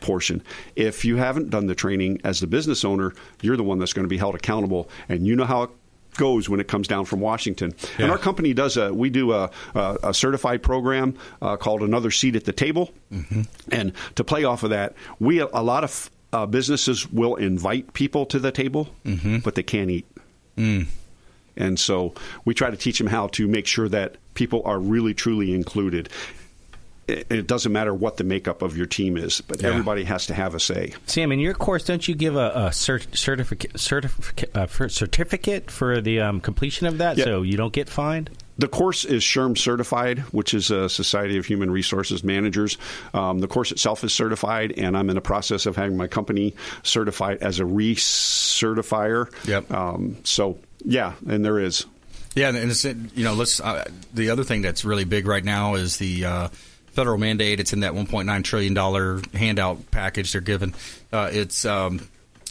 portion. 0.00 0.42
If 0.76 1.04
you 1.04 1.16
haven't 1.16 1.50
done 1.50 1.66
the 1.66 1.74
training 1.74 2.20
as 2.24 2.40
the 2.40 2.46
business 2.46 2.84
owner, 2.84 3.12
you're 3.40 3.56
the 3.56 3.62
one 3.62 3.78
that's 3.78 3.92
going 3.92 4.04
to 4.04 4.08
be 4.08 4.18
held 4.18 4.34
accountable, 4.34 4.88
and 5.08 5.26
you 5.26 5.34
know 5.36 5.44
how 5.44 5.62
it 5.64 5.70
goes 6.16 6.48
when 6.48 6.60
it 6.60 6.68
comes 6.68 6.86
down 6.86 7.04
from 7.06 7.20
Washington. 7.20 7.74
And 7.98 8.10
our 8.10 8.18
company 8.18 8.54
does 8.54 8.76
a 8.76 8.92
we 8.92 9.10
do 9.10 9.32
a, 9.32 9.50
a, 9.74 9.98
a 10.04 10.14
certified 10.14 10.62
program 10.62 11.14
uh, 11.42 11.56
called 11.56 11.82
Another 11.82 12.10
Seat 12.10 12.36
at 12.36 12.44
the 12.44 12.52
Table, 12.52 12.90
and 13.70 13.92
to 14.16 14.24
play 14.24 14.44
off 14.44 14.62
of 14.62 14.70
that, 14.70 14.94
we 15.18 15.38
a 15.40 15.46
lot 15.46 15.84
of 15.84 16.10
uh, 16.32 16.46
businesses 16.46 17.10
will 17.10 17.36
invite 17.36 17.92
people 17.94 18.26
to 18.26 18.38
the 18.38 18.52
table, 18.52 18.88
but 19.42 19.54
they 19.54 19.62
can't 19.62 19.90
eat. 19.90 20.06
And 21.56 21.78
so 21.78 22.14
we 22.44 22.54
try 22.54 22.70
to 22.70 22.76
teach 22.76 22.98
them 22.98 23.06
how 23.06 23.28
to 23.28 23.46
make 23.46 23.66
sure 23.66 23.88
that 23.88 24.16
people 24.34 24.62
are 24.64 24.78
really 24.78 25.14
truly 25.14 25.54
included. 25.54 26.08
It, 27.06 27.46
doesn't 27.46 27.70
matter 27.70 27.92
what 27.92 28.16
the 28.16 28.24
makeup 28.24 28.62
of 28.62 28.78
your 28.78 28.86
team 28.86 29.18
is, 29.18 29.42
but 29.42 29.60
Yeah. 29.60 29.68
everybody 29.68 30.04
has 30.04 30.26
to 30.28 30.34
have 30.34 30.54
a 30.54 30.60
say. 30.60 30.94
Sam, 31.04 31.32
in 31.32 31.38
your 31.38 31.52
course, 31.52 31.84
don't 31.84 32.08
you 32.08 32.14
give 32.14 32.34
a, 32.34 32.50
a 32.54 32.68
cert, 32.70 33.04
uh, 34.54 34.66
for, 34.66 34.88
certificate 34.88 35.70
for 35.70 36.00
the 36.00 36.20
um, 36.20 36.40
completion 36.40 36.86
of 36.86 36.98
that, 36.98 37.18
Yeah. 37.18 37.24
so 37.24 37.42
you 37.42 37.58
don't 37.58 37.74
get 37.74 37.90
fined? 37.90 38.30
The 38.56 38.68
course 38.68 39.04
is 39.04 39.22
SHRM 39.22 39.58
certified, 39.58 40.20
which 40.30 40.54
is 40.54 40.70
a 40.70 40.88
Society 40.88 41.36
of 41.36 41.44
Human 41.44 41.70
Resources 41.70 42.22
Managers. 42.24 42.78
Um, 43.12 43.40
the 43.40 43.48
course 43.48 43.70
itself 43.72 44.02
is 44.04 44.14
certified, 44.14 44.72
and 44.78 44.96
I'm 44.96 45.10
in 45.10 45.16
the 45.16 45.20
process 45.20 45.66
of 45.66 45.76
having 45.76 45.96
my 45.96 46.06
company 46.06 46.54
certified 46.84 47.38
as 47.42 47.58
a 47.60 47.64
recertifier. 47.64 49.26
Yep. 49.46 49.70
Um, 49.72 50.16
so, 50.24 50.58
yeah, 50.84 51.14
and 51.28 51.44
there 51.44 51.58
is. 51.58 51.86
Yeah, 52.34 52.48
and 52.48 52.56
it's 52.70 52.84
you 52.84 53.24
know, 53.24 53.34
let's. 53.34 53.60
Uh, 53.60 53.84
the 54.12 54.30
other 54.30 54.44
thing 54.44 54.62
that's 54.62 54.84
really 54.84 55.04
big 55.04 55.26
right 55.26 55.44
now 55.44 55.74
is 55.74 55.98
the 55.98 56.24
uh, 56.24 56.48
federal 56.92 57.18
mandate. 57.18 57.60
It's 57.60 57.72
in 57.72 57.80
that 57.80 57.92
1.9 57.92 58.44
trillion 58.44 58.74
dollar 58.74 59.20
handout 59.32 59.90
package 59.90 60.32
they're 60.32 60.40
giving. 60.40 60.74
Uh, 61.12 61.30
it's 61.32 61.64
um, 61.64 62.00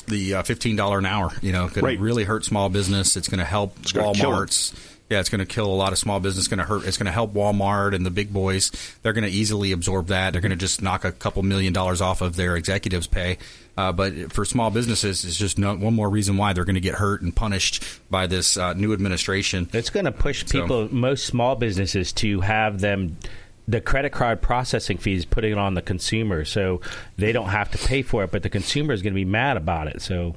the 0.08 0.36
uh, 0.36 0.44
fifteen 0.44 0.76
dollar 0.78 1.00
an 1.00 1.06
hour. 1.06 1.32
You 1.42 1.52
know, 1.52 1.68
going 1.68 1.86
Right. 1.86 1.98
to 1.98 2.04
really 2.04 2.24
hurt 2.24 2.46
small 2.46 2.70
business. 2.70 3.18
It's 3.18 3.28
going 3.28 3.40
to 3.40 3.46
help 3.46 3.76
'em. 3.78 3.84
Walmart's. 4.02 4.74
Yeah, 5.14 5.20
it's 5.20 5.30
going 5.30 5.40
to 5.40 5.46
kill 5.46 5.68
a 5.68 5.76
lot 5.76 5.92
of 5.92 6.00
small 6.00 6.20
business. 6.20 6.48
Going 6.48 6.58
to 6.58 6.64
hurt. 6.66 6.88
It's 6.88 6.98
going 6.98 7.06
to 7.06 7.12
help 7.12 7.34
Walmart 7.34 7.94
and 7.94 8.04
the 8.04 8.10
big 8.10 8.34
boys. 8.34 8.72
They're 9.04 9.14
going 9.14 9.26
to 9.26 9.30
easily 9.30 9.72
absorb 9.72 10.08
that. 10.08 10.32
They're 10.34 10.42
going 10.42 10.50
to 10.50 10.56
just 10.56 10.82
knock 10.82 11.06
a 11.06 11.12
couple 11.12 11.44
million 11.44 11.72
dollars 11.72 12.02
off 12.02 12.22
of 12.22 12.36
their 12.36 12.56
executives' 12.56 13.06
pay. 13.06 13.38
Uh, 13.78 13.92
but 13.92 14.34
for 14.34 14.44
small 14.44 14.72
businesses, 14.72 15.24
it's 15.24 15.38
just 15.38 15.60
no, 15.60 15.76
one 15.76 15.94
more 15.94 16.10
reason 16.10 16.36
why 16.36 16.54
they're 16.54 16.66
going 16.66 16.74
to 16.74 16.82
get 16.82 16.96
hurt 16.96 17.22
and 17.22 17.36
punished 17.36 17.84
by 18.10 18.26
this 18.26 18.58
uh, 18.58 18.74
new 18.74 18.92
administration. 18.92 19.70
It's 19.72 19.92
going 19.92 20.06
to 20.06 20.12
push 20.12 20.44
So- 20.48 20.62
people, 20.62 20.92
most 20.92 21.28
small 21.28 21.56
businesses, 21.56 22.12
to 22.14 22.42
have 22.42 22.82
them 22.82 23.18
the 23.68 23.80
credit 23.80 24.12
card 24.12 24.42
processing 24.42 24.98
fees 24.98 25.26
putting 25.26 25.52
it 25.52 25.58
on 25.60 25.76
the 25.76 25.82
consumer, 25.84 26.44
so 26.44 26.82
they 27.18 27.32
don't 27.32 27.50
have 27.50 27.70
to 27.72 27.78
pay 27.78 28.02
for 28.02 28.24
it, 28.24 28.32
but 28.32 28.44
the 28.44 28.50
consumer 28.50 28.94
is 28.94 29.02
going 29.02 29.14
to 29.14 29.16
be 29.16 29.26
mad 29.26 29.58
about 29.58 29.88
it. 29.88 30.02
So 30.02 30.36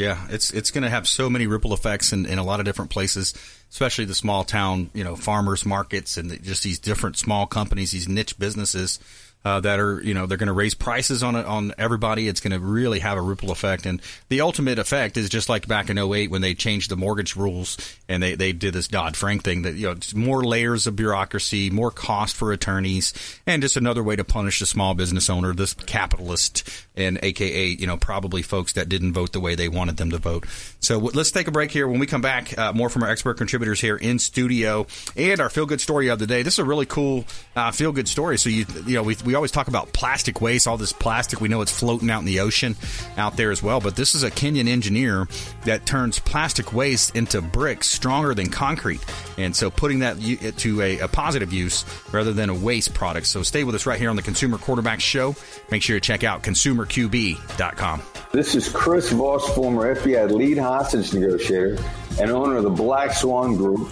Yeah, 0.00 0.26
it's 0.30 0.50
it's 0.52 0.70
going 0.70 0.84
to 0.84 0.88
have 0.88 1.06
so 1.06 1.28
many 1.28 1.46
ripple 1.46 1.74
effects 1.74 2.14
in, 2.14 2.24
in 2.24 2.38
a 2.38 2.42
lot 2.42 2.58
of 2.58 2.64
different 2.64 2.90
places, 2.90 3.34
especially 3.70 4.06
the 4.06 4.14
small 4.14 4.44
town, 4.44 4.88
you 4.94 5.04
know, 5.04 5.14
farmers 5.14 5.66
markets 5.66 6.16
and 6.16 6.30
the, 6.30 6.38
just 6.38 6.62
these 6.62 6.78
different 6.78 7.18
small 7.18 7.46
companies, 7.46 7.90
these 7.90 8.08
niche 8.08 8.38
businesses 8.38 8.98
uh, 9.44 9.60
that 9.60 9.80
are, 9.80 10.02
you 10.02 10.12
know, 10.12 10.26
they're 10.26 10.38
going 10.38 10.48
to 10.48 10.52
raise 10.52 10.74
prices 10.74 11.22
on 11.22 11.34
on 11.36 11.72
everybody. 11.78 12.28
It's 12.28 12.40
going 12.40 12.52
to 12.52 12.60
really 12.60 12.98
have 13.00 13.16
a 13.16 13.22
ripple 13.22 13.50
effect, 13.50 13.86
and 13.86 14.00
the 14.28 14.40
ultimate 14.40 14.78
effect 14.78 15.16
is 15.16 15.28
just 15.28 15.48
like 15.48 15.66
back 15.66 15.88
in 15.88 15.98
08 15.98 16.30
when 16.30 16.42
they 16.42 16.54
changed 16.54 16.90
the 16.90 16.96
mortgage 16.96 17.36
rules 17.36 17.76
and 18.08 18.22
they, 18.22 18.34
they 18.34 18.52
did 18.52 18.74
this 18.74 18.88
Dodd 18.88 19.16
Frank 19.16 19.42
thing 19.42 19.62
that 19.62 19.74
you 19.74 19.86
know 19.86 19.96
more 20.14 20.44
layers 20.44 20.86
of 20.86 20.96
bureaucracy, 20.96 21.70
more 21.70 21.90
cost 21.90 22.36
for 22.36 22.52
attorneys, 22.52 23.12
and 23.46 23.62
just 23.62 23.76
another 23.76 24.02
way 24.02 24.16
to 24.16 24.24
punish 24.24 24.60
the 24.60 24.66
small 24.66 24.94
business 24.94 25.30
owner, 25.30 25.54
this 25.54 25.74
capitalist, 25.74 26.68
and 27.00 27.18
AKA 27.22 27.66
you 27.66 27.86
know 27.86 27.96
probably 27.96 28.42
folks 28.42 28.74
that 28.74 28.88
didn't 28.88 29.12
vote 29.12 29.32
the 29.32 29.40
way 29.40 29.54
they 29.54 29.68
wanted 29.68 29.96
them 29.96 30.10
to 30.10 30.18
vote. 30.18 30.46
So 30.80 30.94
w- 30.94 31.16
let's 31.16 31.30
take 31.30 31.48
a 31.48 31.50
break 31.50 31.70
here. 31.70 31.88
When 31.88 32.00
we 32.00 32.06
come 32.06 32.20
back, 32.20 32.56
uh, 32.58 32.72
more 32.72 32.88
from 32.88 33.02
our 33.02 33.10
expert 33.10 33.34
contributors 33.34 33.80
here 33.80 33.96
in 33.96 34.18
studio 34.18 34.86
and 35.16 35.40
our 35.40 35.50
feel 35.50 35.66
good 35.66 35.80
story 35.80 36.08
of 36.08 36.18
the 36.18 36.26
day. 36.26 36.42
This 36.42 36.54
is 36.54 36.58
a 36.58 36.64
really 36.64 36.86
cool 36.86 37.24
uh, 37.56 37.70
feel 37.70 37.92
good 37.92 38.08
story. 38.08 38.38
So 38.38 38.50
you 38.50 38.66
you 38.86 38.94
know 38.94 39.02
we 39.02 39.16
we 39.24 39.34
always 39.34 39.50
talk 39.50 39.68
about 39.68 39.92
plastic 39.92 40.40
waste, 40.40 40.66
all 40.66 40.76
this 40.76 40.92
plastic. 40.92 41.40
We 41.40 41.48
know 41.48 41.62
it's 41.62 41.76
floating 41.76 42.10
out 42.10 42.20
in 42.20 42.26
the 42.26 42.40
ocean 42.40 42.76
out 43.16 43.36
there 43.36 43.50
as 43.50 43.62
well, 43.62 43.80
but 43.80 43.96
this 43.96 44.14
is 44.14 44.22
a 44.22 44.30
Kenyan 44.30 44.68
engineer 44.68 45.28
that 45.64 45.86
turns 45.86 46.18
plastic 46.18 46.72
waste 46.72 47.16
into 47.16 47.40
bricks 47.40 47.88
stronger 47.88 48.34
than 48.34 48.48
concrete, 48.50 49.04
and 49.38 49.54
so 49.54 49.70
putting 49.70 50.00
that 50.00 50.18
to 50.58 50.82
a, 50.82 50.98
a 51.00 51.08
positive 51.08 51.52
use 51.52 51.84
rather 52.12 52.32
than 52.32 52.50
a 52.50 52.54
waste 52.54 52.94
product. 52.94 53.26
So 53.26 53.42
stay 53.42 53.64
with 53.64 53.74
us 53.74 53.86
right 53.86 53.98
here 53.98 54.10
on 54.10 54.16
the 54.16 54.22
Consumer 54.22 54.58
Quarterback 54.58 55.00
Show. 55.00 55.34
Make 55.70 55.82
sure 55.82 55.96
you 55.96 56.00
check 56.00 56.24
out 56.24 56.42
consumerqb.com. 56.90 58.02
This 58.32 58.54
is 58.54 58.68
Chris 58.68 59.10
Voss, 59.10 59.48
former 59.54 59.94
FBI 59.94 60.30
lead 60.30 60.58
hostage 60.58 61.12
negotiator 61.12 61.78
and 62.20 62.30
owner 62.30 62.56
of 62.56 62.64
the 62.64 62.70
Black 62.70 63.12
Swan 63.12 63.56
Group, 63.56 63.90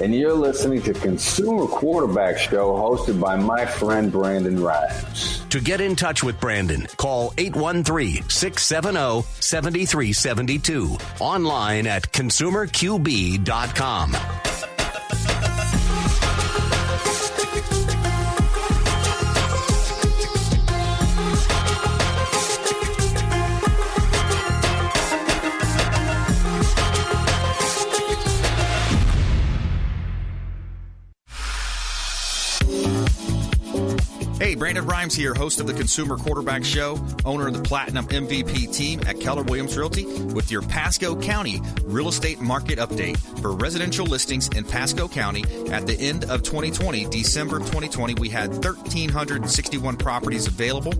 and 0.00 0.14
you're 0.14 0.32
listening 0.32 0.82
to 0.82 0.92
Consumer 0.94 1.66
Quarterback 1.66 2.38
Show 2.38 2.74
hosted 2.74 3.20
by 3.20 3.36
my 3.36 3.66
friend 3.66 4.10
Brandon 4.10 4.62
Rhymes. 4.62 5.44
To 5.50 5.60
get 5.60 5.80
in 5.80 5.94
touch 5.94 6.24
with 6.24 6.40
Brandon, 6.40 6.86
call 6.96 7.32
813 7.38 8.28
670 8.28 9.22
7372. 9.40 10.96
Online 11.20 11.86
at 11.86 12.10
consumerqb.com. 12.10 14.53
Brandon 35.04 35.20
here, 35.20 35.34
host 35.34 35.60
of 35.60 35.66
the 35.66 35.74
Consumer 35.74 36.16
Quarterback 36.16 36.64
Show, 36.64 36.98
owner 37.26 37.48
of 37.48 37.52
the 37.52 37.62
Platinum 37.62 38.06
MVP 38.06 38.74
team 38.74 39.02
at 39.06 39.20
Keller 39.20 39.42
Williams 39.42 39.76
Realty, 39.76 40.06
with 40.06 40.50
your 40.50 40.62
Pasco 40.62 41.14
County 41.20 41.60
real 41.82 42.08
estate 42.08 42.40
market 42.40 42.78
update 42.78 43.18
for 43.42 43.52
residential 43.52 44.06
listings 44.06 44.48
in 44.48 44.64
Pasco 44.64 45.06
County. 45.06 45.44
At 45.70 45.86
the 45.86 46.00
end 46.00 46.24
of 46.30 46.42
2020, 46.42 47.04
December 47.10 47.58
2020, 47.58 48.14
we 48.14 48.30
had 48.30 48.48
1,361 48.48 49.96
properties 49.96 50.46
available. 50.46 50.92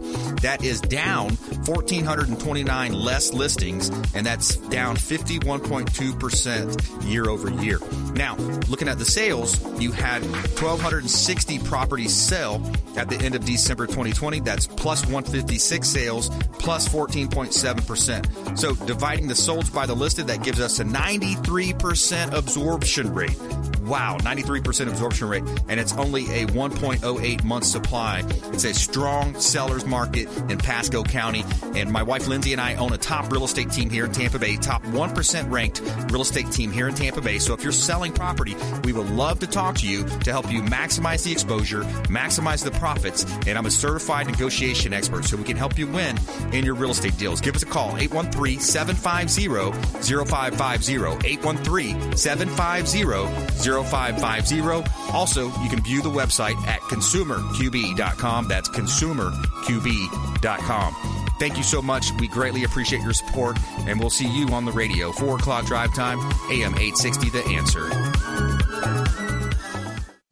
That 0.42 0.62
is 0.62 0.82
down 0.82 1.30
1,429 1.64 2.92
less 2.92 3.32
listings, 3.32 3.88
and 4.14 4.26
that's 4.26 4.56
down 4.56 4.96
51.2% 4.96 7.10
year 7.10 7.30
over 7.30 7.50
year. 7.62 7.78
Now, 8.12 8.36
looking 8.68 8.88
at 8.88 8.98
the 8.98 9.06
sales, 9.06 9.58
you 9.80 9.92
had 9.92 10.20
1,260 10.22 11.58
properties 11.60 12.14
sell 12.14 12.60
at 12.96 13.08
the 13.08 13.16
end 13.16 13.34
of 13.34 13.46
December 13.46 13.86
2020. 13.94 14.40
That's 14.40 14.66
plus 14.66 15.02
156 15.06 15.88
sales, 15.88 16.28
plus 16.58 16.88
14.7%. 16.88 18.58
So 18.58 18.74
dividing 18.74 19.28
the 19.28 19.34
solds 19.34 19.72
by 19.72 19.86
the 19.86 19.94
listed, 19.94 20.26
that 20.26 20.42
gives 20.42 20.60
us 20.60 20.80
a 20.80 20.84
93% 20.84 22.32
absorption 22.32 23.14
rate. 23.14 23.38
Wow, 23.84 24.16
93% 24.20 24.88
absorption 24.88 25.28
rate, 25.28 25.42
and 25.68 25.78
it's 25.78 25.92
only 25.92 26.22
a 26.24 26.46
1.08 26.46 27.44
month 27.44 27.64
supply. 27.64 28.22
It's 28.52 28.64
a 28.64 28.72
strong 28.72 29.38
seller's 29.38 29.84
market 29.84 30.26
in 30.50 30.56
Pasco 30.56 31.02
County, 31.02 31.44
and 31.74 31.92
my 31.92 32.02
wife 32.02 32.26
Lindsay 32.26 32.52
and 32.52 32.60
I 32.60 32.76
own 32.76 32.94
a 32.94 32.98
top 32.98 33.30
real 33.30 33.44
estate 33.44 33.70
team 33.70 33.90
here 33.90 34.06
in 34.06 34.12
Tampa 34.12 34.38
Bay, 34.38 34.56
top 34.56 34.82
1% 34.84 35.50
ranked 35.50 35.82
real 36.10 36.22
estate 36.22 36.50
team 36.50 36.72
here 36.72 36.88
in 36.88 36.94
Tampa 36.94 37.20
Bay. 37.20 37.38
So 37.38 37.52
if 37.52 37.62
you're 37.62 37.72
selling 37.72 38.12
property, 38.12 38.56
we 38.84 38.94
would 38.94 39.10
love 39.10 39.38
to 39.40 39.46
talk 39.46 39.76
to 39.76 39.86
you 39.86 40.04
to 40.04 40.32
help 40.32 40.50
you 40.50 40.62
maximize 40.62 41.22
the 41.22 41.32
exposure, 41.32 41.82
maximize 42.04 42.64
the 42.64 42.70
profits, 42.70 43.24
and 43.46 43.58
I'm 43.58 43.66
a 43.66 43.70
certified 43.70 44.28
negotiation 44.28 44.94
expert, 44.94 45.26
so 45.26 45.36
we 45.36 45.44
can 45.44 45.58
help 45.58 45.76
you 45.78 45.86
win 45.88 46.18
in 46.52 46.64
your 46.64 46.74
real 46.74 46.92
estate 46.92 47.18
deals. 47.18 47.42
Give 47.42 47.54
us 47.54 47.62
a 47.62 47.66
call, 47.66 47.98
813 47.98 48.60
750 48.60 49.48
0550. 50.24 51.28
813 51.28 52.16
750 52.16 53.04
0550. 53.04 53.73
Also, 55.12 55.46
you 55.62 55.68
can 55.68 55.82
view 55.82 56.02
the 56.02 56.10
website 56.10 56.56
at 56.66 56.80
consumerqb.com. 56.82 58.48
That's 58.48 58.68
consumerqb.com. 58.68 60.94
Thank 61.40 61.56
you 61.56 61.64
so 61.64 61.82
much. 61.82 62.12
We 62.12 62.28
greatly 62.28 62.64
appreciate 62.64 63.02
your 63.02 63.12
support, 63.12 63.58
and 63.86 63.98
we'll 63.98 64.10
see 64.10 64.28
you 64.28 64.48
on 64.48 64.64
the 64.64 64.72
radio. 64.72 65.12
4 65.12 65.36
o'clock 65.36 65.66
drive 65.66 65.94
time, 65.94 66.18
AM 66.50 66.74
860 66.74 67.30
The 67.30 67.44
Answer. 67.46 68.13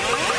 Thank 0.00 0.32
you. 0.32 0.37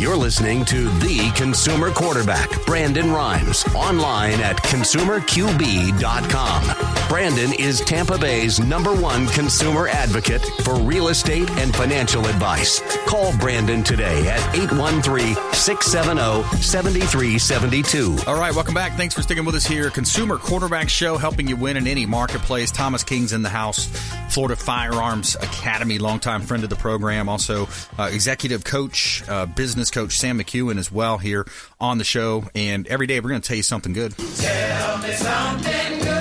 You're 0.00 0.16
listening 0.16 0.64
to 0.64 0.88
the 1.00 1.30
consumer 1.36 1.90
quarterback, 1.90 2.64
Brandon 2.64 3.12
Rhymes, 3.12 3.66
online 3.74 4.40
at 4.40 4.56
consumerqb.com. 4.56 7.08
Brandon 7.10 7.52
is 7.58 7.82
Tampa 7.82 8.16
Bay's 8.16 8.58
number 8.60 8.94
one 8.94 9.26
consumer 9.26 9.88
advocate 9.88 10.40
for 10.64 10.76
real 10.76 11.08
estate 11.08 11.50
and 11.50 11.76
financial 11.76 12.26
advice. 12.26 12.80
Call 13.06 13.36
Brandon 13.36 13.84
today 13.84 14.26
at 14.26 14.40
813 14.54 15.34
670 15.52 16.62
7372. 16.62 18.16
All 18.26 18.38
right, 18.38 18.54
welcome 18.54 18.72
back. 18.72 18.96
Thanks 18.96 19.14
for 19.14 19.20
sticking 19.20 19.44
with 19.44 19.54
us 19.54 19.66
here. 19.66 19.90
Consumer 19.90 20.38
Quarterback 20.38 20.88
Show, 20.88 21.18
helping 21.18 21.46
you 21.46 21.56
win 21.56 21.76
in 21.76 21.86
any 21.86 22.06
marketplace. 22.06 22.70
Thomas 22.70 23.04
King's 23.04 23.34
in 23.34 23.42
the 23.42 23.50
house. 23.50 23.86
Florida 24.30 24.56
Firearms 24.56 25.34
Academy, 25.34 25.98
longtime 25.98 26.42
friend 26.42 26.62
of 26.62 26.70
the 26.70 26.76
program. 26.76 27.28
Also, 27.28 27.68
uh, 27.98 28.04
executive 28.04 28.64
coach, 28.64 29.22
uh, 29.28 29.44
business 29.44 29.89
coach 29.90 30.18
Sam 30.18 30.38
McKeown 30.38 30.78
as 30.78 30.90
well 30.90 31.18
here 31.18 31.46
on 31.80 31.98
the 31.98 32.04
show. 32.04 32.44
And 32.54 32.86
every 32.86 33.06
day 33.06 33.20
we're 33.20 33.30
going 33.30 33.40
to 33.40 33.46
tell 33.46 33.56
you 33.56 33.62
something 33.62 33.92
good. 33.92 34.16
Tell 34.16 34.98
me 34.98 35.12
something 35.12 35.98
good. 36.00 36.19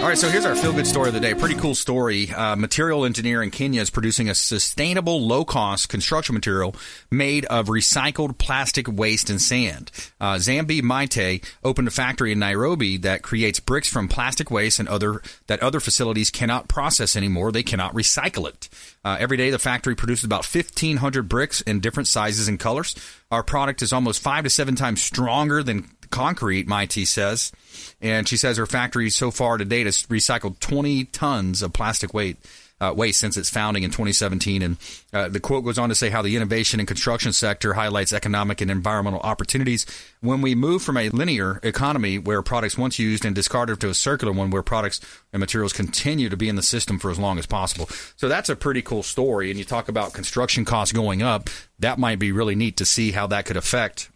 All 0.00 0.08
right, 0.08 0.16
so 0.16 0.30
here's 0.30 0.46
our 0.46 0.56
feel 0.56 0.72
good 0.72 0.86
story 0.86 1.08
of 1.08 1.14
the 1.14 1.20
day. 1.20 1.34
Pretty 1.34 1.56
cool 1.56 1.74
story. 1.74 2.32
Uh, 2.32 2.56
material 2.56 3.04
engineer 3.04 3.42
in 3.42 3.50
Kenya 3.50 3.82
is 3.82 3.90
producing 3.90 4.30
a 4.30 4.34
sustainable, 4.34 5.26
low 5.26 5.44
cost 5.44 5.90
construction 5.90 6.34
material 6.34 6.74
made 7.10 7.44
of 7.44 7.66
recycled 7.66 8.38
plastic 8.38 8.88
waste 8.88 9.28
and 9.28 9.42
sand. 9.42 9.90
Uh, 10.18 10.36
Nzambi 10.36 10.80
Matee 10.80 11.44
opened 11.62 11.86
a 11.86 11.90
factory 11.90 12.32
in 12.32 12.38
Nairobi 12.38 12.96
that 12.96 13.20
creates 13.20 13.60
bricks 13.60 13.90
from 13.90 14.08
plastic 14.08 14.50
waste 14.50 14.80
and 14.80 14.88
other 14.88 15.20
that 15.48 15.62
other 15.62 15.80
facilities 15.80 16.30
cannot 16.30 16.66
process 16.66 17.14
anymore. 17.14 17.52
They 17.52 17.62
cannot 17.62 17.92
recycle 17.92 18.48
it. 18.48 18.70
Uh, 19.04 19.18
every 19.20 19.36
day, 19.36 19.50
the 19.50 19.58
factory 19.58 19.94
produces 19.94 20.24
about 20.24 20.46
1,500 20.46 21.28
bricks 21.28 21.60
in 21.60 21.80
different 21.80 22.08
sizes 22.08 22.48
and 22.48 22.58
colors. 22.58 22.94
Our 23.30 23.42
product 23.42 23.82
is 23.82 23.92
almost 23.92 24.22
five 24.22 24.44
to 24.44 24.50
seven 24.50 24.76
times 24.76 25.02
stronger 25.02 25.62
than 25.62 25.90
concrete, 26.10 26.66
Matee 26.66 27.06
says. 27.06 27.52
And 28.00 28.28
she 28.28 28.36
says 28.36 28.56
her 28.56 28.66
factory 28.66 29.10
so 29.10 29.30
far 29.30 29.58
to 29.58 29.64
date 29.64 29.86
has 29.86 30.04
recycled 30.04 30.58
20 30.60 31.04
tons 31.06 31.62
of 31.62 31.72
plastic 31.72 32.12
weight. 32.14 32.36
Uh, 32.82 32.94
waste 32.96 33.20
since 33.20 33.36
its 33.36 33.50
founding 33.50 33.82
in 33.82 33.90
2017. 33.90 34.62
And 34.62 34.78
uh, 35.12 35.28
the 35.28 35.38
quote 35.38 35.66
goes 35.66 35.78
on 35.78 35.90
to 35.90 35.94
say 35.94 36.08
how 36.08 36.22
the 36.22 36.34
innovation 36.34 36.80
and 36.80 36.86
construction 36.88 37.30
sector 37.30 37.74
highlights 37.74 38.10
economic 38.10 38.62
and 38.62 38.70
environmental 38.70 39.20
opportunities. 39.20 39.84
When 40.22 40.40
we 40.40 40.54
move 40.54 40.82
from 40.82 40.96
a 40.96 41.10
linear 41.10 41.60
economy 41.62 42.16
where 42.16 42.40
products 42.40 42.78
once 42.78 42.98
used 42.98 43.26
and 43.26 43.34
discarded 43.34 43.80
to 43.80 43.90
a 43.90 43.94
circular 43.94 44.32
one 44.32 44.48
where 44.48 44.62
products 44.62 44.98
and 45.30 45.40
materials 45.40 45.74
continue 45.74 46.30
to 46.30 46.38
be 46.38 46.48
in 46.48 46.56
the 46.56 46.62
system 46.62 46.98
for 46.98 47.10
as 47.10 47.18
long 47.18 47.38
as 47.38 47.44
possible. 47.44 47.86
So 48.16 48.30
that's 48.30 48.48
a 48.48 48.56
pretty 48.56 48.80
cool 48.80 49.02
story. 49.02 49.50
And 49.50 49.58
you 49.58 49.66
talk 49.66 49.90
about 49.90 50.14
construction 50.14 50.64
costs 50.64 50.94
going 50.94 51.20
up. 51.20 51.50
That 51.80 51.98
might 51.98 52.18
be 52.18 52.32
really 52.32 52.54
neat 52.54 52.78
to 52.78 52.86
see 52.86 53.12
how 53.12 53.26
that 53.26 53.44
could 53.44 53.58
affect 53.58 54.08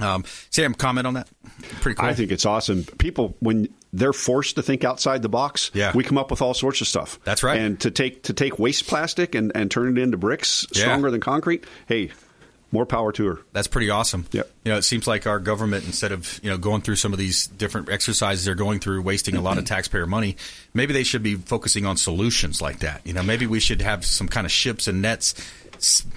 um, 0.00 0.24
Sam, 0.50 0.74
comment 0.74 1.06
on 1.06 1.14
that. 1.14 1.28
Pretty 1.80 1.96
cool. 1.96 2.08
I 2.08 2.14
think 2.14 2.32
it's 2.32 2.44
awesome. 2.46 2.84
People, 2.98 3.36
when 3.40 3.68
they're 3.92 4.12
forced 4.12 4.56
to 4.56 4.62
think 4.62 4.82
outside 4.84 5.22
the 5.22 5.28
box, 5.28 5.70
yeah. 5.72 5.92
we 5.94 6.02
come 6.02 6.18
up 6.18 6.30
with 6.30 6.42
all 6.42 6.54
sorts 6.54 6.80
of 6.80 6.88
stuff. 6.88 7.20
That's 7.24 7.42
right. 7.44 7.58
And 7.60 7.78
to 7.80 7.90
take 7.90 8.24
to 8.24 8.32
take 8.32 8.58
waste 8.58 8.86
plastic 8.88 9.34
and, 9.34 9.52
and 9.54 9.70
turn 9.70 9.96
it 9.96 10.00
into 10.02 10.16
bricks 10.16 10.66
stronger 10.72 11.08
Yeah. 11.08 11.12
than 11.12 11.20
concrete, 11.20 11.64
hey, 11.86 12.10
more 12.72 12.84
power 12.84 13.12
to 13.12 13.24
her. 13.26 13.38
That's 13.52 13.68
pretty 13.68 13.88
awesome. 13.90 14.26
Yep. 14.32 14.50
You 14.64 14.72
know, 14.72 14.78
it 14.78 14.82
seems 14.82 15.06
like 15.06 15.28
our 15.28 15.38
government, 15.38 15.86
instead 15.86 16.10
of 16.10 16.40
you 16.42 16.50
know 16.50 16.58
going 16.58 16.82
through 16.82 16.96
some 16.96 17.12
of 17.12 17.20
these 17.20 17.46
different 17.46 17.88
exercises 17.88 18.44
they're 18.44 18.56
going 18.56 18.80
through, 18.80 19.02
wasting 19.02 19.36
a 19.36 19.40
lot 19.40 19.58
of 19.58 19.64
taxpayer 19.66 20.06
money, 20.08 20.36
maybe 20.74 20.92
they 20.92 21.04
should 21.04 21.22
be 21.22 21.36
focusing 21.36 21.86
on 21.86 21.96
solutions 21.96 22.60
like 22.60 22.80
that. 22.80 23.00
You 23.06 23.12
know, 23.12 23.22
maybe 23.22 23.46
we 23.46 23.60
should 23.60 23.80
have 23.80 24.04
some 24.04 24.26
kind 24.26 24.44
of 24.44 24.50
ships 24.50 24.88
and 24.88 25.00
nets 25.00 25.34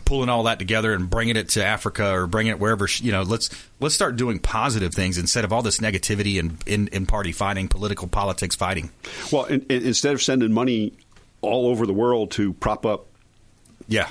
pulling 0.05 0.30
all 0.30 0.43
that 0.43 0.59
together 0.59 0.93
and 0.93 1.09
bringing 1.09 1.36
it 1.36 1.49
to 1.49 1.63
Africa 1.63 2.11
or 2.11 2.28
bringing 2.28 2.51
it 2.51 2.59
wherever. 2.59 2.88
You 3.01 3.11
know, 3.11 3.22
let's 3.24 3.49
let's 3.80 3.95
start 3.95 4.15
doing 4.15 4.39
positive 4.39 4.93
things 4.93 5.18
instead 5.18 5.45
of 5.45 5.53
all 5.53 5.61
this 5.61 5.80
negativity 5.80 6.39
and 6.39 6.57
in, 6.65 6.88
in 6.89 7.05
party 7.05 7.32
fighting, 7.32 7.68
political 7.68 8.07
politics 8.07 8.55
fighting. 8.55 8.91
Well, 9.32 9.45
in, 9.45 9.61
in, 9.70 9.86
instead 9.86 10.13
of 10.13 10.22
sending 10.22 10.53
money 10.53 10.93
all 11.41 11.68
over 11.68 11.86
the 11.86 11.93
world 11.93 12.32
to 12.32 12.53
prop 12.53 12.86
up 12.86 13.05
Yeah. 13.88 14.09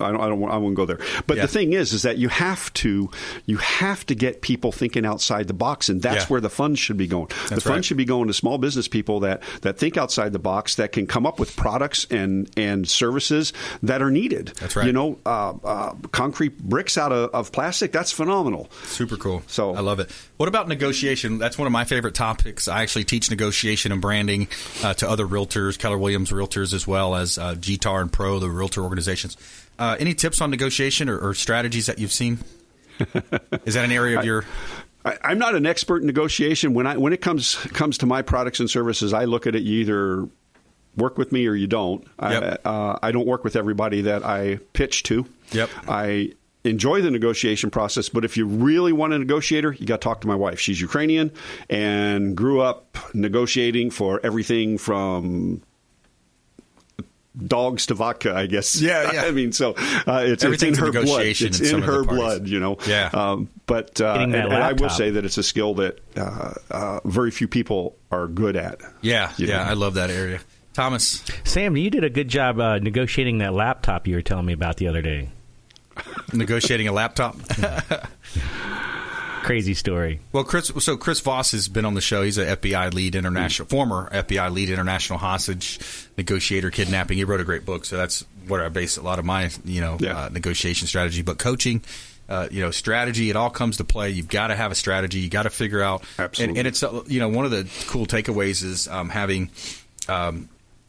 I 0.00 0.10
don't, 0.12 0.20
I 0.20 0.28
don't, 0.28 0.50
I 0.50 0.56
won't 0.56 0.74
go 0.74 0.86
there. 0.86 0.98
But 1.26 1.36
Yeah. 1.36 1.42
the 1.42 1.48
thing 1.48 1.72
is, 1.72 1.92
is 1.92 2.02
that 2.02 2.18
you 2.18 2.28
have 2.28 2.72
to, 2.74 3.10
you 3.46 3.56
have 3.58 4.04
to 4.06 4.14
get 4.14 4.42
people 4.42 4.72
thinking 4.72 5.04
outside 5.06 5.46
the 5.48 5.54
box, 5.54 5.88
and 5.88 6.00
that's 6.02 6.24
Yeah. 6.24 6.28
where 6.28 6.40
the 6.40 6.50
funds 6.50 6.78
should 6.80 6.96
be 6.96 7.06
going. 7.06 7.28
the 7.48 7.60
funds 7.60 7.66
right. 7.66 7.84
should 7.84 7.96
be 7.96 8.04
going 8.04 8.28
to 8.28 8.34
small 8.34 8.58
business 8.58 8.88
people 8.88 9.20
that 9.20 9.42
that 9.62 9.78
think 9.78 9.96
outside 9.96 10.32
the 10.32 10.38
box, 10.38 10.76
that 10.76 10.92
can 10.92 11.06
come 11.06 11.26
up 11.26 11.38
with 11.38 11.56
products 11.56 12.06
and 12.10 12.50
and 12.56 12.88
services 12.88 13.52
that 13.82 14.02
are 14.02 14.10
needed. 14.10 14.52
That's 14.60 14.76
right. 14.76 14.86
You 14.86 14.92
know, 14.92 15.18
uh, 15.26 15.54
uh, 15.64 15.94
concrete 16.12 16.58
bricks 16.58 16.96
out 16.98 17.12
of, 17.12 17.30
of 17.30 17.52
plastic. 17.52 17.92
That's 17.92 18.12
phenomenal. 18.12 18.70
Super 18.84 19.16
cool. 19.16 19.42
So 19.46 19.74
I 19.74 19.80
love 19.80 20.00
it. 20.00 20.10
What 20.36 20.48
about 20.48 20.68
negotiation? 20.68 21.38
That's 21.38 21.58
one 21.58 21.66
of 21.66 21.72
my 21.72 21.84
favorite 21.84 22.14
topics. 22.14 22.68
I 22.68 22.82
actually 22.82 23.04
teach 23.04 23.30
negotiation 23.30 23.92
and 23.92 24.00
branding 24.00 24.48
uh, 24.82 24.94
to 24.94 25.08
other 25.08 25.26
realtors, 25.26 25.78
Keller 25.78 25.98
Williams 25.98 26.30
realtors, 26.30 26.72
as 26.74 26.86
well 26.86 27.14
as 27.14 27.38
uh, 27.38 27.54
GTAR 27.54 28.00
and 28.02 28.12
Pro, 28.12 28.38
the 28.38 28.48
realtor 28.48 28.82
organizations. 28.82 29.36
Uh, 29.78 29.96
any 29.98 30.14
tips 30.14 30.40
on 30.40 30.50
negotiation 30.50 31.08
or, 31.08 31.18
or 31.18 31.34
strategies 31.34 31.86
that 31.86 31.98
you've 31.98 32.12
seen? 32.12 32.38
Is 33.64 33.74
that 33.74 33.84
an 33.84 33.92
area 33.92 34.18
of 34.18 34.24
your? 34.26 34.44
I, 35.04 35.16
I'm 35.22 35.38
not 35.38 35.54
an 35.54 35.66
expert 35.66 36.02
in 36.02 36.06
negotiation. 36.06 36.74
When 36.74 36.86
I 36.86 36.96
when 36.96 37.12
it 37.12 37.20
comes 37.20 37.54
comes 37.54 37.98
to 37.98 38.06
my 38.06 38.22
products 38.22 38.60
and 38.60 38.70
services, 38.70 39.12
I 39.12 39.24
look 39.24 39.46
at 39.46 39.54
it. 39.54 39.62
You 39.62 39.80
either 39.80 40.28
work 40.96 41.18
with 41.18 41.32
me 41.32 41.46
or 41.46 41.54
you 41.54 41.66
don't. 41.66 42.06
Yep. 42.20 42.60
I, 42.64 42.68
uh, 42.68 42.98
I 43.02 43.12
don't 43.12 43.26
work 43.26 43.44
with 43.44 43.56
everybody 43.56 44.02
that 44.02 44.24
I 44.24 44.56
pitch 44.72 45.02
to. 45.04 45.24
Yep. 45.52 45.70
I 45.88 46.32
enjoy 46.64 47.00
the 47.00 47.10
negotiation 47.10 47.70
process, 47.70 48.08
but 48.08 48.24
if 48.24 48.36
you 48.36 48.46
really 48.46 48.92
want 48.92 49.12
a 49.12 49.18
negotiator, 49.18 49.72
you 49.72 49.86
got 49.86 50.00
to 50.00 50.04
talk 50.04 50.20
to 50.20 50.26
my 50.26 50.34
wife. 50.34 50.60
She's 50.60 50.80
Ukrainian 50.80 51.32
and 51.70 52.36
grew 52.36 52.60
up 52.60 52.98
negotiating 53.14 53.90
for 53.90 54.20
everything 54.22 54.76
from 54.76 55.62
dogs 57.36 57.86
to 57.86 57.94
vodka, 57.94 58.34
I 58.34 58.46
guess. 58.46 58.80
Yeah, 58.80 59.12
yeah. 59.14 59.22
I 59.22 59.30
mean, 59.30 59.52
so 59.52 59.74
uh, 60.06 60.22
it's, 60.24 60.44
it's 60.44 60.62
in 60.62 60.74
her 60.74 60.92
blood. 60.92 61.26
It's 61.26 61.40
in 61.40 61.48
in 61.48 61.52
some 61.54 61.80
of 61.82 61.86
the 61.86 61.92
her 61.92 62.04
blood, 62.04 62.48
you 62.48 62.60
know. 62.60 62.78
Yeah. 62.86 63.10
Um, 63.12 63.48
but 63.66 64.00
uh, 64.00 64.14
and, 64.18 64.34
and 64.34 64.52
I 64.52 64.72
will 64.72 64.90
say 64.90 65.10
that 65.10 65.24
it's 65.24 65.38
a 65.38 65.42
skill 65.42 65.74
that 65.74 66.00
uh, 66.16 66.54
uh, 66.70 67.00
very 67.04 67.30
few 67.30 67.48
people 67.48 67.96
are 68.10 68.26
good 68.26 68.56
at. 68.56 68.80
Yeah, 69.00 69.32
yeah, 69.36 69.58
know. 69.58 69.70
I 69.70 69.72
love 69.74 69.94
that 69.94 70.10
area. 70.10 70.40
Thomas, 70.72 71.24
Sam, 71.44 71.76
you 71.76 71.90
did 71.90 72.04
a 72.04 72.10
good 72.10 72.28
job 72.28 72.60
uh, 72.60 72.78
negotiating 72.78 73.38
that 73.38 73.52
laptop 73.52 74.06
you 74.06 74.14
were 74.14 74.22
telling 74.22 74.46
me 74.46 74.52
about 74.52 74.76
the 74.76 74.86
other 74.86 75.02
day. 75.02 75.28
negotiating 76.32 76.88
a 76.88 76.92
laptop. 76.92 77.36
crazy 79.42 79.74
story. 79.74 80.20
Well, 80.32 80.44
Chris, 80.44 80.70
so 80.78 80.96
Chris 80.96 81.20
Voss 81.20 81.52
has 81.52 81.68
been 81.68 81.84
on 81.84 81.94
the 81.94 82.00
show. 82.00 82.22
He's 82.22 82.38
a 82.38 82.56
FBI 82.56 82.92
lead 82.94 83.14
international, 83.14 83.68
former 83.68 84.08
FBI 84.12 84.52
lead 84.52 84.70
international 84.70 85.18
hostage 85.18 85.78
negotiator, 86.16 86.70
kidnapping. 86.70 87.16
He 87.18 87.24
wrote 87.24 87.40
a 87.40 87.44
great 87.44 87.64
book, 87.64 87.84
so 87.84 87.96
that's 87.96 88.24
where 88.46 88.64
I 88.64 88.68
base 88.68 88.96
a 88.96 89.02
lot 89.02 89.18
of 89.18 89.24
my, 89.24 89.50
you 89.64 89.80
know, 89.80 89.96
Yeah. 90.00 90.18
uh, 90.24 90.28
negotiation 90.30 90.86
strategy. 90.88 91.22
But 91.22 91.38
coaching, 91.38 91.82
uh, 92.28 92.48
you 92.50 92.60
know, 92.62 92.70
strategy, 92.70 93.30
it 93.30 93.36
all 93.36 93.50
comes 93.50 93.76
to 93.78 93.84
play. 93.84 94.10
You've 94.10 94.28
got 94.28 94.48
to 94.48 94.56
have 94.56 94.72
a 94.72 94.74
strategy. 94.74 95.20
You 95.20 95.28
got 95.28 95.42
to 95.44 95.50
figure 95.50 95.82
out, 95.82 96.04
Absolutely. 96.18 96.50
And, 96.50 96.58
and 96.58 96.66
it's 96.68 96.82
uh, 96.82 97.02
you 97.06 97.20
know 97.20 97.28
one 97.28 97.44
of 97.44 97.50
the 97.50 97.68
cool 97.88 98.06
takeaways 98.06 98.62
is 98.64 98.88
um, 98.88 99.08
having, 99.08 99.50
um, 100.08 100.48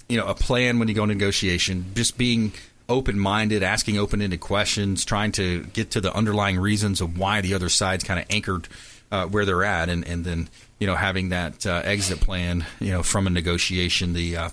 you 0.10 0.18
know, 0.18 0.28
a 0.28 0.36
plan 0.36 0.80
when 0.80 0.88
you 0.88 0.94
go 0.94 1.04
into 1.04 1.16
negotiation. 1.16 1.86
Just 1.96 2.18
being 2.18 2.52
open 2.92 3.18
minded, 3.18 3.64
asking 3.64 3.98
open 3.98 4.22
ended 4.22 4.40
questions, 4.40 5.06
trying 5.06 5.32
to 5.34 5.64
get 5.66 5.92
to 5.92 6.02
the 6.02 6.14
underlying 6.16 6.60
reasons 6.60 7.02
of 7.02 7.18
why 7.18 7.42
the 7.42 7.54
other 7.54 7.70
side's 7.70 8.04
kind 8.04 8.20
of 8.20 8.26
anchored 8.30 8.68
uh, 9.12 9.26
where 9.26 9.46
they're 9.46 9.64
at, 9.64 9.90
and, 9.90 10.08
and 10.08 10.24
then 10.24 10.50
you 10.80 10.88
know 10.88 10.96
having 10.96 11.30
that 11.30 11.66
uh, 11.66 11.82
exit 11.84 12.22
plan, 12.22 12.66
you 12.80 12.92
know, 12.92 13.04
from 13.04 13.28
a 13.28 13.30
negotiation. 13.30 14.14
The 14.14 14.38
uh, 14.38 14.50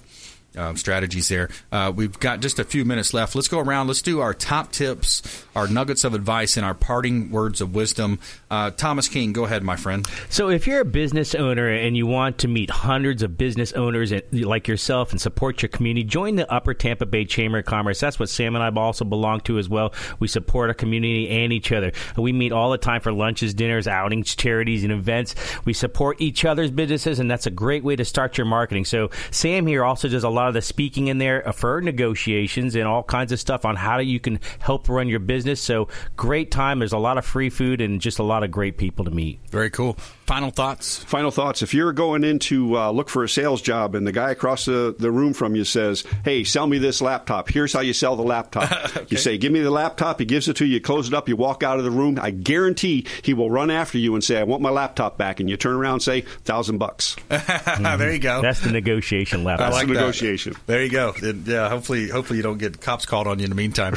um, 0.57 0.76
strategies 0.76 1.28
there. 1.28 1.51
Uh, 1.70 1.93
we've 1.95 2.18
got 2.18 2.41
just 2.41 2.59
a 2.59 2.64
few 2.64 2.84
minutes 2.84 3.14
left. 3.14 3.34
Let's 3.34 3.49
go 3.49 3.61
around. 3.61 3.86
Let's 3.86 4.03
do 4.03 4.20
our 4.20 4.34
top 4.34 4.72
tips, 4.72 5.45
our 5.55 5.68
nuggets 5.68 6.05
of 6.05 6.14
advice, 6.14 6.57
and 6.57 6.66
our 6.66 6.74
parting 6.74 7.30
words 7.30 7.61
of 7.61 7.74
wisdom. 7.74 8.18
Uh, 8.51 8.70
Thomas 8.70 9.09
King, 9.09 9.32
go 9.32 9.44
ahead, 9.44 9.62
my 9.62 9.76
friend. 9.76 10.07
So, 10.30 10.49
if 10.49 10.66
you're 10.66 10.80
a 10.80 10.84
business 10.84 11.34
owner 11.34 11.68
and 11.68 11.96
you 11.96 12.07
want 12.07 12.38
to 12.38 12.49
meet 12.49 12.70
hundreds 12.70 13.22
of 13.22 13.36
business 13.36 13.74
owners 13.74 14.12
like 14.32 14.66
yourself 14.66 15.11
and 15.11 15.20
support 15.20 15.61
your 15.61 15.68
community, 15.68 16.05
join 16.05 16.36
the 16.36 16.51
Upper 16.51 16.72
Tampa 16.72 17.05
Bay 17.05 17.26
Chamber 17.26 17.59
of 17.59 17.66
Commerce. 17.66 18.01
That's 18.01 18.18
what 18.18 18.30
Sam 18.30 18.57
and 18.57 18.64
I 18.64 18.80
also 18.80 19.05
belong 19.05 19.40
to 19.40 19.59
as 19.59 19.68
well. 19.68 19.92
We 20.18 20.28
support 20.28 20.70
our 20.70 20.74
community 20.74 21.28
and 21.28 21.53
each 21.53 21.72
other. 21.72 21.92
We 22.16 22.32
meet 22.32 22.53
all 22.53 22.70
the 22.70 22.78
time 22.78 23.03
for 23.03 23.12
lunches, 23.12 23.53
dinners, 23.53 23.86
outings, 23.86 24.34
charities, 24.34 24.82
and 24.82 24.92
events. 24.92 25.34
We 25.66 25.74
support 25.74 26.18
each 26.20 26.46
other's 26.46 26.70
businesses, 26.70 27.18
and 27.18 27.30
that's 27.30 27.46
a 27.46 27.51
great 27.51 27.84
way 27.84 27.96
to 27.96 28.05
start 28.05 28.38
your 28.38 28.46
marketing. 28.46 28.86
So, 28.86 29.11
Sam 29.30 29.66
here 29.66 29.84
also 29.84 30.09
does 30.09 30.24
a 30.24 30.30
lot 30.30 30.49
of 30.49 30.55
the 30.55 30.62
speaking 30.62 31.09
in 31.09 31.18
there 31.18 31.53
for 31.53 31.82
negotiations 31.82 32.74
and 32.76 32.86
all 32.86 33.03
kinds 33.03 33.30
of 33.30 33.40
stuff 33.40 33.66
on 33.66 33.76
how 33.76 33.99
you 33.99 34.20
can 34.20 34.40
help 34.59 34.88
run 34.88 35.09
your 35.09 35.20
business. 35.20 35.61
So, 35.61 35.88
great 36.16 36.51
time. 36.51 36.78
There's 36.78 36.92
a 36.92 36.99
lot 36.99 37.18
of 37.18 37.26
free 37.26 37.51
food 37.51 37.82
and 37.82 38.01
just 38.01 38.18
a 38.18 38.22
lot 38.22 38.38
of 38.43 38.51
great 38.51 38.76
people 38.76 39.05
to 39.05 39.11
meet. 39.11 39.41
Very 39.51 39.70
cool. 39.70 39.97
Final 40.26 40.51
thoughts? 40.51 40.99
Final 41.05 41.30
thoughts. 41.30 41.62
If 41.62 41.72
you're 41.72 41.93
going 41.95 42.22
in 42.22 42.39
to 42.41 42.76
uh, 42.76 42.91
look 42.91 43.09
for 43.09 43.24
a 43.24 43.28
sales 43.28 43.62
job 43.62 43.95
and 43.95 44.07
the 44.07 44.12
guy 44.12 44.30
across 44.30 44.66
the, 44.66 44.95
the 44.99 45.11
room 45.11 45.32
from 45.32 45.57
you 45.57 45.64
says, 45.64 46.05
Hey, 46.22 46.45
sell 46.45 46.66
me 46.66 46.76
this 46.76 47.01
laptop. 47.01 47.49
Here's 47.49 47.72
how 47.72 47.80
you 47.80 47.95
sell 47.95 48.14
the 48.16 48.22
laptop. 48.22 48.68
You 49.09 49.16
say, 49.16 49.39
Give 49.39 49.51
me 49.51 49.61
the 49.61 49.70
laptop. 49.70 50.18
He 50.18 50.26
gives 50.26 50.49
it 50.49 50.57
to 50.57 50.66
you. 50.66 50.74
You 50.74 50.80
close 50.82 51.09
it 51.09 51.14
up. 51.14 51.30
You 51.30 51.36
walk 51.36 51.62
out 51.62 51.78
of 51.78 51.84
the 51.84 51.91
room. 51.91 52.18
I 52.20 52.30
guarantee 52.30 53.07
he 53.22 53.32
will 53.32 53.51
run 53.51 53.70
after 53.70 53.97
you 53.97 54.14
and 54.14 54.22
say, 54.22 54.39
I 54.39 54.43
want 54.43 54.61
my 54.61 54.68
laptop 54.68 55.16
back. 55.16 55.41
And 55.41 55.49
you 55.49 55.57
turn 55.57 55.76
around 55.76 55.95
and 55.95 56.03
say, 56.03 56.20
Thousand 56.45 56.76
bucks. 56.76 57.16
there 57.28 58.12
you 58.12 58.18
go. 58.18 58.43
That's 58.49 58.61
the 58.61 58.70
negotiation 58.70 59.45
level. 59.45 59.64
That's 59.64 59.76
like 59.76 59.86
the 59.86 59.95
that. 59.95 60.01
negotiation. 60.01 60.55
There 60.66 60.82
you 60.82 60.91
go. 60.91 61.14
And, 61.22 61.47
yeah, 61.47 61.70
hopefully, 61.70 62.09
hopefully 62.09 62.36
you 62.36 62.43
don't 62.43 62.59
get 62.59 62.82
cops 62.82 63.07
called 63.07 63.26
on 63.26 63.39
you 63.39 63.45
in 63.45 63.51
the 63.51 63.57
meantime. 63.57 63.95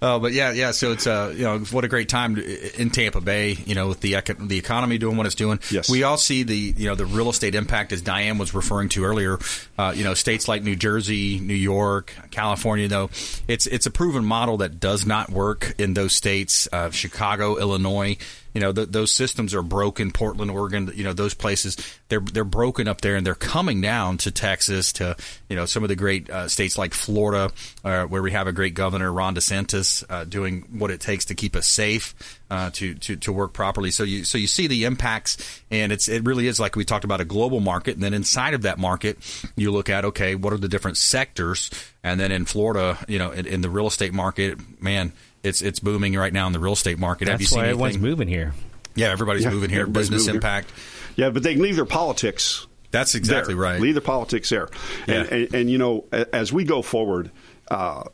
oh, 0.00 0.18
but 0.20 0.32
yeah, 0.32 0.52
yeah. 0.52 0.70
So 0.70 0.92
it's 0.92 1.06
uh, 1.06 1.34
you 1.36 1.42
know, 1.42 1.58
what 1.58 1.84
a 1.84 1.88
great 1.88 2.08
time 2.08 2.31
to, 2.36 2.80
in 2.80 2.90
Tampa 2.90 3.20
Bay. 3.20 3.52
You 3.52 3.74
know, 3.74 3.88
with 3.88 4.00
the 4.00 4.16
the 4.40 4.58
economy 4.58 4.98
doing 4.98 5.16
what 5.16 5.26
it's 5.26 5.34
doing. 5.34 5.60
Yes. 5.70 5.88
we 5.88 6.02
all 6.02 6.16
see 6.16 6.42
the 6.42 6.56
you 6.56 6.88
know 6.88 6.94
the 6.94 7.06
real 7.06 7.30
estate 7.30 7.54
impact 7.54 7.92
as 7.92 8.02
Diane 8.02 8.38
was 8.38 8.54
referring 8.54 8.88
to 8.90 9.04
earlier. 9.04 9.38
Uh, 9.78 9.92
you 9.94 10.04
know, 10.04 10.14
states 10.14 10.48
like 10.48 10.62
New 10.62 10.76
Jersey, 10.76 11.40
New 11.40 11.54
York, 11.54 12.14
California. 12.30 12.88
Though 12.88 13.10
it's 13.48 13.66
it's 13.66 13.86
a 13.86 13.90
proven 13.90 14.24
model 14.24 14.58
that 14.58 14.80
does 14.80 15.06
not 15.06 15.30
work 15.30 15.74
in 15.78 15.94
those 15.94 16.14
states. 16.14 16.68
Uh, 16.72 16.90
Chicago, 16.90 17.58
Illinois. 17.58 18.16
You 18.54 18.60
know, 18.60 18.72
th- 18.72 18.88
those 18.88 19.10
systems 19.10 19.54
are 19.54 19.62
broken. 19.62 20.12
Portland, 20.12 20.50
Oregon. 20.50 20.92
You 20.94 21.04
know, 21.04 21.12
those 21.12 21.34
places 21.34 21.76
they're 22.08 22.20
they're 22.20 22.44
broken 22.44 22.88
up 22.88 23.00
there, 23.00 23.16
and 23.16 23.26
they're 23.26 23.34
coming 23.34 23.80
down 23.80 24.18
to 24.18 24.30
Texas, 24.30 24.92
to 24.94 25.16
you 25.48 25.56
know 25.56 25.66
some 25.66 25.82
of 25.82 25.88
the 25.88 25.96
great 25.96 26.28
uh, 26.28 26.48
states 26.48 26.76
like 26.76 26.94
Florida, 26.94 27.50
uh, 27.84 28.04
where 28.04 28.22
we 28.22 28.32
have 28.32 28.46
a 28.46 28.52
great 28.52 28.74
governor, 28.74 29.12
Ron 29.12 29.34
DeSantis, 29.34 30.04
uh, 30.08 30.24
doing 30.24 30.66
what 30.78 30.90
it 30.90 31.00
takes 31.00 31.26
to 31.26 31.34
keep 31.34 31.56
us 31.56 31.66
safe, 31.66 32.14
uh, 32.50 32.70
to, 32.70 32.94
to 32.94 33.16
to 33.16 33.32
work 33.32 33.54
properly. 33.54 33.90
So 33.90 34.04
you 34.04 34.24
so 34.24 34.36
you 34.36 34.46
see 34.46 34.66
the 34.66 34.84
impacts, 34.84 35.62
and 35.70 35.90
it's 35.90 36.08
it 36.08 36.24
really 36.24 36.46
is 36.46 36.60
like 36.60 36.76
we 36.76 36.84
talked 36.84 37.04
about 37.04 37.20
a 37.20 37.24
global 37.24 37.60
market, 37.60 37.94
and 37.94 38.02
then 38.02 38.12
inside 38.12 38.52
of 38.52 38.62
that 38.62 38.78
market, 38.78 39.18
you 39.56 39.70
look 39.70 39.88
at 39.88 40.04
okay, 40.04 40.34
what 40.34 40.52
are 40.52 40.58
the 40.58 40.68
different 40.68 40.98
sectors, 40.98 41.70
and 42.02 42.20
then 42.20 42.30
in 42.30 42.44
Florida, 42.44 42.98
you 43.08 43.18
know, 43.18 43.30
in, 43.30 43.46
in 43.46 43.60
the 43.62 43.70
real 43.70 43.86
estate 43.86 44.12
market, 44.12 44.58
man. 44.82 45.12
It's 45.42 45.60
it's 45.62 45.80
booming 45.80 46.14
right 46.14 46.32
now 46.32 46.46
in 46.46 46.52
the 46.52 46.60
real 46.60 46.72
estate 46.74 46.98
market. 46.98 47.28
Have 47.28 47.40
you 47.40 47.46
That's 47.46 47.50
seen 47.54 47.58
why 47.62 47.68
everyone's 47.68 47.94
anything? 47.96 48.10
moving 48.10 48.28
here. 48.28 48.52
Yeah, 48.94 49.10
everybody's 49.10 49.44
Yeah, 49.44 49.50
moving 49.50 49.70
here. 49.70 49.80
everybody's 49.82 50.08
Business 50.10 50.26
moving 50.26 50.32
here. 50.42 50.48
impact. 50.50 50.72
Yeah, 51.16 51.30
but 51.30 51.42
they 51.42 51.54
can 51.54 51.62
leave 51.62 51.76
their 51.76 51.84
politics. 51.84 52.66
That's 52.90 53.14
exactly 53.14 53.54
there. 53.54 53.62
right. 53.62 53.80
Leave 53.80 53.94
their 53.94 54.02
politics 54.02 54.50
there. 54.50 54.68
And, 55.06 55.26
Yeah. 55.30 55.34
and, 55.36 55.54
and, 55.54 55.70
you 55.70 55.78
know, 55.78 56.04
as 56.32 56.52
we 56.52 56.64
go 56.64 56.82
forward, 56.82 57.30
uh, 57.70 58.04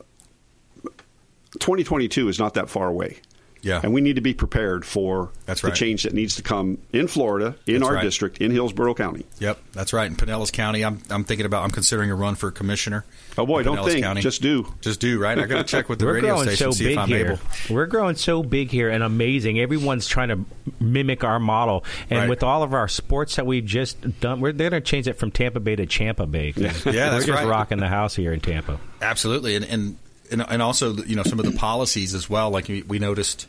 2022 1.59 2.29
is 2.29 2.39
not 2.39 2.53
that 2.53 2.69
far 2.69 2.87
away. 2.87 3.17
Yeah. 3.61 3.81
And 3.83 3.93
we 3.93 4.01
need 4.01 4.15
to 4.15 4.21
be 4.21 4.33
prepared 4.33 4.85
for 4.85 5.31
That's 5.45 5.61
the 5.61 5.71
change 5.71 6.03
that 6.03 6.13
needs 6.13 6.35
to 6.37 6.41
come 6.41 6.77
in 6.93 7.07
Florida, 7.07 7.55
in 7.67 7.75
That's 7.79 7.85
our 7.87 7.95
right. 7.95 8.03
district, 8.03 8.39
in 8.39 8.51
Hillsborough 8.51 8.93
County. 8.93 9.25
Yep, 9.39 9.59
that's 9.73 9.91
right. 9.93 10.09
In 10.09 10.15
Pinellas 10.15 10.51
County, 10.51 10.83
I'm 10.85 11.01
I'm 11.09 11.23
thinking 11.23 11.45
about 11.45 11.63
I'm 11.63 11.71
considering 11.71 12.09
a 12.11 12.15
run 12.15 12.35
for 12.35 12.51
commissioner. 12.51 13.05
Oh, 13.37 13.45
boy, 13.45 13.63
don't 13.63 13.77
Pinellas 13.77 13.91
think. 13.91 14.03
County. 14.05 14.21
Just 14.21 14.41
do. 14.41 14.73
Just 14.81 14.99
do 14.99 15.19
right. 15.19 15.37
I 15.37 15.45
got 15.45 15.57
to 15.57 15.63
check 15.63 15.89
with 15.89 15.99
the 15.99 16.05
We're 16.07 16.13
radio 16.15 16.29
growing 16.35 16.47
station 16.49 16.71
so 16.71 16.77
see 16.77 16.83
big 16.85 16.93
if 16.93 16.99
I'm 16.99 17.07
here. 17.09 17.25
able. 17.33 17.39
We're 17.75 17.85
growing 17.85 18.15
so 18.15 18.43
big 18.43 18.69
here 18.71 18.89
and 18.89 19.03
amazing. 19.03 19.59
Everyone's 19.59 20.07
trying 20.07 20.29
to 20.29 20.45
mimic 20.79 21.23
our 21.23 21.39
model, 21.39 21.83
and 22.09 22.19
Right. 22.19 22.29
with 22.29 22.43
all 22.43 22.63
of 22.63 22.73
our 22.73 22.87
sports 22.87 23.35
that 23.37 23.45
we've 23.45 23.65
just 23.65 24.19
done, 24.19 24.39
we're 24.41 24.51
they're 24.51 24.69
going 24.69 24.81
to 24.83 24.89
change 24.89 25.07
it 25.07 25.13
from 25.13 25.31
Tampa 25.31 25.59
Bay 25.59 25.75
to 25.75 25.85
Champa 25.85 26.25
Bay. 26.25 26.53
Yeah, 26.59 26.71
we're 26.85 26.91
that's 26.93 27.25
just 27.25 27.29
right. 27.39 27.47
rocking 27.47 27.77
the 27.79 27.87
house 27.87 28.15
here 28.15 28.31
in 28.33 28.39
Tampa. 28.39 28.79
Absolutely, 29.01 29.55
and 29.55 29.65
and 29.65 29.97
and, 30.31 30.45
and 30.47 30.61
also 30.61 30.93
you 30.93 31.15
know 31.15 31.23
some 31.23 31.39
of 31.39 31.45
the 31.45 31.51
policies 31.51 32.13
as 32.13 32.29
well. 32.29 32.49
Like 32.49 32.67
we, 32.67 32.99
noticed 32.99 33.47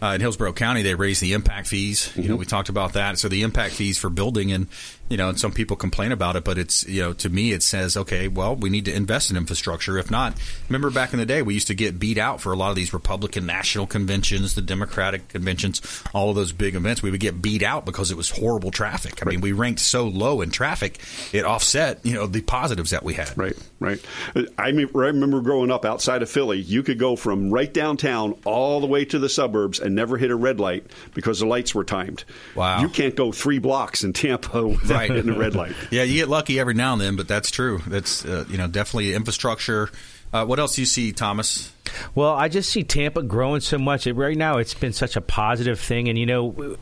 uh, 0.00 0.12
in 0.14 0.20
Hillsborough 0.20 0.52
County, 0.52 0.82
they 0.82 0.94
raised 0.94 1.20
the 1.20 1.32
impact 1.32 1.66
fees. 1.66 2.12
You 2.16 2.28
know, 2.28 2.36
we 2.36 2.44
talked 2.44 2.68
about 2.68 2.92
that. 2.92 3.18
So 3.18 3.28
the 3.28 3.42
impact 3.42 3.74
fees 3.74 3.98
for 3.98 4.10
building, 4.10 4.52
and 4.52 4.68
you 5.08 5.16
know, 5.16 5.28
and 5.28 5.38
some 5.38 5.52
people 5.52 5.76
complain 5.76 6.12
about 6.12 6.36
it, 6.36 6.44
but 6.44 6.56
it's 6.56 6.86
you 6.88 7.02
know, 7.02 7.12
to 7.14 7.28
me, 7.28 7.52
it 7.52 7.62
says 7.62 7.96
okay, 7.96 8.28
well, 8.28 8.56
we 8.56 8.70
need 8.70 8.84
to 8.86 8.94
invest 8.94 9.30
in 9.30 9.36
infrastructure. 9.36 9.98
If 9.98 10.10
not, 10.10 10.34
remember 10.68 10.90
back 10.90 11.12
in 11.12 11.18
the 11.18 11.26
day, 11.26 11.42
we 11.42 11.54
used 11.54 11.66
to 11.66 11.74
get 11.74 11.98
beat 11.98 12.18
out 12.18 12.40
for 12.40 12.52
a 12.52 12.56
lot 12.56 12.70
of 12.70 12.76
these 12.76 12.92
Republican 12.92 13.44
national 13.44 13.86
conventions, 13.86 14.54
the 14.54 14.62
Democratic 14.62 15.28
conventions, 15.28 15.82
all 16.14 16.30
of 16.30 16.36
those 16.36 16.52
big 16.52 16.74
events. 16.74 17.02
We 17.02 17.10
would 17.10 17.20
get 17.20 17.42
beat 17.42 17.62
out 17.62 17.84
because 17.84 18.10
it 18.10 18.16
was 18.16 18.30
horrible 18.30 18.70
traffic. 18.70 19.20
I 19.22 19.28
mean, 19.28 19.40
we 19.40 19.52
ranked 19.52 19.80
so 19.80 20.06
low 20.06 20.40
in 20.40 20.50
traffic, 20.50 21.00
it 21.32 21.44
offset 21.44 22.04
you 22.04 22.14
know 22.14 22.26
the 22.26 22.40
positives 22.40 22.90
that 22.90 23.02
we 23.02 23.14
had. 23.14 23.36
Right, 23.36 23.56
right. 23.80 24.00
I, 24.58 24.72
mean, 24.72 24.88
I 24.94 24.98
remember 24.98 25.40
growing 25.40 25.70
up 25.70 25.84
outside 25.84 26.21
of 26.22 26.30
Philly, 26.30 26.58
you 26.60 26.82
could 26.82 26.98
go 26.98 27.16
from 27.16 27.50
right 27.50 27.72
downtown 27.72 28.34
all 28.44 28.80
the 28.80 28.86
way 28.86 29.04
to 29.04 29.18
the 29.18 29.28
suburbs 29.28 29.78
and 29.80 29.94
never 29.94 30.16
hit 30.16 30.30
a 30.30 30.36
red 30.36 30.58
light 30.60 30.86
because 31.14 31.40
the 31.40 31.46
lights 31.46 31.74
were 31.74 31.84
timed. 31.84 32.24
Wow. 32.54 32.80
You 32.80 32.88
can't 32.88 33.14
go 33.14 33.32
three 33.32 33.58
blocks 33.58 34.04
in 34.04 34.12
Tampa 34.12 34.66
without 34.66 34.90
Right. 34.94 35.10
hitting 35.10 35.34
a 35.34 35.38
red 35.38 35.54
light. 35.54 35.74
Yeah, 35.90 36.04
you 36.04 36.14
get 36.14 36.28
lucky 36.28 36.58
every 36.58 36.74
now 36.74 36.92
and 36.92 37.00
then, 37.02 37.16
but 37.16 37.28
that's 37.28 37.50
true. 37.50 37.80
That's 37.86 38.24
uh, 38.24 38.44
you 38.48 38.56
know 38.58 38.66
definitely 38.68 39.14
infrastructure. 39.14 39.90
Uh, 40.32 40.44
what 40.46 40.58
else 40.58 40.76
do 40.76 40.82
you 40.82 40.86
see, 40.86 41.12
Thomas? 41.12 41.72
Well, 42.14 42.32
I 42.32 42.48
just 42.48 42.70
see 42.70 42.84
Tampa 42.84 43.22
growing 43.22 43.60
so 43.60 43.76
much. 43.76 44.06
It- 44.06 44.14
Right 44.14 44.36
now, 44.36 44.56
it's 44.58 44.72
been 44.72 44.92
such 44.94 45.14
a 45.16 45.20
positive 45.20 45.78
thing, 45.78 46.08
and 46.08 46.18
you 46.18 46.24
know, 46.26 46.76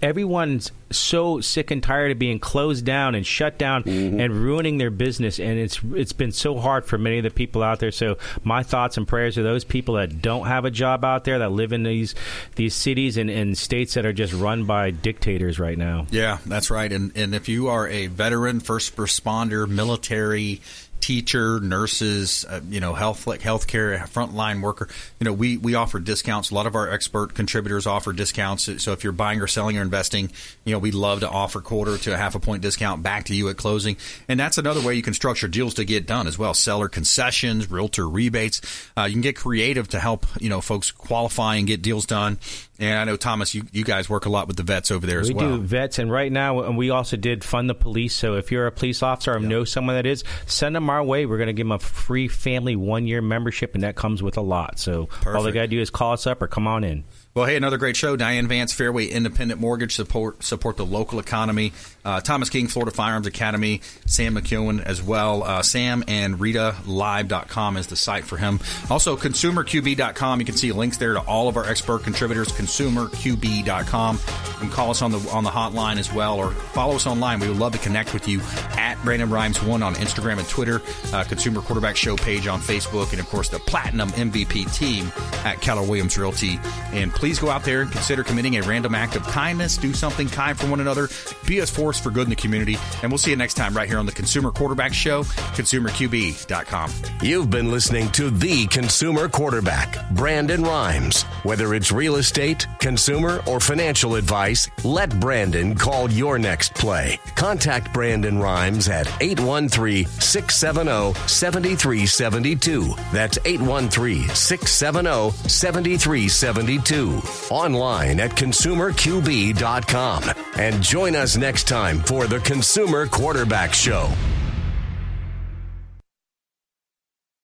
everyone's 0.00 0.70
so 0.90 1.40
sick 1.40 1.70
and 1.70 1.82
tired 1.82 2.12
of 2.12 2.18
being 2.18 2.38
closed 2.38 2.84
down 2.84 3.14
and 3.14 3.26
shut 3.26 3.58
down 3.58 3.82
and 3.86 4.32
ruining 4.32 4.78
their 4.78 4.90
business, 4.90 5.38
and 5.40 5.58
it's 5.58 5.80
it's 5.94 6.12
been 6.12 6.32
so 6.32 6.58
hard 6.58 6.86
for 6.86 6.96
many 6.98 7.18
of 7.18 7.24
the 7.24 7.30
people 7.30 7.62
out 7.62 7.80
there. 7.80 7.90
So, 7.90 8.16
my 8.42 8.62
thoughts 8.62 8.96
and 8.96 9.06
prayers 9.06 9.36
are 9.36 9.42
those 9.42 9.64
people 9.64 9.94
that 9.96 10.22
don't 10.22 10.46
have 10.46 10.64
a 10.64 10.70
job 10.70 11.04
out 11.04 11.24
there 11.24 11.40
that 11.40 11.52
live 11.52 11.72
in 11.72 11.82
these 11.82 12.14
these 12.56 12.74
cities 12.74 13.16
and, 13.16 13.28
and 13.28 13.58
states 13.58 13.94
that 13.94 14.06
are 14.06 14.12
just 14.12 14.32
run 14.32 14.64
by 14.64 14.90
dictators 14.92 15.58
right 15.58 15.76
now. 15.76 16.06
Yeah, 16.10 16.38
that's 16.46 16.70
right. 16.70 16.90
And 16.92 17.12
and 17.16 17.34
if 17.34 17.48
you 17.48 17.68
are 17.68 17.86
a 17.88 18.06
veteran, 18.06 18.60
first 18.60 18.96
responder, 18.96 19.68
military, 19.68 20.60
teacher, 21.04 21.60
nurses, 21.60 22.46
uh, 22.48 22.62
you 22.70 22.80
know, 22.80 22.94
health 22.94 23.26
like 23.26 23.40
healthcare, 23.40 24.00
frontline 24.08 24.62
worker, 24.62 24.88
you 25.20 25.26
know, 25.26 25.34
we 25.34 25.58
we 25.58 25.74
offer 25.74 26.00
discounts. 26.00 26.50
A 26.50 26.54
lot 26.54 26.66
of 26.66 26.74
our 26.74 26.88
expert 26.88 27.34
contributors 27.34 27.86
offer 27.86 28.14
discounts. 28.14 28.82
So 28.82 28.92
if 28.92 29.04
you're 29.04 29.12
buying 29.12 29.38
or 29.42 29.46
selling 29.46 29.76
or 29.76 29.82
investing, 29.82 30.30
you 30.64 30.72
know, 30.72 30.78
we 30.78 30.92
love 30.92 31.20
to 31.20 31.28
offer 31.28 31.60
quarter 31.60 31.98
to 31.98 32.14
a 32.14 32.16
half 32.16 32.34
a 32.34 32.40
point 32.40 32.62
discount 32.62 33.02
back 33.02 33.24
to 33.26 33.34
you 33.34 33.50
at 33.50 33.58
closing. 33.58 33.98
And 34.28 34.40
that's 34.40 34.56
another 34.56 34.80
way 34.80 34.94
you 34.94 35.02
can 35.02 35.12
structure 35.12 35.46
deals 35.46 35.74
to 35.74 35.84
get 35.84 36.06
done 36.06 36.26
as 36.26 36.38
well. 36.38 36.54
Seller 36.54 36.88
concessions, 36.88 37.70
realtor 37.70 38.08
rebates. 38.08 38.62
Uh, 38.96 39.02
you 39.02 39.12
can 39.12 39.20
get 39.20 39.36
creative 39.36 39.86
to 39.88 40.00
help 40.00 40.26
you 40.40 40.48
know 40.48 40.62
folks 40.62 40.90
qualify 40.90 41.56
and 41.56 41.66
get 41.66 41.82
deals 41.82 42.06
done. 42.06 42.38
And 42.78 42.98
I 42.98 43.04
know 43.04 43.16
Thomas, 43.16 43.54
you, 43.54 43.62
you 43.70 43.84
guys 43.84 44.10
work 44.10 44.26
a 44.26 44.28
lot 44.28 44.48
with 44.48 44.56
the 44.56 44.64
vets 44.64 44.90
over 44.90 45.06
there 45.06 45.20
as 45.20 45.32
well. 45.32 45.52
we 45.52 45.56
do 45.58 45.62
vets, 45.62 46.00
and 46.00 46.10
right 46.10 46.30
now, 46.30 46.60
and 46.62 46.76
we 46.76 46.90
also 46.90 47.16
did 47.16 47.44
fund 47.44 47.70
the 47.70 47.74
police. 47.74 48.14
So 48.14 48.34
if 48.34 48.50
you're 48.50 48.66
a 48.66 48.72
police 48.72 49.02
officer 49.02 49.34
or 49.34 49.38
know 49.38 49.64
someone 49.64 49.94
that 49.94 50.06
is, 50.06 50.24
send 50.46 50.74
them 50.74 50.90
our 50.90 51.02
way. 51.02 51.24
We're 51.24 51.36
going 51.36 51.46
to 51.46 51.52
give 51.52 51.66
them 51.66 51.72
a 51.72 51.78
free 51.78 52.26
family 52.26 52.74
one 52.74 53.06
year 53.06 53.22
membership, 53.22 53.74
and 53.74 53.84
that 53.84 53.94
comes 53.94 54.22
with 54.22 54.36
a 54.36 54.40
lot. 54.40 54.80
So 54.80 55.08
all 55.24 55.42
they 55.42 55.52
got 55.52 55.62
to 55.62 55.68
do 55.68 55.80
is 55.80 55.90
call 55.90 56.14
us 56.14 56.26
up 56.26 56.42
or 56.42 56.48
come 56.48 56.66
on 56.66 56.82
in. 56.82 57.04
Well, 57.34 57.46
hey, 57.46 57.56
another 57.56 57.78
great 57.78 57.96
show. 57.96 58.16
Diane 58.16 58.46
Vance, 58.48 58.72
Fairway 58.72 59.06
Independent 59.06 59.60
Mortgage 59.60 59.94
support 59.94 60.42
support 60.44 60.76
the 60.76 60.86
local 60.86 61.18
economy. 61.18 61.72
Uh, 62.04 62.20
Thomas 62.20 62.50
King, 62.50 62.68
Florida 62.68 62.90
Firearms 62.90 63.26
Academy. 63.26 63.80
Sam 64.06 64.34
McKeown 64.34 64.82
as 64.82 65.02
well. 65.02 65.42
Uh, 65.42 65.62
Sam 65.62 66.04
and 66.08 66.40
Rita 66.40 66.74
RitaLive.com 66.84 67.76
is 67.76 67.86
the 67.86 67.96
site 67.96 68.24
for 68.24 68.36
him. 68.36 68.60
Also, 68.90 69.16
ConsumerQB.com. 69.16 70.40
You 70.40 70.46
can 70.46 70.56
see 70.56 70.72
links 70.72 70.96
there 70.96 71.14
to 71.14 71.20
all 71.20 71.48
of 71.48 71.56
our 71.56 71.64
expert 71.64 72.02
contributors. 72.02 72.48
ConsumerQB.com. 72.48 74.16
You 74.16 74.58
can 74.60 74.70
call 74.70 74.90
us 74.90 75.02
on 75.02 75.10
the 75.10 75.18
on 75.30 75.44
the 75.44 75.50
hotline 75.50 75.98
as 75.98 76.12
well, 76.12 76.36
or 76.38 76.50
follow 76.50 76.96
us 76.96 77.06
online. 77.06 77.40
We 77.40 77.48
would 77.48 77.58
love 77.58 77.72
to 77.72 77.78
connect 77.78 78.14
with 78.14 78.28
you 78.28 78.40
at 78.76 78.96
Brandon 79.04 79.30
Rhymes 79.30 79.62
One 79.62 79.82
on 79.82 79.94
Instagram 79.96 80.38
and 80.38 80.48
Twitter. 80.48 80.80
Uh, 81.12 81.24
Consumer 81.24 81.60
Quarterback 81.60 81.96
Show 81.96 82.16
page 82.16 82.46
on 82.46 82.60
Facebook, 82.60 83.10
and 83.10 83.20
of 83.20 83.26
course 83.28 83.48
the 83.48 83.58
Platinum 83.60 84.10
MVP 84.10 84.72
team 84.74 85.12
at 85.44 85.60
Keller 85.60 85.82
Williams 85.82 86.16
Realty. 86.16 86.58
And 86.92 87.12
please 87.12 87.38
go 87.38 87.50
out 87.50 87.64
there 87.64 87.82
and 87.82 87.90
consider 87.90 88.22
committing 88.24 88.56
a 88.56 88.62
random 88.62 88.94
act 88.94 89.16
of 89.16 89.22
kindness. 89.24 89.76
Do 89.76 89.92
something 89.92 90.28
kind 90.28 90.58
for 90.58 90.68
one 90.68 90.80
another. 90.80 91.08
Be 91.46 91.58
a 91.58 91.66
for 91.98 92.10
good 92.10 92.24
in 92.24 92.30
the 92.30 92.36
community. 92.36 92.76
And 93.02 93.10
we'll 93.10 93.18
see 93.18 93.30
you 93.30 93.36
next 93.36 93.54
time 93.54 93.74
right 93.74 93.88
here 93.88 93.98
on 93.98 94.06
the 94.06 94.12
Consumer 94.12 94.50
Quarterback 94.50 94.94
Show, 94.94 95.24
consumerqb.com. 95.24 96.92
You've 97.22 97.50
been 97.50 97.70
listening 97.70 98.10
to 98.12 98.30
the 98.30 98.66
consumer 98.66 99.28
quarterback, 99.28 100.10
Brandon 100.10 100.62
Rhymes. 100.62 101.22
Whether 101.42 101.74
it's 101.74 101.92
real 101.92 102.16
estate, 102.16 102.66
consumer, 102.80 103.42
or 103.46 103.60
financial 103.60 104.14
advice, 104.14 104.68
let 104.84 105.18
Brandon 105.20 105.74
call 105.74 106.10
your 106.10 106.38
next 106.38 106.74
play. 106.74 107.18
Contact 107.34 107.92
Brandon 107.92 108.38
Rhymes 108.38 108.88
at 108.88 109.06
813 109.20 110.06
670 110.06 111.14
7372. 111.28 112.94
That's 113.12 113.38
813 113.44 114.28
670 114.28 115.30
7372. 115.48 117.22
Online 117.50 118.20
at 118.20 118.30
consumerqb.com. 118.30 120.22
And 120.56 120.82
join 120.82 121.16
us 121.16 121.36
next 121.36 121.68
time 121.84 121.98
for 122.04 122.26
the 122.26 122.40
Consumer 122.40 123.06
Quarterback 123.06 123.74
Show. 123.74 124.08